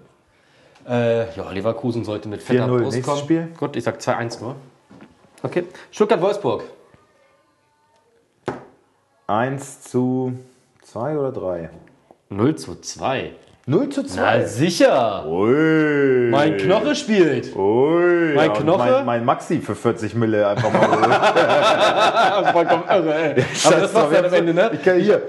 Äh, 0.87 1.33
ja, 1.35 1.49
Leverkusen 1.51 2.03
sollte 2.03 2.27
mit 2.29 2.43
fetter 2.43 2.65
4-0. 2.65 2.67
Brust 2.67 2.83
Nächstes 2.83 3.05
kommen. 3.05 3.19
Spiel? 3.23 3.47
Gut, 3.57 3.75
ich 3.75 3.83
sag 3.83 3.99
2-1 3.99 4.41
nur. 4.41 4.55
Okay. 5.41 5.63
Stuttgart-Wolfsburg. 5.91 6.63
1 9.27 9.81
zu 9.83 10.33
2 10.83 11.17
oder 11.17 11.31
3? 11.31 11.69
0 12.29 12.55
zu 12.55 12.75
2. 12.79 13.31
0 13.65 13.89
zu 13.89 14.03
2. 14.03 14.21
Na 14.21 14.45
sicher. 14.45 15.25
Ui. 15.25 16.29
Mein 16.29 16.57
Knoche 16.57 16.95
spielt. 16.95 17.55
Ui. 17.55 18.33
Mein 18.35 18.49
und 18.51 18.57
Knoche? 18.59 18.77
Mein, 18.97 19.05
mein 19.05 19.25
Maxi 19.25 19.61
für 19.61 19.73
40 19.75 20.15
Mille 20.15 20.45
einfach 20.45 20.71
mal. 20.71 22.51
Vollkommen 22.51 22.83
irre, 22.89 23.15
ey. 23.15 23.45
Aber 23.65 23.75
das 23.77 23.93
war's 23.93 24.09
dann 24.11 24.25
am 24.25 24.33
Ende, 24.33 24.53
ne? 24.53 24.71
Ich 24.73 24.83
kann 24.83 24.99
hier. 24.99 25.21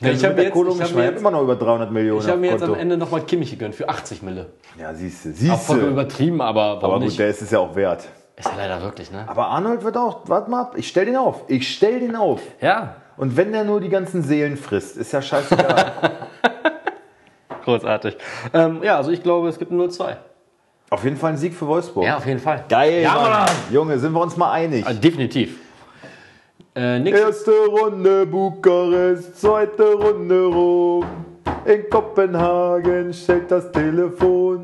Ja, 0.00 0.10
ich 0.10 0.24
habe 0.24 0.34
mir, 0.36 0.42
jetzt- 0.44 0.52
Kohle 0.52 0.70
ich 0.70 0.80
hab 0.80 0.92
mir, 0.94 1.04
jetzt- 1.06 1.18
immer 1.18 1.32
noch 1.32 1.42
über 1.42 1.56
300 1.56 1.90
Millionen. 1.90 2.20
ich 2.24 2.28
hab 2.30 2.38
mir 2.38 2.52
jetzt 2.52 2.62
am. 2.62 2.74
Ende 2.74 2.96
nochmal 2.96 3.22
Kimmich 3.22 3.50
gegönnt 3.50 3.74
für 3.74 3.88
80 3.88 4.22
Mille. 4.22 4.46
Ja, 4.78 4.94
siehst 4.94 5.24
du, 5.24 5.32
siehst 5.32 5.64
vollkommen 5.64 5.90
übertrieben, 5.92 6.40
aber 6.40 6.76
warum 6.76 6.84
Aber 6.84 6.94
gut, 7.00 7.06
nicht? 7.06 7.18
der 7.18 7.26
ist 7.30 7.42
es 7.42 7.50
ja 7.50 7.58
auch 7.58 7.74
wert. 7.74 8.04
Ist 8.36 8.46
ja 8.46 8.52
leider 8.56 8.80
wirklich, 8.80 9.10
ne? 9.10 9.24
Aber 9.26 9.48
Arnold 9.48 9.82
wird 9.82 9.96
auch, 9.96 10.20
warte 10.28 10.48
mal 10.52 10.60
ab, 10.60 10.74
ich 10.76 10.86
stell 10.86 11.06
den 11.06 11.16
auf. 11.16 11.42
Ich 11.48 11.74
stell 11.74 11.98
den 11.98 12.14
auf. 12.14 12.40
Ja, 12.60 12.94
Und 13.16 13.36
wenn 13.36 13.50
der 13.50 13.64
nur 13.64 13.80
die 13.80 13.88
ganzen 13.88 14.22
Seelen 14.22 14.56
frisst, 14.56 14.96
ist 14.96 15.10
ja 15.12 15.20
scheißegal. 15.20 15.92
großartig. 17.68 18.16
Ähm, 18.54 18.80
ja, 18.82 18.96
also 18.96 19.10
ich 19.10 19.22
glaube, 19.22 19.48
es 19.48 19.58
gibt 19.58 19.70
ein 19.70 19.78
0-2. 19.80 20.16
auf 20.90 21.04
jeden 21.04 21.16
Fall 21.16 21.32
ein 21.32 21.36
Sieg 21.36 21.54
für 21.54 21.66
Wolfsburg. 21.66 22.04
Ja, 22.04 22.16
auf 22.16 22.26
jeden 22.26 22.40
Fall. 22.40 22.64
Geil, 22.68 23.02
Ja, 23.02 23.14
Mann. 23.14 23.30
Mann. 23.30 23.48
Junge, 23.70 23.98
sind 23.98 24.12
wir 24.12 24.20
uns 24.22 24.36
mal 24.36 24.50
einig. 24.52 24.86
Also 24.86 25.00
definitiv. 25.00 25.58
Äh. 26.74 27.08
Erste 27.10 27.50
Runde 27.66 28.24
Bukarest, 28.26 29.40
zweite 29.40 29.92
Runde 29.94 30.46
Rom. 30.46 31.04
In 31.66 31.90
Kopenhagen 31.90 33.12
stellt 33.12 33.50
das 33.50 33.70
Telefon. 33.72 34.62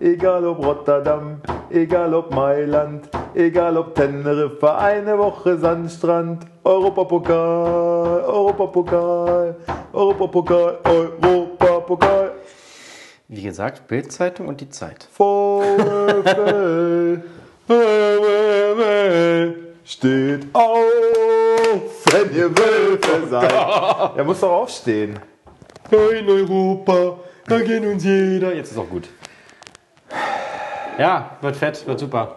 Egal 0.00 0.46
ob 0.46 0.64
Rotterdam, 0.64 1.40
egal 1.70 2.14
ob 2.14 2.32
Mailand, 2.32 3.08
egal 3.34 3.76
ob 3.76 3.94
Teneriffa, 3.96 4.78
eine 4.78 5.18
Woche 5.18 5.56
Sandstrand. 5.58 6.46
Europapokal, 6.62 8.22
Europapokal, 8.26 9.56
Europapokal, 9.92 10.78
Europapokal. 10.84 11.47
Wie 13.28 13.42
gesagt, 13.42 13.88
Bildzeitung 13.88 14.48
und 14.48 14.60
die 14.60 14.68
Zeit. 14.68 15.08
VfL, 15.10 17.22
steht 19.84 20.46
auf, 20.52 20.82
wenn 22.12 22.34
ihr 22.34 22.50
Wölfe 22.56 23.26
seid. 23.28 23.52
Er 24.16 24.24
muss 24.24 24.40
doch 24.40 24.50
aufstehen. 24.50 25.18
In 25.90 26.28
Europa, 26.28 27.18
da 27.46 27.60
geht 27.60 27.84
uns 27.84 28.04
jeder. 28.04 28.54
Jetzt 28.54 28.72
ist 28.72 28.78
auch 28.78 28.88
gut. 28.88 29.08
Ja, 30.98 31.38
wird 31.40 31.56
fett, 31.56 31.86
wird 31.86 32.00
super. 32.00 32.36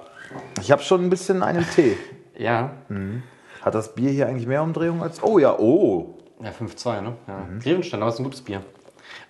Ich 0.62 0.72
habe 0.72 0.82
schon 0.82 1.04
ein 1.04 1.10
bisschen 1.10 1.44
einen 1.44 1.70
Tee. 1.70 1.98
Ja, 2.38 2.72
Hat 3.62 3.76
das 3.76 3.94
Bier 3.96 4.12
hier 4.12 4.28
eigentlich 4.28 4.48
mehr 4.48 4.64
Umdrehung 4.64 5.04
als. 5.04 5.22
Oh 5.22 5.40
ja, 5.40 5.58
oh. 5.58 6.16
ja 6.42 6.52
5-2, 6.52 7.02
ne? 7.02 7.14
Ja. 7.28 7.48
Grevenstein, 7.62 8.02
aber 8.02 8.12
ist 8.12 8.20
ein 8.20 8.24
gutes 8.24 8.42
Bier. 8.42 8.62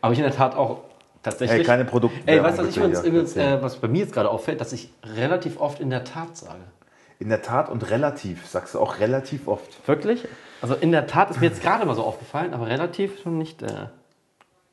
Aber 0.02 0.14
ich 0.14 0.20
in 0.20 0.26
der 0.26 0.36
Tat 0.36 0.56
auch 0.56 0.82
tatsächlich. 1.24 1.60
Ey, 1.60 1.66
keine 1.66 1.86
Produkte. 1.86 2.20
Ey, 2.26 2.42
weißt 2.44 2.60
du, 2.60 2.64
was, 2.68 2.76
bitte 2.76 3.08
übrigens, 3.08 3.36
erzählen. 3.36 3.60
äh, 3.60 3.64
was 3.64 3.78
bei 3.78 3.88
mir 3.88 4.00
jetzt 4.00 4.14
gerade 4.14 4.30
auffällt, 4.30 4.60
dass 4.62 4.74
ich 4.74 4.92
relativ 5.16 5.60
oft 5.60 5.80
in 5.80 5.90
der 5.90 6.04
Tat 6.04 6.36
sage. 6.38 6.62
In 7.20 7.30
der 7.30 7.42
Tat 7.44 7.70
und 7.70 7.90
relativ, 7.92 8.48
sagst 8.48 8.74
du 8.74 8.80
auch 8.80 9.00
relativ 9.00 9.48
oft. 9.48 9.88
Wirklich? 9.88 10.28
Also 10.62 10.74
in 10.76 10.92
der 10.92 11.06
Tat 11.08 11.30
ist 11.30 11.40
mir 11.40 11.48
jetzt 11.48 11.62
gerade 11.62 11.86
mal 11.86 11.96
so 11.96 12.04
aufgefallen, 12.04 12.54
aber 12.54 12.68
relativ 12.68 13.22
schon 13.22 13.38
nicht. 13.38 13.62
Äh, 13.62 13.88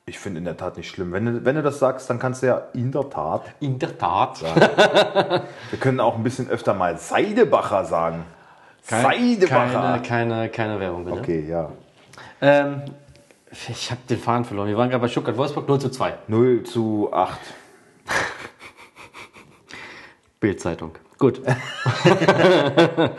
Ich 0.07 0.19
finde 0.19 0.39
in 0.39 0.45
der 0.47 0.57
Tat 0.57 0.79
nicht 0.79 0.89
schlimm. 0.89 1.13
Wenn 1.13 1.27
du, 1.27 1.45
wenn 1.45 1.57
du 1.57 1.63
das 1.63 1.79
sagst, 1.79 2.09
dann 2.09 2.19
kannst 2.19 2.43
du 2.43 2.47
ja 2.47 2.63
in 2.73 2.91
der 2.93 3.11
Tat. 3.11 3.43
in 3.61 3.79
der 3.79 3.99
Tat. 3.99 4.41
Wir 5.71 5.79
können 5.79 6.01
auch 6.01 6.17
ein 6.17 6.23
bisschen 6.23 6.49
öfter 6.49 6.73
mal 6.73 6.97
Seidebacher 6.97 7.85
sagen. 7.85 8.25
Seidebacher. 8.83 10.01
Keine, 10.01 10.03
keine, 10.03 10.49
keine 10.49 10.81
Werbung, 10.81 11.05
bitte. 11.05 11.19
Okay, 11.19 11.47
ja. 11.47 11.71
Ähm, 12.41 12.83
ich 13.69 13.91
habe 13.91 14.01
den 14.09 14.19
Faden 14.19 14.45
verloren. 14.45 14.69
Wir 14.69 14.77
waren 14.77 14.91
gerade 14.91 15.03
bei 15.03 15.09
Stuttgart-Wolfsburg 15.09 15.69
0 15.69 15.81
zu 15.81 15.91
2. 15.91 16.19
0 16.29 16.63
zu 16.65 17.09
8. 17.13 17.39
Bildzeitung. 20.41 20.93
Gut. 21.19 21.41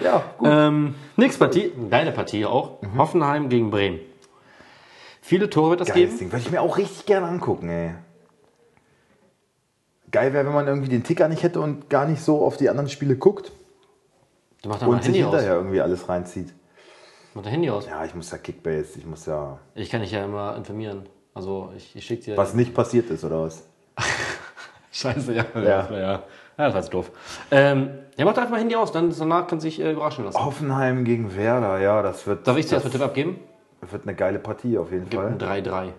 Ja, 0.02 0.24
gut. 0.38 0.48
ähm, 0.50 0.96
nächste 1.18 1.40
Partie, 1.40 1.72
geile 1.90 2.12
Partie 2.12 2.46
auch. 2.46 2.78
Hoffenheim 2.98 3.50
gegen 3.50 3.70
Bremen. 3.70 4.00
Viele 5.22 5.50
Tore 5.50 5.72
wird 5.72 5.82
das 5.82 5.90
Geiles 5.90 6.12
geben. 6.12 6.18
Ding. 6.20 6.32
Würde 6.32 6.44
ich 6.46 6.52
mir 6.52 6.62
auch 6.62 6.78
richtig 6.78 7.06
gerne 7.06 7.28
angucken, 7.28 7.70
ey. 7.70 7.94
Geil 10.12 10.34
wäre, 10.34 10.46
wenn 10.46 10.54
man 10.54 10.68
irgendwie 10.68 10.90
den 10.90 11.04
Ticker 11.04 11.28
nicht 11.28 11.44
hätte 11.44 11.60
und 11.62 11.90
gar 11.90 12.06
nicht 12.06 12.22
so 12.22 12.44
auf 12.44 12.58
die 12.58 12.70
anderen 12.70 12.90
Spiele 12.90 13.16
guckt 13.16 13.52
Du 14.64 14.70
machst 14.70 14.82
da 14.82 14.88
mal 14.88 14.94
und 14.94 15.04
sich 15.04 15.14
Handy 15.14 15.24
aus. 15.26 15.32
hinterher 15.34 15.56
irgendwie 15.56 15.82
alles 15.82 16.10
reinzieht. 16.10 16.54
Mach 17.40 17.46
dein 17.46 17.54
Handy 17.54 17.70
aus. 17.70 17.88
Ja, 17.88 18.04
ich 18.04 18.14
muss 18.14 18.30
ja 18.32 18.38
Kickbase, 18.38 19.00
ich 19.00 19.06
muss 19.06 19.26
ja. 19.26 19.58
Ich 19.74 19.90
kann 19.90 20.02
dich 20.02 20.12
ja 20.12 20.26
immer 20.26 20.58
informieren. 20.58 21.08
Also 21.34 21.72
ich, 21.78 21.96
ich 21.96 22.06
schicke 22.06 22.24
dir. 22.26 22.36
Was 22.36 22.54
nicht 22.54 22.74
passiert 22.74 23.10
ist, 23.10 23.24
oder 23.24 23.44
was? 23.44 23.64
Scheiße, 24.92 25.34
ja. 25.34 25.46
Ja. 25.56 25.62
Ja, 25.62 25.90
ja. 25.98 26.24
das 26.58 26.74
war 26.74 26.82
jetzt 26.82 26.94
doof. 26.94 27.10
Ähm, 27.50 27.92
ja, 28.18 28.26
mach 28.26 28.34
doch 28.34 28.42
einfach 28.42 28.52
mal 28.52 28.60
Handy 28.60 28.76
aus, 28.76 28.92
dann 28.92 29.16
danach 29.18 29.48
kann 29.48 29.62
sich 29.62 29.80
äh, 29.80 29.94
überraschen 29.94 30.26
lassen. 30.26 30.38
Hoffenheim 30.44 31.06
gegen 31.06 31.34
Werder, 31.34 31.80
ja, 31.80 32.02
das 32.02 32.28
wird, 32.28 32.46
Darf 32.46 32.58
ich 32.58 32.66
dir 32.66 32.76
das 32.76 32.84
erstmal 32.84 32.92
Tipp 32.92 33.08
abgeben? 33.10 33.40
wird 33.90 34.04
eine 34.04 34.16
geile 34.16 34.40
Partie 34.40 34.78
auf 34.78 34.92
jeden 34.92 35.10
Fall. 35.10 35.28
ein 35.28 35.38
3-3. 35.40 35.92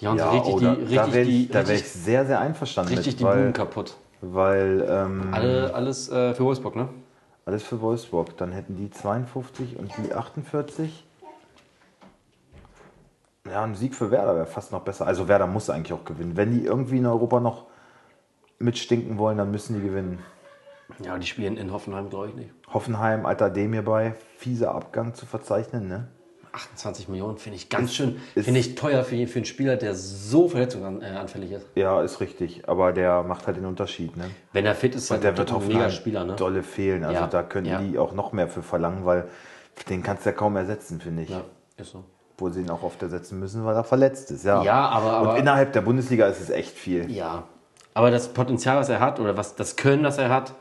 Die 0.00 0.06
hauen 0.06 0.18
Ja, 0.18 0.24
sich 0.32 0.40
richtig 0.40 0.54
oh, 0.54 0.60
da, 0.60 0.74
die, 0.74 0.94
da 0.94 1.04
richtig 1.04 1.14
wäre 1.14 1.24
die, 1.24 1.42
ich, 1.44 1.48
da 1.48 1.54
wär 1.54 1.62
ich 1.62 1.70
richtig, 1.70 1.92
sehr, 1.92 2.26
sehr 2.26 2.40
einverstanden 2.40 2.92
richtig 2.92 3.14
mit, 3.14 3.20
die 3.20 3.24
Buden 3.24 3.52
kaputt. 3.54 3.96
weil 4.20 4.86
ähm, 4.86 5.28
Alle, 5.32 5.72
alles 5.72 6.10
äh, 6.10 6.34
für 6.34 6.44
Wolfsburg, 6.44 6.76
ne? 6.76 6.90
Alles 7.48 7.62
für 7.62 7.80
Wolfsburg. 7.80 8.36
Dann 8.36 8.52
hätten 8.52 8.76
die 8.76 8.90
52 8.90 9.78
und 9.78 9.90
die 9.96 10.12
48. 10.12 11.04
Ja, 13.50 13.64
ein 13.64 13.74
Sieg 13.74 13.94
für 13.94 14.10
Werder 14.10 14.36
wäre 14.36 14.46
fast 14.46 14.70
noch 14.70 14.82
besser. 14.82 15.06
Also 15.06 15.28
Werder 15.28 15.46
muss 15.46 15.70
eigentlich 15.70 15.94
auch 15.94 16.04
gewinnen. 16.04 16.36
Wenn 16.36 16.52
die 16.52 16.66
irgendwie 16.66 16.98
in 16.98 17.06
Europa 17.06 17.40
noch 17.40 17.64
mitstinken 18.58 19.16
wollen, 19.16 19.38
dann 19.38 19.50
müssen 19.50 19.74
die 19.74 19.80
gewinnen. 19.80 20.18
Ja, 21.02 21.16
die 21.16 21.26
spielen 21.26 21.56
in 21.56 21.72
Hoffenheim, 21.72 22.10
glaube 22.10 22.28
ich 22.28 22.34
nicht. 22.34 22.50
Hoffenheim, 22.72 23.24
alter 23.24 23.48
Demir 23.48 23.82
bei, 23.82 24.14
fieser 24.36 24.74
Abgang 24.74 25.14
zu 25.14 25.24
verzeichnen, 25.24 25.88
ne? 25.88 26.08
28 26.52 27.08
Millionen 27.08 27.38
finde 27.38 27.56
ich 27.56 27.68
ganz 27.68 27.94
schön, 27.94 28.16
finde 28.34 28.60
ich 28.60 28.74
teuer 28.74 29.04
für, 29.04 29.26
für 29.26 29.36
einen 29.38 29.44
Spieler, 29.44 29.76
der 29.76 29.94
so 29.94 30.48
verletzungsanfällig 30.48 31.52
ist. 31.52 31.66
Ja, 31.74 32.02
ist 32.02 32.20
richtig. 32.20 32.68
Aber 32.68 32.92
der 32.92 33.22
macht 33.22 33.46
halt 33.46 33.56
den 33.56 33.64
Unterschied, 33.66 34.16
ne? 34.16 34.30
Wenn 34.52 34.66
er 34.66 34.74
fit 34.74 34.94
ist, 34.94 35.10
Und 35.10 35.22
der 35.24 35.36
wird 35.36 35.48
ein 35.50 35.54
Hoffenheim 35.56 35.78
mega 35.78 35.90
Spieler, 35.90 36.24
ne? 36.24 36.34
dolle 36.36 36.62
fehlen. 36.62 37.04
Also 37.04 37.20
Ja, 37.20 37.26
da 37.26 37.42
könnten 37.42 37.70
ja. 37.70 37.80
die 37.80 37.98
auch 37.98 38.12
noch 38.12 38.32
mehr 38.32 38.48
für 38.48 38.62
verlangen, 38.62 39.04
weil 39.04 39.28
den 39.88 40.02
kannst 40.02 40.24
du 40.26 40.30
ja 40.30 40.36
kaum 40.36 40.56
ersetzen, 40.56 41.00
finde 41.00 41.22
ich. 41.22 41.30
Ja, 41.30 41.42
ist 41.76 41.92
so. 41.92 42.04
Wo 42.36 42.48
sie 42.50 42.60
ihn 42.60 42.70
auch 42.70 42.82
oft 42.82 43.02
ersetzen 43.02 43.38
müssen, 43.40 43.64
weil 43.64 43.74
er 43.74 43.84
verletzt 43.84 44.30
ist. 44.30 44.44
Ja, 44.44 44.62
Ja, 44.62 44.88
aber- 44.88 45.12
aber- 45.12 45.32
Und 45.32 45.38
innerhalb 45.38 45.72
der 45.72 45.80
Bundesliga 45.82 46.26
ist 46.26 46.40
es 46.40 46.50
echt 46.50 46.76
viel. 46.76 47.10
Ja, 47.10 47.44
aber 47.94 48.10
das 48.10 48.28
Potenzial, 48.28 48.76
was 48.78 48.88
er 48.88 49.00
hat, 49.00 49.18
oder 49.20 49.36
was 49.36 49.56
das 49.56 49.74
Können, 49.76 50.02
das 50.04 50.18
er 50.18 50.28
hat, 50.28 50.54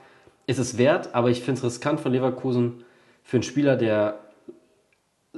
ist 0.47 0.57
es 0.59 0.77
wert. 0.77 1.09
Aber 1.13 1.29
ich 1.29 1.43
finde 1.43 1.59
es 1.59 1.63
riskant 1.65 1.99
von 1.99 2.11
Leverkusen 2.11 2.83
für 3.23 3.37
einen 3.37 3.43
Spieler, 3.43 3.75
der 3.75 4.17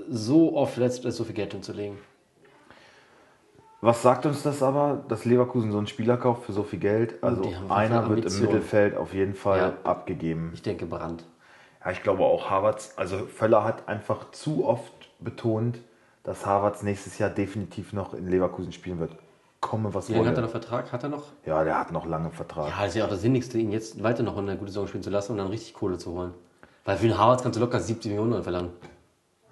so 0.10 0.56
oft 0.56 0.74
verletzt 0.74 1.06
ist, 1.06 1.18
so 1.18 1.24
viel 1.24 1.36
Geld 1.36 1.54
hinzulegen. 1.54 1.98
Was 3.82 4.02
sagt 4.02 4.26
uns 4.26 4.44
das 4.44 4.62
aber, 4.62 5.04
dass 5.08 5.24
Leverkusen 5.24 5.72
so 5.72 5.78
einen 5.78 5.88
Spieler 5.88 6.18
kauft 6.18 6.44
für 6.44 6.52
so 6.52 6.64
viel 6.64 6.80
Geld? 6.80 7.24
Also 7.24 7.50
einer 7.70 8.10
wird 8.10 8.26
im. 8.26 8.42
Mittelfeld 8.42 8.98
auf 8.98 9.14
jeden 9.14 9.36
Fall 9.36 9.60
Ja. 9.60 9.74
abgegeben. 9.90 10.52
Ich 10.54 10.62
denke, 10.62 10.86
Brand. 10.86 11.24
Ja, 11.84 11.92
ich 11.92 12.04
glaube 12.04 12.24
auch 12.24 12.50
Havertz, 12.50 12.94
also 12.98 13.20
Völler 13.26 13.64
hat 13.64 13.88
einfach 13.88 14.32
zu 14.32 14.66
oft 14.66 14.92
betont, 15.20 15.80
dass 16.24 16.46
Havertz 16.46 16.84
nächstes 16.84 17.18
Jahr 17.20 17.30
definitiv 17.30 17.94
noch 17.94 18.14
in 18.14 18.28
Leverkusen 18.28 18.74
spielen 18.74 19.00
wird. 19.00 19.12
Komme, 19.62 19.94
was 19.94 20.10
Wie 20.10 20.14
lange 20.14 20.28
hat 20.28 20.36
er 20.36 20.42
noch 20.42 20.50
Vertrag? 20.52 20.92
Hat 20.92 21.04
er 21.04 21.10
noch? 21.10 21.28
Ja, 21.46 21.64
der 21.64 21.80
hat 21.80 21.92
noch 21.92 22.06
lange 22.06 22.32
Vertrag. 22.32 22.70
Ja, 22.70 22.80
das 22.82 22.90
ist 22.90 22.96
ja 22.96 23.06
auch 23.06 23.10
das 23.10 23.22
Sinnigste, 23.22 23.58
ihn 23.58 23.72
jetzt 23.72 24.02
weiter 24.04 24.24
noch 24.24 24.38
eine 24.38 24.58
gute 24.58 24.72
Saison 24.72 24.88
spielen 24.88 25.04
zu 25.04 25.10
lassen 25.10 25.34
und 25.34 25.38
dann 25.38 25.48
richtig 25.48 25.74
Kohle 25.74 25.98
zu 25.98 26.12
holen. 26.12 26.34
Weil 26.84 26.98
für 26.98 27.08
den 27.08 27.18
Harvard 27.18 27.44
kannst 27.44 27.58
du 27.58 27.62
locker 27.62 27.80
70 27.80 28.12
Millionen 28.12 28.44
verlangen. 28.44 28.72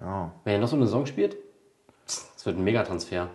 Ja. 0.00 0.32
Wenn 0.44 0.54
er 0.54 0.60
noch 0.60 0.68
so 0.68 0.76
eine 0.76 0.86
Saison 0.86 1.06
spielt, 1.06 1.36
das 2.06 2.46
wird 2.46 2.56
ein 2.56 2.64
Megatransfer. 2.64 3.28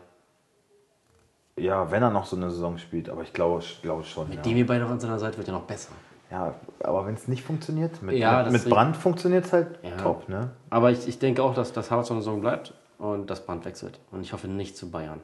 Ja, 1.58 1.92
wenn 1.92 2.02
er 2.02 2.10
noch 2.10 2.26
so 2.26 2.36
eine 2.36 2.50
Saison 2.50 2.78
spielt, 2.78 3.10
aber 3.10 3.22
ich 3.22 3.32
glaube, 3.34 3.60
ich 3.60 3.82
glaube 3.82 4.04
schon. 4.04 4.32
Ja. 4.32 4.42
Demi 4.42 4.64
beide 4.64 4.86
auf 4.86 5.00
seiner 5.00 5.20
Seite 5.20 5.38
wird 5.38 5.48
ja 5.48 5.54
noch 5.54 5.64
besser. 5.64 5.92
ja, 6.32 6.56
aber 6.84 7.06
wenn 7.06 7.14
es 7.14 7.28
nicht 7.28 7.44
funktioniert, 7.44 8.02
mit, 8.02 8.18
Ja, 8.18 8.44
mit, 8.44 8.54
mit 8.54 8.70
Brand 8.70 8.98
funktioniert 8.98 9.46
es 9.46 9.54
halt 9.54 9.78
Ja. 9.84 9.98
top, 9.98 10.28
ne? 10.30 10.50
Aber 10.72 10.90
ich, 10.90 11.08
ich 11.08 11.20
denke 11.20 11.44
auch, 11.44 11.54
dass 11.54 11.72
das 11.74 11.92
Harvard 11.92 12.08
so 12.08 12.14
eine 12.16 12.22
Saison 12.24 12.42
bleibt 12.42 12.74
und 12.98 13.30
das 13.30 13.46
Brand 13.46 13.66
wechselt. 13.66 14.00
Und 14.12 14.22
ich 14.22 14.34
hoffe 14.34 14.48
nicht 14.48 14.76
zu 14.76 14.90
Bayern. 14.90 15.20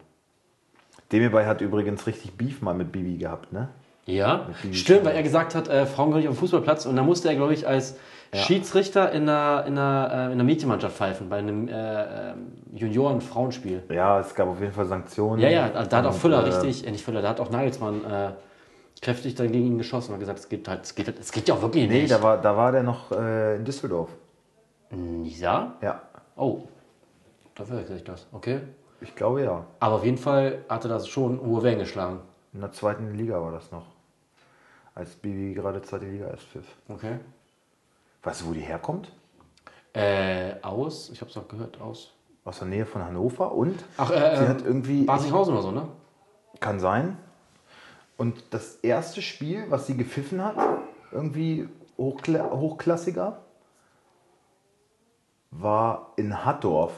Demirbay 1.12 1.46
hat 1.46 1.62
übrigens 1.62 2.06
richtig 2.06 2.38
Beef 2.38 2.62
mal 2.62 2.76
mit 2.76 2.92
Bibi 2.92 3.18
gehabt, 3.18 3.52
ne? 3.52 3.70
Ja, 4.06 4.48
stimmt, 4.72 5.06
weil 5.06 5.16
er 5.16 5.24
gesagt 5.24 5.54
hat, 5.56 5.68
äh, 5.68 5.86
Frauen 5.86 6.08
gehören 6.10 6.22
nicht 6.22 6.30
auf 6.30 6.36
dem 6.36 6.40
Fußballplatz 6.40 6.86
und 6.86 6.96
da 6.96 7.04
musste 7.04 7.30
er, 7.30 7.36
glaube 7.36 7.54
ich, 7.54 7.68
als 7.68 7.96
Schiedsrichter 8.34 9.12
in 9.12 9.28
einer, 9.28 9.66
in, 9.66 9.78
einer, 9.78 10.10
äh, 10.12 10.26
in 10.28 10.32
einer 10.34 10.44
Mädchenmannschaft 10.44 10.96
pfeifen, 10.98 11.30
bei 11.30 11.38
einem 11.38 11.68
äh, 11.68 12.32
äh, 12.32 12.34
Junioren-Frauenspiel. 12.74 13.84
Ja, 13.90 14.20
es 14.20 14.36
gab 14.36 14.48
auf 14.48 14.60
jeden 14.60 14.72
Fall 14.74 14.86
Sanktionen. 14.86 15.42
Ja, 15.42 15.50
ja, 15.50 15.70
da 15.70 15.98
hat 15.98 16.06
auch 16.06 16.14
Füller 16.14 16.44
äh, 16.44 16.50
richtig, 16.50 16.86
äh, 16.86 16.92
nicht 16.92 17.04
Füller, 17.04 17.22
da 17.22 17.30
hat 17.30 17.40
auch 17.40 17.50
Nagelsmann 17.50 18.06
äh, 18.06 18.30
kräftig 19.02 19.36
dann 19.36 19.52
gegen 19.52 19.66
ihn 19.66 19.78
geschossen 19.78 20.10
und 20.10 20.14
hat 20.16 20.20
gesagt, 20.20 20.40
es 20.40 20.50
geht 20.50 20.68
halt, 20.68 20.84
es 20.84 20.94
geht, 20.94 21.20
es 21.20 21.32
geht 21.32 21.48
ja 21.48 21.56
auch 21.56 21.62
wirklich 21.62 21.90
Nee, 21.90 22.02
nicht. 22.02 22.12
da 22.12 22.22
war, 22.22 22.38
da 22.38 22.56
war 22.56 22.72
der 22.72 22.84
noch 22.84 23.12
äh, 23.12 23.56
in 23.56 23.66
Düsseldorf. 23.66 24.10
Nisa? 24.92 25.74
Ja, 25.82 26.02
Oh, 26.36 26.62
da 27.56 27.66
verwechsel 27.66 27.98
ich 27.98 28.04
das. 28.06 28.28
Okay. 28.32 28.60
ich 29.02 29.14
glaube 29.16 29.44
ja. 29.44 29.66
Aber 29.80 29.96
auf 29.96 30.06
jeden 30.06 30.18
Fall 30.18 30.60
hatte 30.70 30.88
das 30.88 31.08
schon 31.08 31.40
hohe 31.42 31.64
Wellen 31.64 31.80
geschlagen. 31.80 32.20
In 32.54 32.62
der 32.62 32.72
zweiten 32.72 33.14
Liga 33.16 33.42
war 33.42 33.52
das 33.52 33.72
noch. 33.72 33.86
Als 34.96 35.16
Bibi 35.16 35.54
gerade 35.54 35.82
zweite 35.82 36.06
Liga 36.06 36.28
erst 36.28 36.44
pfiff. 36.46 36.66
Okay. 36.88 37.20
Weißt 38.24 38.42
du, 38.42 38.48
wo 38.48 38.54
die 38.54 38.62
herkommt? 38.62 39.12
Äh, 39.94 40.56
aus, 40.62 41.10
ich 41.10 41.22
hab's 41.22 41.36
auch 41.38 41.48
gehört, 41.48 41.80
aus. 41.82 42.14
Aus 42.46 42.60
der 42.60 42.68
Nähe 42.68 42.86
von 42.86 43.04
Hannover 43.04 43.52
und 43.54 43.84
Ach, 43.98 44.12
äh, 44.12 44.38
sie 44.38 44.46
äh, 44.46 44.48
hat 44.48 44.62
irgendwie. 44.64 45.04
Barsinghausen 45.04 45.54
oder 45.54 45.64
so, 45.64 45.72
ne? 45.72 45.88
Kann 46.60 46.80
sein. 46.80 47.18
Und 48.18 48.44
das 48.50 48.76
erste 48.78 49.22
Spiel, 49.22 49.66
was 49.70 49.88
sie 49.88 49.96
gepfiffen 49.96 50.44
hat, 50.44 50.56
irgendwie 51.12 51.70
Hochkla 51.98 52.52
hochklassiger, 52.52 53.40
war 55.52 56.14
in 56.18 56.46
Hattorf. 56.46 56.94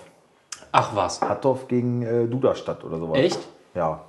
Ach 0.72 0.96
was. 0.96 1.22
Hattorf 1.22 1.68
gegen 1.68 2.02
äh, 2.02 2.28
Duderstadt 2.28 2.84
oder 2.84 2.98
sowas. 2.98 3.18
Echt? 3.18 3.40
Ja, 3.74 4.06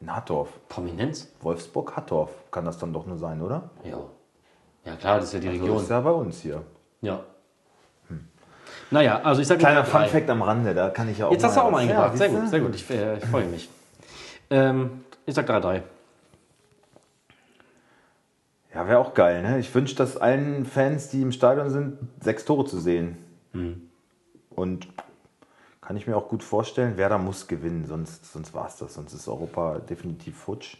in 0.00 0.14
Hattorf. 0.14 0.48
Prominenz? 0.68 1.32
Wolfsburg, 1.40 1.96
Hattorf 1.96 2.30
kann 2.50 2.64
das 2.64 2.78
dann 2.78 2.92
doch 2.92 3.06
nur 3.06 3.18
sein, 3.18 3.40
oder? 3.42 3.70
Ja. 3.84 3.98
Ja 4.84 4.96
klar, 4.96 5.16
das 5.16 5.26
ist 5.26 5.34
ja 5.34 5.40
die 5.40 5.58
So 5.58 5.64
Region. 5.64 5.82
ist 5.82 5.90
ja 5.90 6.00
bei 6.00 6.10
uns 6.10 6.40
hier. 6.40 6.62
Ja. 7.00 7.20
Naja, 8.90 9.20
also 9.22 9.40
ich 9.40 9.48
sag 9.48 9.58
Kleiner 9.58 9.82
drei. 9.82 10.04
Funfact 10.06 10.30
am 10.30 10.42
Rande, 10.42 10.74
da 10.74 10.90
kann 10.90 11.08
ich 11.08 11.18
ja 11.18 11.26
auch 11.26 11.32
Jetzt 11.32 11.42
hast 11.44 11.56
du 11.56 11.60
auch 11.62 11.70
mal 11.70 11.78
eingebracht. 11.78 12.12
Ja, 12.12 12.16
sehr 12.16 12.28
gut, 12.28 12.48
sehr 12.48 12.60
gut. 12.60 12.74
Ich, 12.74 12.88
äh, 12.90 13.16
ich 13.16 13.24
freue 13.24 13.46
mich. 13.46 13.68
Ähm, 14.50 15.04
ich 15.26 15.34
sag 15.34 15.48
3-3. 15.48 15.82
Ja, 18.74 18.86
wäre 18.88 18.98
auch 18.98 19.14
geil, 19.14 19.42
ne? 19.42 19.58
Ich 19.58 19.74
wünsche 19.74 19.94
das 19.96 20.16
allen 20.16 20.64
Fans, 20.66 21.08
die 21.08 21.22
im 21.22 21.32
Stadion 21.32 21.70
sind, 21.70 21.98
sechs 22.20 22.44
Tore 22.44 22.66
zu 22.66 22.78
sehen. 22.78 23.16
Mhm. 23.52 23.88
Und 24.50 24.88
kann 25.80 25.96
ich 25.96 26.06
mir 26.06 26.16
auch 26.16 26.28
gut 26.28 26.42
vorstellen, 26.42 26.96
Werder 26.96 27.18
muss 27.18 27.46
gewinnen, 27.46 27.86
sonst, 27.86 28.32
sonst 28.32 28.52
war 28.54 28.66
es 28.66 28.76
das. 28.76 28.94
Sonst 28.94 29.12
ist 29.12 29.28
Europa 29.28 29.78
definitiv 29.78 30.36
futsch. 30.36 30.76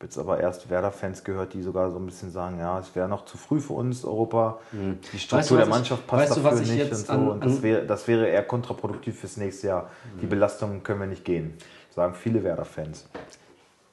Ich 0.00 0.04
habe 0.04 0.08
jetzt 0.12 0.18
aber 0.18 0.40
erst 0.40 0.70
Werder-Fans 0.70 1.24
gehört, 1.24 1.52
die 1.52 1.60
sogar 1.60 1.90
so 1.90 1.98
ein 1.98 2.06
bisschen 2.06 2.30
sagen, 2.30 2.58
ja, 2.58 2.78
es 2.78 2.96
wäre 2.96 3.06
noch 3.06 3.26
zu 3.26 3.36
früh 3.36 3.60
für 3.60 3.74
uns, 3.74 4.02
Europa. 4.02 4.58
Die 4.72 4.76
Mhm. 4.78 4.98
Weißt 5.12 5.20
Struktur 5.24 5.38
du, 5.38 5.54
was 5.56 5.58
der 5.58 5.66
Mannschaft 5.66 6.06
passt 6.06 6.22
weißt 6.22 6.36
du, 6.38 6.40
dafür 6.40 6.52
was 6.58 6.60
ich 6.62 6.68
nicht 6.74 6.78
jetzt 6.88 7.00
und 7.00 7.06
so. 7.06 7.12
an- 7.12 7.28
und 7.28 7.44
das 7.44 7.56
an- 7.56 7.62
wäre, 7.62 7.84
das 7.86 8.08
wäre 8.08 8.26
eher 8.26 8.42
kontraproduktiv 8.42 9.20
fürs 9.20 9.36
nächste 9.36 9.66
Jahr. 9.66 9.90
Die 10.22 10.24
Mhm. 10.24 10.30
Belastung 10.30 10.82
können 10.84 11.00
wir 11.00 11.06
nicht 11.06 11.26
gehen, 11.26 11.52
sagen 11.94 12.14
viele 12.14 12.42
Werder-Fans. 12.42 13.08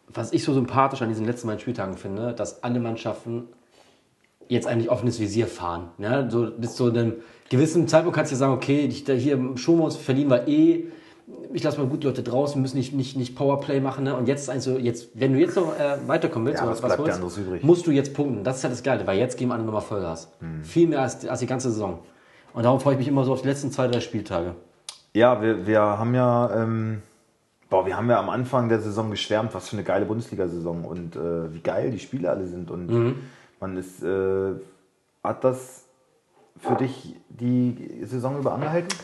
Was 0.07 0.31
ich 0.31 0.45
so 0.45 0.53
sympathisch 0.53 1.01
an 1.01 1.09
diesen 1.09 1.25
letzten 1.25 1.47
beiden 1.47 1.59
Spieltagen 1.59 1.97
finde, 1.97 2.31
dass 2.33 2.63
alle 2.63 2.79
Mannschaften 2.79 3.49
jetzt 4.47 4.65
eigentlich 4.65 4.89
offenes 4.89 5.19
Visier 5.19 5.47
fahren. 5.47 5.89
Ja, 5.97 6.29
so, 6.29 6.49
bis 6.57 6.77
zu 6.77 6.85
einem 6.85 7.15
gewissen 7.49 7.85
Zeitpunkt 7.89 8.15
kannst 8.15 8.31
du 8.31 8.35
ja 8.35 8.39
sagen, 8.39 8.53
okay, 8.53 8.89
hier 8.89 9.37
schon 9.57 9.77
wir 9.77 9.83
uns 9.83 9.97
verlieren 9.97 10.29
wir 10.29 10.47
eh. 10.47 10.85
Ich 11.51 11.63
lasse 11.63 11.77
mal 11.77 11.87
gut 11.87 12.03
Leute 12.03 12.23
draußen, 12.23 12.61
müssen 12.61 12.77
nicht, 12.77 12.93
nicht, 12.93 13.17
nicht 13.17 13.35
Powerplay 13.35 13.81
machen. 13.81 14.05
Ne? 14.05 14.15
Und 14.15 14.27
jetzt 14.27 14.43
ist 14.43 14.49
eigentlich 14.49 14.63
so, 14.63 14.77
jetzt, 14.77 15.09
wenn 15.13 15.33
du 15.33 15.39
jetzt 15.39 15.55
noch 15.55 15.77
äh, 15.77 15.97
weiterkommen 16.07 16.47
willst, 16.47 16.61
Ja, 16.61 16.69
was 16.69 16.79
bleibt 16.79 16.99
holst, 16.99 17.15
anderes 17.15 17.37
übrig? 17.37 17.63
musst 17.63 17.85
du 17.85 17.91
jetzt 17.91 18.13
punkten. 18.13 18.43
Das 18.43 18.57
ist 18.57 18.63
ja 18.63 18.69
das 18.69 18.81
Geile, 18.83 19.05
weil 19.05 19.17
jetzt 19.19 19.37
geben 19.37 19.51
alle 19.51 19.63
nochmal 19.63 19.81
Vollgas. 19.81 20.29
Hm. 20.39 20.63
Viel 20.63 20.87
mehr 20.87 21.01
als, 21.01 21.27
als 21.27 21.39
die 21.39 21.47
ganze 21.47 21.69
Saison. 21.71 21.99
Und 22.53 22.63
darum 22.63 22.79
freue 22.79 22.93
ich 22.93 22.99
mich 22.99 23.07
immer 23.09 23.25
so 23.25 23.33
auf 23.33 23.41
die 23.41 23.47
letzten 23.49 23.71
zwei, 23.71 23.87
drei 23.87 23.99
Spieltage. 23.99 24.55
Ja, 25.13 25.41
wir, 25.41 25.67
wir 25.67 25.81
haben 25.81 26.15
ja, 26.15 26.63
ähm, 26.63 27.01
boah, 27.69 27.85
wir 27.85 27.97
haben 27.97 28.09
ja 28.09 28.19
am 28.19 28.29
Anfang 28.29 28.69
der 28.69 28.79
Saison 28.79 29.11
geschwärmt, 29.11 29.53
was 29.53 29.67
für 29.69 29.75
eine 29.75 29.83
geile 29.83 30.05
Bundesliga-Saison 30.05 30.85
und 30.85 31.15
äh, 31.15 31.53
wie 31.53 31.59
geil 31.59 31.91
die 31.91 31.99
Spiele 31.99 32.29
alle 32.29 32.47
sind. 32.47 32.71
Und 32.71 33.15
man 33.59 33.75
ist, 33.77 34.01
äh, 34.01 34.53
hat 35.23 35.43
das 35.43 35.83
für 36.57 36.75
dich 36.75 37.15
die 37.29 38.01
Saison 38.03 38.37
über 38.39 38.53
angehalten? 38.53 38.95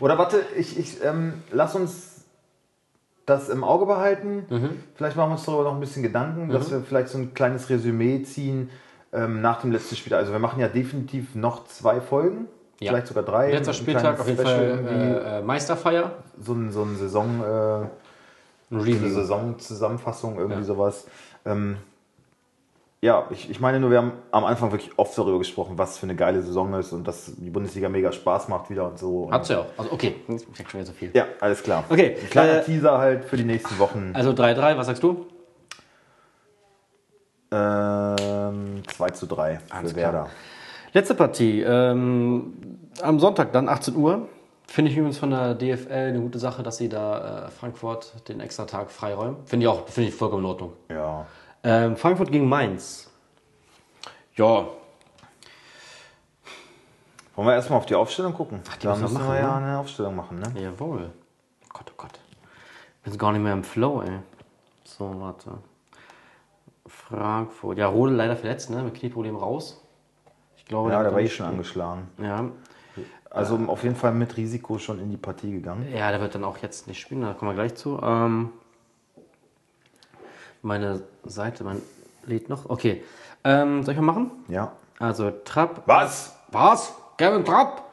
Oder 0.00 0.18
warte, 0.18 0.40
ich, 0.56 0.78
ich 0.78 1.02
ähm, 1.04 1.34
lass 1.52 1.74
uns 1.74 2.24
das 3.26 3.48
im 3.48 3.64
Auge 3.64 3.86
behalten. 3.86 4.44
Vielleicht 4.94 5.16
machen 5.16 5.30
wir 5.30 5.34
uns 5.34 5.44
darüber 5.44 5.64
noch 5.64 5.74
ein 5.74 5.80
bisschen 5.80 6.02
Gedanken, 6.02 6.48
dass 6.48 6.70
wir 6.70 6.80
vielleicht 6.80 7.08
so 7.08 7.18
ein 7.18 7.34
kleines 7.34 7.68
Resümee 7.70 8.22
ziehen 8.22 8.70
ähm, 9.12 9.40
nach 9.40 9.60
dem 9.62 9.72
letzten 9.72 9.96
Spiel. 9.96 10.14
Also 10.14 10.30
wir 10.32 10.38
machen 10.38 10.60
ja 10.60 10.68
definitiv 10.68 11.34
noch 11.34 11.64
zwei 11.66 12.00
Folgen. 12.00 12.46
Ja. 12.78 12.92
Vielleicht 12.92 13.06
sogar 13.08 13.24
drei. 13.24 13.50
Letzter 13.50 13.72
Spieltag 13.72 14.20
auf 14.20 14.28
jeden 14.28 14.38
Special 14.38 14.56
Fall 14.56 14.68
irgendwie 14.68 15.26
äh, 15.26 15.38
äh, 15.38 15.42
Meisterfeier. 15.42 16.12
so 16.40 16.52
ein, 16.52 16.70
so 16.70 16.82
ein 16.82 16.96
Saison, 16.96 17.42
äh, 17.42 18.74
Review. 18.74 19.08
Saisonzusammenfassung, 19.08 20.38
irgendwie 20.38 20.60
Ja. 20.60 20.64
sowas. 20.66 21.06
Ähm, 21.46 21.78
ja, 23.02 23.26
ich, 23.30 23.50
ich 23.50 23.60
meine 23.60 23.78
nur, 23.78 23.90
wir 23.90 23.98
haben 23.98 24.12
am 24.30 24.44
Anfang 24.44 24.72
wirklich 24.72 24.98
oft 24.98 25.16
darüber 25.16 25.38
gesprochen, 25.38 25.76
was 25.76 25.98
für 25.98 26.06
eine 26.06 26.16
geile 26.16 26.42
Saison 26.42 26.72
ist 26.74 26.92
und 26.92 27.06
dass 27.06 27.32
die 27.36 27.50
Bundesliga 27.50 27.88
mega 27.88 28.10
Spaß 28.10 28.48
macht 28.48 28.70
wieder 28.70 28.86
und 28.88 28.98
so. 28.98 29.30
Hat's 29.30 29.48
ja 29.48 29.60
auch. 29.60 29.66
Also 29.76 29.92
okay, 29.92 30.16
ich 30.28 30.46
sag 30.54 30.70
schon 30.70 30.80
wieder 30.80 30.86
so 30.86 30.92
viel. 30.92 31.10
Ja, 31.14 31.26
alles 31.40 31.62
klar. 31.62 31.84
Okay, 31.88 32.16
Ein 32.20 32.30
kleiner 32.30 32.58
äh, 32.60 32.64
Teaser 32.64 32.98
halt 32.98 33.24
für 33.26 33.36
die 33.36 33.44
nächsten 33.44 33.78
Wochen. 33.78 34.12
Also 34.14 34.30
3-3, 34.30 34.76
was 34.76 34.86
sagst 34.86 35.02
du? 35.02 35.26
Ähm, 37.50 38.82
2 38.88 39.10
zu 39.10 39.26
3 39.26 39.60
Alles 39.70 39.92
für 39.92 39.98
klar. 39.98 40.12
Werder. 40.12 40.30
Letzte 40.92 41.14
Partie. 41.14 41.62
Ähm, 41.62 42.54
am 43.02 43.20
Sonntag 43.20 43.52
dann 43.52 43.68
18 43.68 43.94
Uhr. 43.94 44.28
Finde 44.66 44.90
ich 44.90 44.96
übrigens 44.96 45.18
von 45.18 45.30
der 45.30 45.54
DFL 45.54 45.92
eine 45.92 46.20
gute 46.20 46.40
Sache, 46.40 46.62
dass 46.64 46.76
sie 46.78 46.88
da 46.88 47.46
äh, 47.46 47.50
Frankfurt 47.50 48.28
den 48.28 48.40
extra 48.40 48.64
Tag 48.64 48.90
freiräumen. 48.90 49.36
Finde 49.44 49.64
ich 49.64 49.68
auch, 49.68 49.86
finde 49.86 50.08
ich 50.08 50.14
vollkommen 50.14 50.42
in 50.42 50.48
Ordnung. 50.50 50.72
Ja. 50.90 51.26
Ähm, 51.66 51.96
Frankfurt 51.96 52.30
gegen 52.30 52.48
Mainz. 52.48 53.10
Ja, 54.36 54.68
Wollen 57.34 57.48
wir 57.48 57.54
erstmal 57.54 57.78
auf 57.80 57.86
die 57.86 57.94
Aufstellung 57.96 58.32
gucken? 58.34 58.60
die 58.80 58.86
da 58.86 58.90
müssen 58.90 59.02
wir 59.02 59.08
müssen 59.08 59.18
wir 59.18 59.24
machen, 59.26 59.36
ja 59.36 59.60
ne? 59.60 59.66
eine 59.66 59.78
Aufstellung 59.78 60.14
machen, 60.14 60.38
ne? 60.38 60.52
jawohl. 60.60 61.10
Gott, 61.68 61.86
oh 61.90 61.94
Gott. 61.96 62.12
Wir 63.02 63.10
sind 63.10 63.18
gar 63.18 63.32
nicht 63.32 63.42
mehr 63.42 63.52
im 63.52 63.64
Flow, 63.64 64.00
ey. 64.02 64.20
So, 64.84 65.12
warte. 65.20 65.58
Frankfurt. 66.86 67.78
Ja, 67.78 67.88
Rode 67.88 68.12
leider 68.12 68.36
verletzt, 68.36 68.70
ne? 68.70 68.82
Mit 68.82 68.94
Knieproblem 68.94 69.34
raus. 69.34 69.82
Ich 70.56 70.64
glaube, 70.66 70.92
Ja, 70.92 71.02
der 71.02 71.12
war 71.12 71.20
eh 71.20 71.28
schon 71.28 71.46
angeschlagen. 71.46 72.08
Ja, 72.22 72.48
Also 73.28 73.58
auf 73.66 73.82
jeden 73.82 73.96
Fall 73.96 74.12
mit 74.12 74.36
Risiko 74.36 74.78
schon 74.78 75.00
in 75.00 75.10
die 75.10 75.16
Partie 75.16 75.50
gegangen. 75.50 75.92
Ja, 75.92 76.10
der 76.12 76.20
wird 76.20 76.36
dann 76.36 76.44
auch 76.44 76.58
jetzt 76.58 76.86
nicht 76.86 77.00
spielen, 77.00 77.22
da 77.22 77.34
kommen 77.34 77.50
wir 77.50 77.54
gleich 77.54 77.74
zu. 77.74 78.00
Ähm, 78.02 78.50
meine 80.62 81.02
Seite, 81.28 81.64
mein 81.64 81.82
lädt 82.24 82.48
noch. 82.48 82.68
Okay. 82.68 83.02
Ähm, 83.44 83.82
soll 83.82 83.94
ich 83.94 84.00
mal 84.00 84.06
machen? 84.06 84.30
Ja. 84.48 84.72
Also 84.98 85.30
Trapp. 85.44 85.82
Was? 85.86 86.36
Was? 86.50 86.94
Kevin 87.16 87.44
Trapp? 87.44 87.84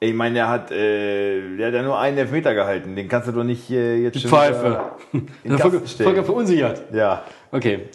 Ich 0.00 0.14
meine, 0.14 0.34
der 0.34 0.48
hat, 0.48 0.70
äh, 0.72 1.56
der 1.56 1.68
hat 1.68 1.74
ja 1.74 1.82
nur 1.82 1.98
einen 1.98 2.18
Elfmeter 2.18 2.54
gehalten. 2.54 2.96
Den 2.96 3.08
kannst 3.08 3.28
du 3.28 3.32
doch 3.32 3.44
nicht 3.44 3.70
äh, 3.70 3.96
jetzt 4.02 4.20
schon 4.20 4.30
Pfeife. 4.30 4.92
in 5.44 5.58
Folge. 5.58 5.80
Folge 5.80 6.24
verunsichert. 6.24 6.92
Ja, 6.92 7.24
Okay. 7.52 7.90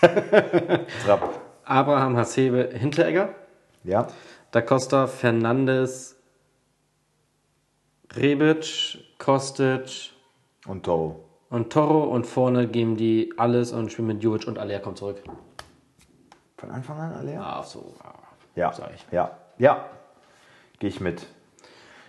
Trapp. 1.04 1.40
Abraham 1.64 2.16
Hasebe 2.16 2.70
Hinteregger. 2.74 3.34
Ja, 3.84 4.08
Da 4.50 4.60
Costa 4.60 5.06
Fernandes. 5.06 6.16
Rebic, 8.14 8.98
Kostic 9.18 10.10
und 10.66 10.84
Toro. 10.84 11.25
Und 11.50 11.72
Toro. 11.72 12.04
Und 12.04 12.26
vorne 12.26 12.66
geben 12.68 12.96
die 12.96 13.32
alles 13.36 13.72
und 13.72 13.92
spielen 13.92 14.08
mit 14.08 14.22
Jovic 14.22 14.46
und 14.46 14.58
Aller 14.58 14.78
kommt 14.80 14.98
zurück. 14.98 15.22
Von 16.58 16.70
Anfang 16.70 16.98
an 16.98 17.12
alle? 17.12 17.38
Ah, 17.38 17.62
so. 17.62 17.94
Ja, 18.54 18.72
Sag 18.72 18.90
ich. 18.94 19.04
ja, 19.12 19.30
ja. 19.58 19.84
Gehe 20.78 20.88
ich 20.88 21.00
mit. 21.00 21.26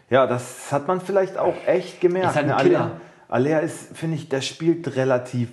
Ja, 0.09 0.25
das 0.27 0.71
hat 0.71 0.87
man 0.87 1.01
vielleicht 1.01 1.37
auch 1.37 1.55
echt 1.65 1.99
gemerkt. 1.99 2.29
Ist 2.29 2.35
halt 2.37 2.49
ein 2.49 2.55
ne? 2.55 2.63
Killer. 2.63 2.79
Alea, 2.79 2.91
Alea 3.27 3.59
ist, 3.59 3.97
finde 3.97 4.15
ich, 4.15 4.29
der 4.29 4.39
spielt 4.41 4.95
relativ 4.95 5.49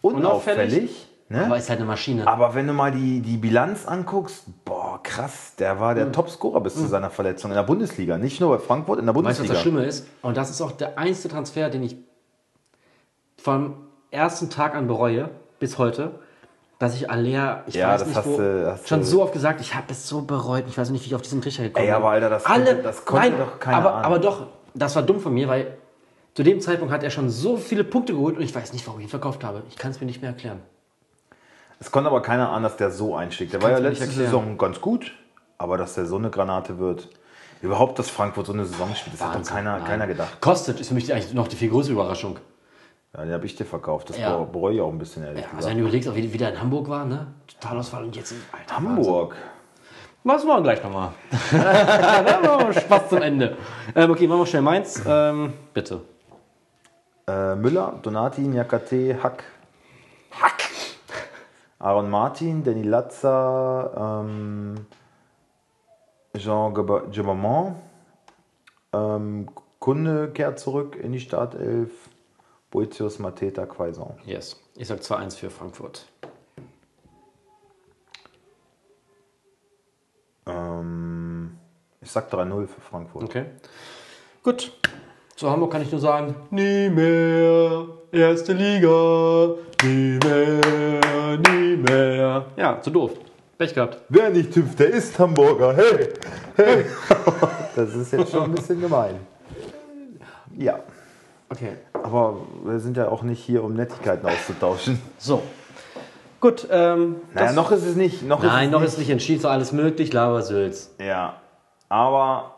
Unauffällig, 0.00 0.72
unauffällig. 0.72 1.08
ne? 1.28 1.44
Aber 1.44 1.58
ist 1.58 1.68
halt 1.68 1.78
eine 1.80 1.86
Maschine. 1.86 2.26
Aber 2.26 2.54
wenn 2.54 2.66
du 2.66 2.72
mal 2.72 2.90
die, 2.90 3.20
die 3.20 3.36
Bilanz 3.36 3.86
anguckst, 3.86 4.44
boah, 4.64 5.02
krass, 5.02 5.54
der 5.58 5.78
war 5.78 5.94
der 5.94 6.10
Topscorer 6.10 6.62
bis 6.62 6.74
zu 6.76 6.86
seiner 6.86 7.10
Verletzung 7.10 7.50
in 7.50 7.56
der 7.56 7.62
Bundesliga. 7.64 8.16
Nicht 8.16 8.40
nur 8.40 8.56
bei 8.56 8.62
Frankfurt, 8.64 8.98
in 9.00 9.04
der 9.06 9.14
Weißt 9.14 9.22
du, 9.24 9.28
was 9.28 9.36
Bundesliga. 9.36 9.52
das 9.52 9.62
Schlimme 9.62 9.84
ist? 9.84 10.06
Und 10.22 10.38
das 10.38 10.48
ist 10.48 10.62
auch 10.62 10.72
der 10.72 10.98
einzige 10.98 11.34
Transfer, 11.34 11.68
den 11.68 11.82
ich 11.82 11.96
vom 13.42 13.74
ersten 14.10 14.50
Tag 14.50 14.74
an 14.74 14.86
bereue, 14.86 15.30
bis 15.58 15.78
heute, 15.78 16.12
dass 16.78 16.94
ich 16.94 17.10
Alea, 17.10 17.62
ich 17.66 17.74
Ja, 17.74 17.88
weiß 17.88 18.06
nicht, 18.06 18.24
wo, 18.26 18.36
du- 18.38 18.78
schon 18.86 19.04
so 19.04 19.22
oft 19.22 19.32
gesagt, 19.32 19.60
ich 19.60 19.74
habe 19.74 19.86
es 19.90 20.08
so 20.08 20.22
bereut. 20.22 20.64
Ich 20.68 20.78
weiß 20.78 20.90
nicht, 20.90 21.02
wie 21.04 21.08
ich 21.08 21.14
auf 21.14 21.22
diesen 21.22 21.42
Trichter 21.42 21.64
gekommen 21.64 21.84
Ey, 21.84 21.90
bin. 21.90 21.94
aber 21.96 22.10
Alter, 22.10 22.30
das 22.30 22.46
Alle, 22.46 22.64
konnte- 22.64 22.82
das 22.82 23.04
konnte 23.04 23.28
nein, 23.30 23.38
doch 23.38 23.60
keiner 23.60 23.76
aber, 23.76 23.92
aber 24.04 24.18
doch, 24.18 24.46
das 24.74 24.96
war 24.96 25.02
dumm 25.02 25.20
von 25.20 25.34
mir, 25.34 25.48
weil 25.48 25.76
zu 26.34 26.42
dem 26.42 26.60
Zeitpunkt 26.60 26.92
hat 26.92 27.02
er 27.02 27.10
schon 27.10 27.28
so 27.28 27.56
viele 27.56 27.84
Punkte 27.84 28.14
geholt 28.14 28.36
und 28.36 28.42
ich 28.42 28.54
weiß 28.54 28.72
nicht, 28.72 28.86
warum 28.86 29.00
ich 29.00 29.06
ihn 29.06 29.10
verkauft 29.10 29.44
habe. 29.44 29.62
Ich 29.68 29.76
kann 29.76 29.90
es 29.90 30.00
mir 30.00 30.06
nicht 30.06 30.22
mehr 30.22 30.30
erklären. 30.30 30.60
Es 31.80 31.90
konnte 31.90 32.08
aber 32.10 32.22
keiner 32.22 32.50
ahnen, 32.50 32.62
dass 32.62 32.76
der 32.76 32.90
so 32.90 33.14
einschlägt. 33.16 33.52
Der 33.52 33.62
war 33.62 33.70
ja 33.70 33.78
letzte. 33.78 34.06
Saison 34.06 34.56
ganz 34.58 34.80
gut, 34.80 35.12
aber 35.58 35.76
dass 35.76 35.94
der 35.94 36.06
so 36.06 36.16
eine 36.16 36.30
Granate 36.30 36.78
wird. 36.78 37.08
Überhaupt, 37.62 37.98
dass 37.98 38.08
Frankfurt 38.08 38.46
so 38.46 38.52
eine 38.54 38.64
Saison 38.64 38.94
spielt, 38.94 39.14
das 39.14 39.20
hat 39.22 39.30
doch 39.30 39.34
Wahnsinn. 39.36 39.54
keiner, 39.56 39.78
Nein. 39.78 39.86
keiner 39.86 40.06
gedacht. 40.06 40.40
Kostet 40.40 40.80
ist 40.80 40.88
für 40.88 40.94
mich 40.94 41.12
eigentlich 41.12 41.34
noch 41.34 41.46
die 41.48 41.56
viel 41.56 41.68
größere 41.68 41.92
Überraschung. 41.92 42.38
Ja, 43.12 43.24
den 43.24 43.32
habe 43.32 43.46
ich 43.46 43.56
dir 43.56 43.64
verkauft. 43.64 44.10
Das 44.10 44.18
Ja. 44.18 44.36
bereue 44.36 44.74
ich 44.74 44.80
auch 44.80 44.90
ein 44.90 44.98
bisschen, 44.98 45.24
ehrlich 45.24 45.42
Ja, 45.44 45.50
also 45.56 45.68
wenn 45.68 45.76
du 45.76 45.82
überlegst, 45.82 46.08
auch 46.08 46.14
wie, 46.14 46.32
wie 46.32 46.38
der 46.38 46.50
in 46.52 46.60
Hamburg 46.60 46.88
war, 46.88 47.04
ne? 47.04 47.26
Totalausfall 47.48 48.04
und 48.04 48.14
jetzt 48.16 48.32
in 48.32 48.38
Alter, 48.52 48.76
Hamburg. 48.76 49.34
Was 50.22 50.44
machen 50.44 50.64
wir 50.64 50.74
gleich 50.74 50.82
nochmal? 50.84 51.12
Spaß 52.72 53.08
zum 53.08 53.22
Ende. 53.22 53.56
Ähm, 53.96 54.10
okay, 54.10 54.28
machen 54.28 54.40
wir 54.40 54.46
schnell 54.46 54.62
meins. 54.62 55.02
Ähm, 55.06 55.54
bitte. 55.74 56.02
Äh, 57.26 57.56
Müller, 57.56 57.98
Donati, 58.02 58.42
Nyakate, 58.42 59.20
Hack. 59.22 59.44
Hack! 60.30 60.68
Aaron 61.80 62.10
Martin, 62.10 62.62
Danny 62.62 62.82
Latza, 62.82 64.20
ähm, 64.22 64.86
Jean 66.36 66.74
Gabamont, 66.74 67.76
ähm, 68.92 69.48
Kunde 69.78 70.30
kehrt 70.30 70.58
zurück 70.58 70.94
in 70.96 71.12
die 71.12 71.20
Startelf, 71.20 71.90
Boetius, 72.70 73.18
Mateta, 73.18 73.66
Quaison. 73.66 74.16
Yes. 74.24 74.56
Ich 74.76 74.86
sag 74.86 75.00
2-1 75.00 75.36
für 75.36 75.50
Frankfurt. 75.50 76.06
Ähm, 80.46 81.58
ich 82.00 82.10
sag 82.10 82.32
3-0 82.32 82.66
für 82.68 82.80
Frankfurt. 82.80 83.24
Okay. 83.24 83.46
Gut. 84.44 84.72
Zu 85.34 85.50
Hamburg 85.50 85.72
kann 85.72 85.82
ich 85.82 85.90
nur 85.90 86.00
sagen, 86.00 86.34
nie 86.50 86.90
mehr 86.90 87.86
erste 88.12 88.52
Liga, 88.52 89.54
nie 89.82 90.18
mehr, 90.22 91.38
nie 91.38 91.76
mehr. 91.76 92.46
Ja, 92.56 92.80
zu 92.80 92.90
doof. 92.90 93.12
Pech 93.58 93.74
gehabt. 93.74 93.98
Wer 94.08 94.30
nicht 94.30 94.54
hüpft, 94.54 94.78
der 94.78 94.90
ist 94.90 95.18
Hamburger. 95.18 95.74
Hey, 95.74 96.08
hey. 96.56 96.84
das 97.74 97.94
ist 97.94 98.12
jetzt 98.12 98.30
schon 98.30 98.44
ein 98.44 98.52
bisschen 98.52 98.80
gemein. 98.80 99.16
Ja, 100.56 100.80
Okay. 101.50 101.72
aber 101.92 102.36
wir 102.64 102.78
sind 102.78 102.96
ja 102.96 103.08
auch 103.08 103.22
nicht 103.22 103.42
hier, 103.42 103.64
um 103.64 103.74
Nettigkeiten 103.74 104.26
auszutauschen. 104.26 105.00
So. 105.18 105.42
Gut, 106.40 106.66
ähm. 106.70 107.16
Naja, 107.34 107.52
noch 107.52 107.70
ist 107.70 107.84
es 107.84 107.96
nicht. 107.96 108.22
Noch 108.22 108.42
Nein, 108.42 108.68
ist 108.68 108.72
noch 108.72 108.82
es 108.82 108.92
ist 108.92 108.98
nicht 108.98 109.10
entschieden, 109.10 109.42
so 109.42 109.48
alles 109.48 109.72
möglich, 109.72 110.12
Labersülz. 110.12 110.94
nicht. 110.98 111.08
Ja, 111.08 111.34
aber. 111.88 112.54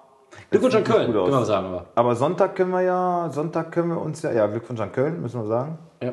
Glückwunsch 0.50 0.74
an 0.76 0.84
Köln, 0.84 1.12
können 1.12 1.30
wir 1.30 1.44
sagen, 1.44 1.66
aber. 1.66 1.86
Aber 1.94 2.14
Sonntag 2.14 2.54
können 2.54 2.70
wir 2.70 2.82
ja, 2.82 3.28
Sonntag 3.30 3.72
können 3.72 3.88
wir 3.88 4.00
uns 4.00 4.22
ja, 4.22 4.30
ja, 4.30 4.46
Glückwunsch 4.46 4.80
an 4.80 4.92
Köln, 4.92 5.20
müssen 5.20 5.40
wir 5.42 5.48
sagen. 5.48 5.78
Ja. 6.00 6.12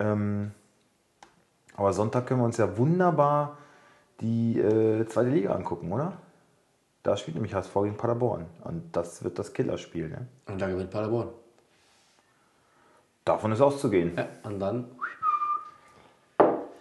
Ähm, 0.00 0.50
aber 1.76 1.92
Sonntag 1.92 2.26
können 2.26 2.40
wir 2.40 2.44
uns 2.44 2.56
ja 2.56 2.76
wunderbar 2.76 3.56
die 4.20 4.58
äh, 4.58 5.06
zweite 5.06 5.30
Liga 5.30 5.54
angucken, 5.54 5.92
oder? 5.92 6.14
Da 7.02 7.16
spielt 7.16 7.36
nämlich 7.36 7.54
HSV 7.54 7.72
gegen 7.74 7.96
Paderborn. 7.96 8.46
Und 8.64 8.94
das 8.94 9.24
wird 9.24 9.38
das 9.38 9.54
Killerspiel. 9.54 10.08
Ne? 10.08 10.26
Und 10.46 10.60
da 10.60 10.68
gewinnt 10.68 10.90
Paderborn. 10.90 11.28
Davon 13.30 13.52
ist 13.52 13.60
auszugehen. 13.60 14.12
Ja, 14.16 14.26
und 14.42 14.58
dann 14.58 14.86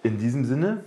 In 0.02 0.18
diesem 0.18 0.46
Sinne, 0.46 0.84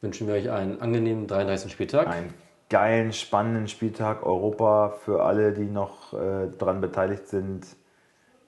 wünschen 0.00 0.28
wir 0.28 0.34
euch 0.34 0.50
einen 0.50 0.80
angenehmen 0.80 1.26
33. 1.26 1.72
Spieltag. 1.72 2.06
einen 2.06 2.32
geilen, 2.70 3.12
spannenden 3.12 3.66
Spieltag 3.66 4.24
Europa 4.24 4.90
für 5.04 5.24
alle, 5.24 5.52
die 5.52 5.64
noch 5.64 6.12
äh, 6.12 6.46
dran 6.58 6.80
beteiligt 6.80 7.26
sind. 7.26 7.66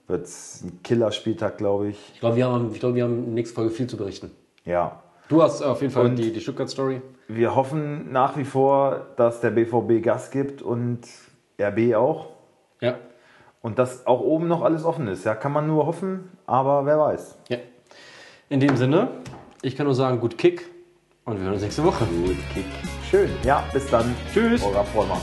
Wird 0.07 0.25
es 0.25 0.61
ein 0.63 0.81
Killerspieltag, 0.83 1.57
glaube 1.57 1.89
ich. 1.89 2.11
Ich 2.13 2.21
glaube, 2.21 2.37
wir 2.37 2.45
haben, 2.47 2.73
ich 2.73 2.81
wir 2.81 3.03
haben 3.03 3.17
in 3.17 3.25
der 3.25 3.33
nächsten 3.33 3.55
Folge 3.55 3.71
viel 3.71 3.87
zu 3.87 3.97
berichten. 3.97 4.31
Ja. 4.63 5.01
Du 5.27 5.41
hast 5.43 5.61
auf 5.61 5.81
jeden 5.81 5.91
Fall 5.91 6.05
Und- 6.05 6.15
die, 6.15 6.31
die 6.31 6.39
Stuttgart-Story. 6.39 7.01
Wir 7.27 7.55
hoffen 7.55 8.11
nach 8.13 8.37
wie 8.37 8.45
vor, 8.45 9.07
dass 9.17 9.41
der 9.41 9.49
BVB 9.51 10.01
Gas 10.01 10.31
gibt 10.31 10.61
und 10.61 11.01
RB 11.59 11.95
auch. 11.95 12.29
Ja. 12.79 12.95
Und 13.61 13.77
dass 13.77 14.07
auch 14.07 14.21
oben 14.21 14.47
noch 14.47 14.63
alles 14.63 14.83
offen 14.83 15.07
ist. 15.07 15.23
Ja, 15.23 15.35
kann 15.35 15.51
man 15.51 15.67
nur 15.67 15.85
hoffen, 15.85 16.31
aber 16.47 16.85
wer 16.85 16.99
weiß. 16.99 17.37
ja. 17.49 17.57
In 18.49 18.59
dem 18.59 18.75
Sinne, 18.75 19.07
ich 19.61 19.77
kann 19.77 19.85
nur 19.85 19.95
sagen, 19.95 20.19
gut 20.19 20.37
Kick 20.37 20.67
und 21.23 21.37
wir 21.37 21.43
hören 21.43 21.53
uns 21.53 21.61
nächste 21.61 21.83
Woche. 21.85 22.05
Gut, 22.05 22.35
Kick. 22.53 22.65
Schön. 23.09 23.29
Ja, 23.43 23.63
bis 23.71 23.89
dann. 23.89 24.13
Tschüss. 24.33 24.61
Euer 24.61 24.83
Vollmann. 24.83 25.21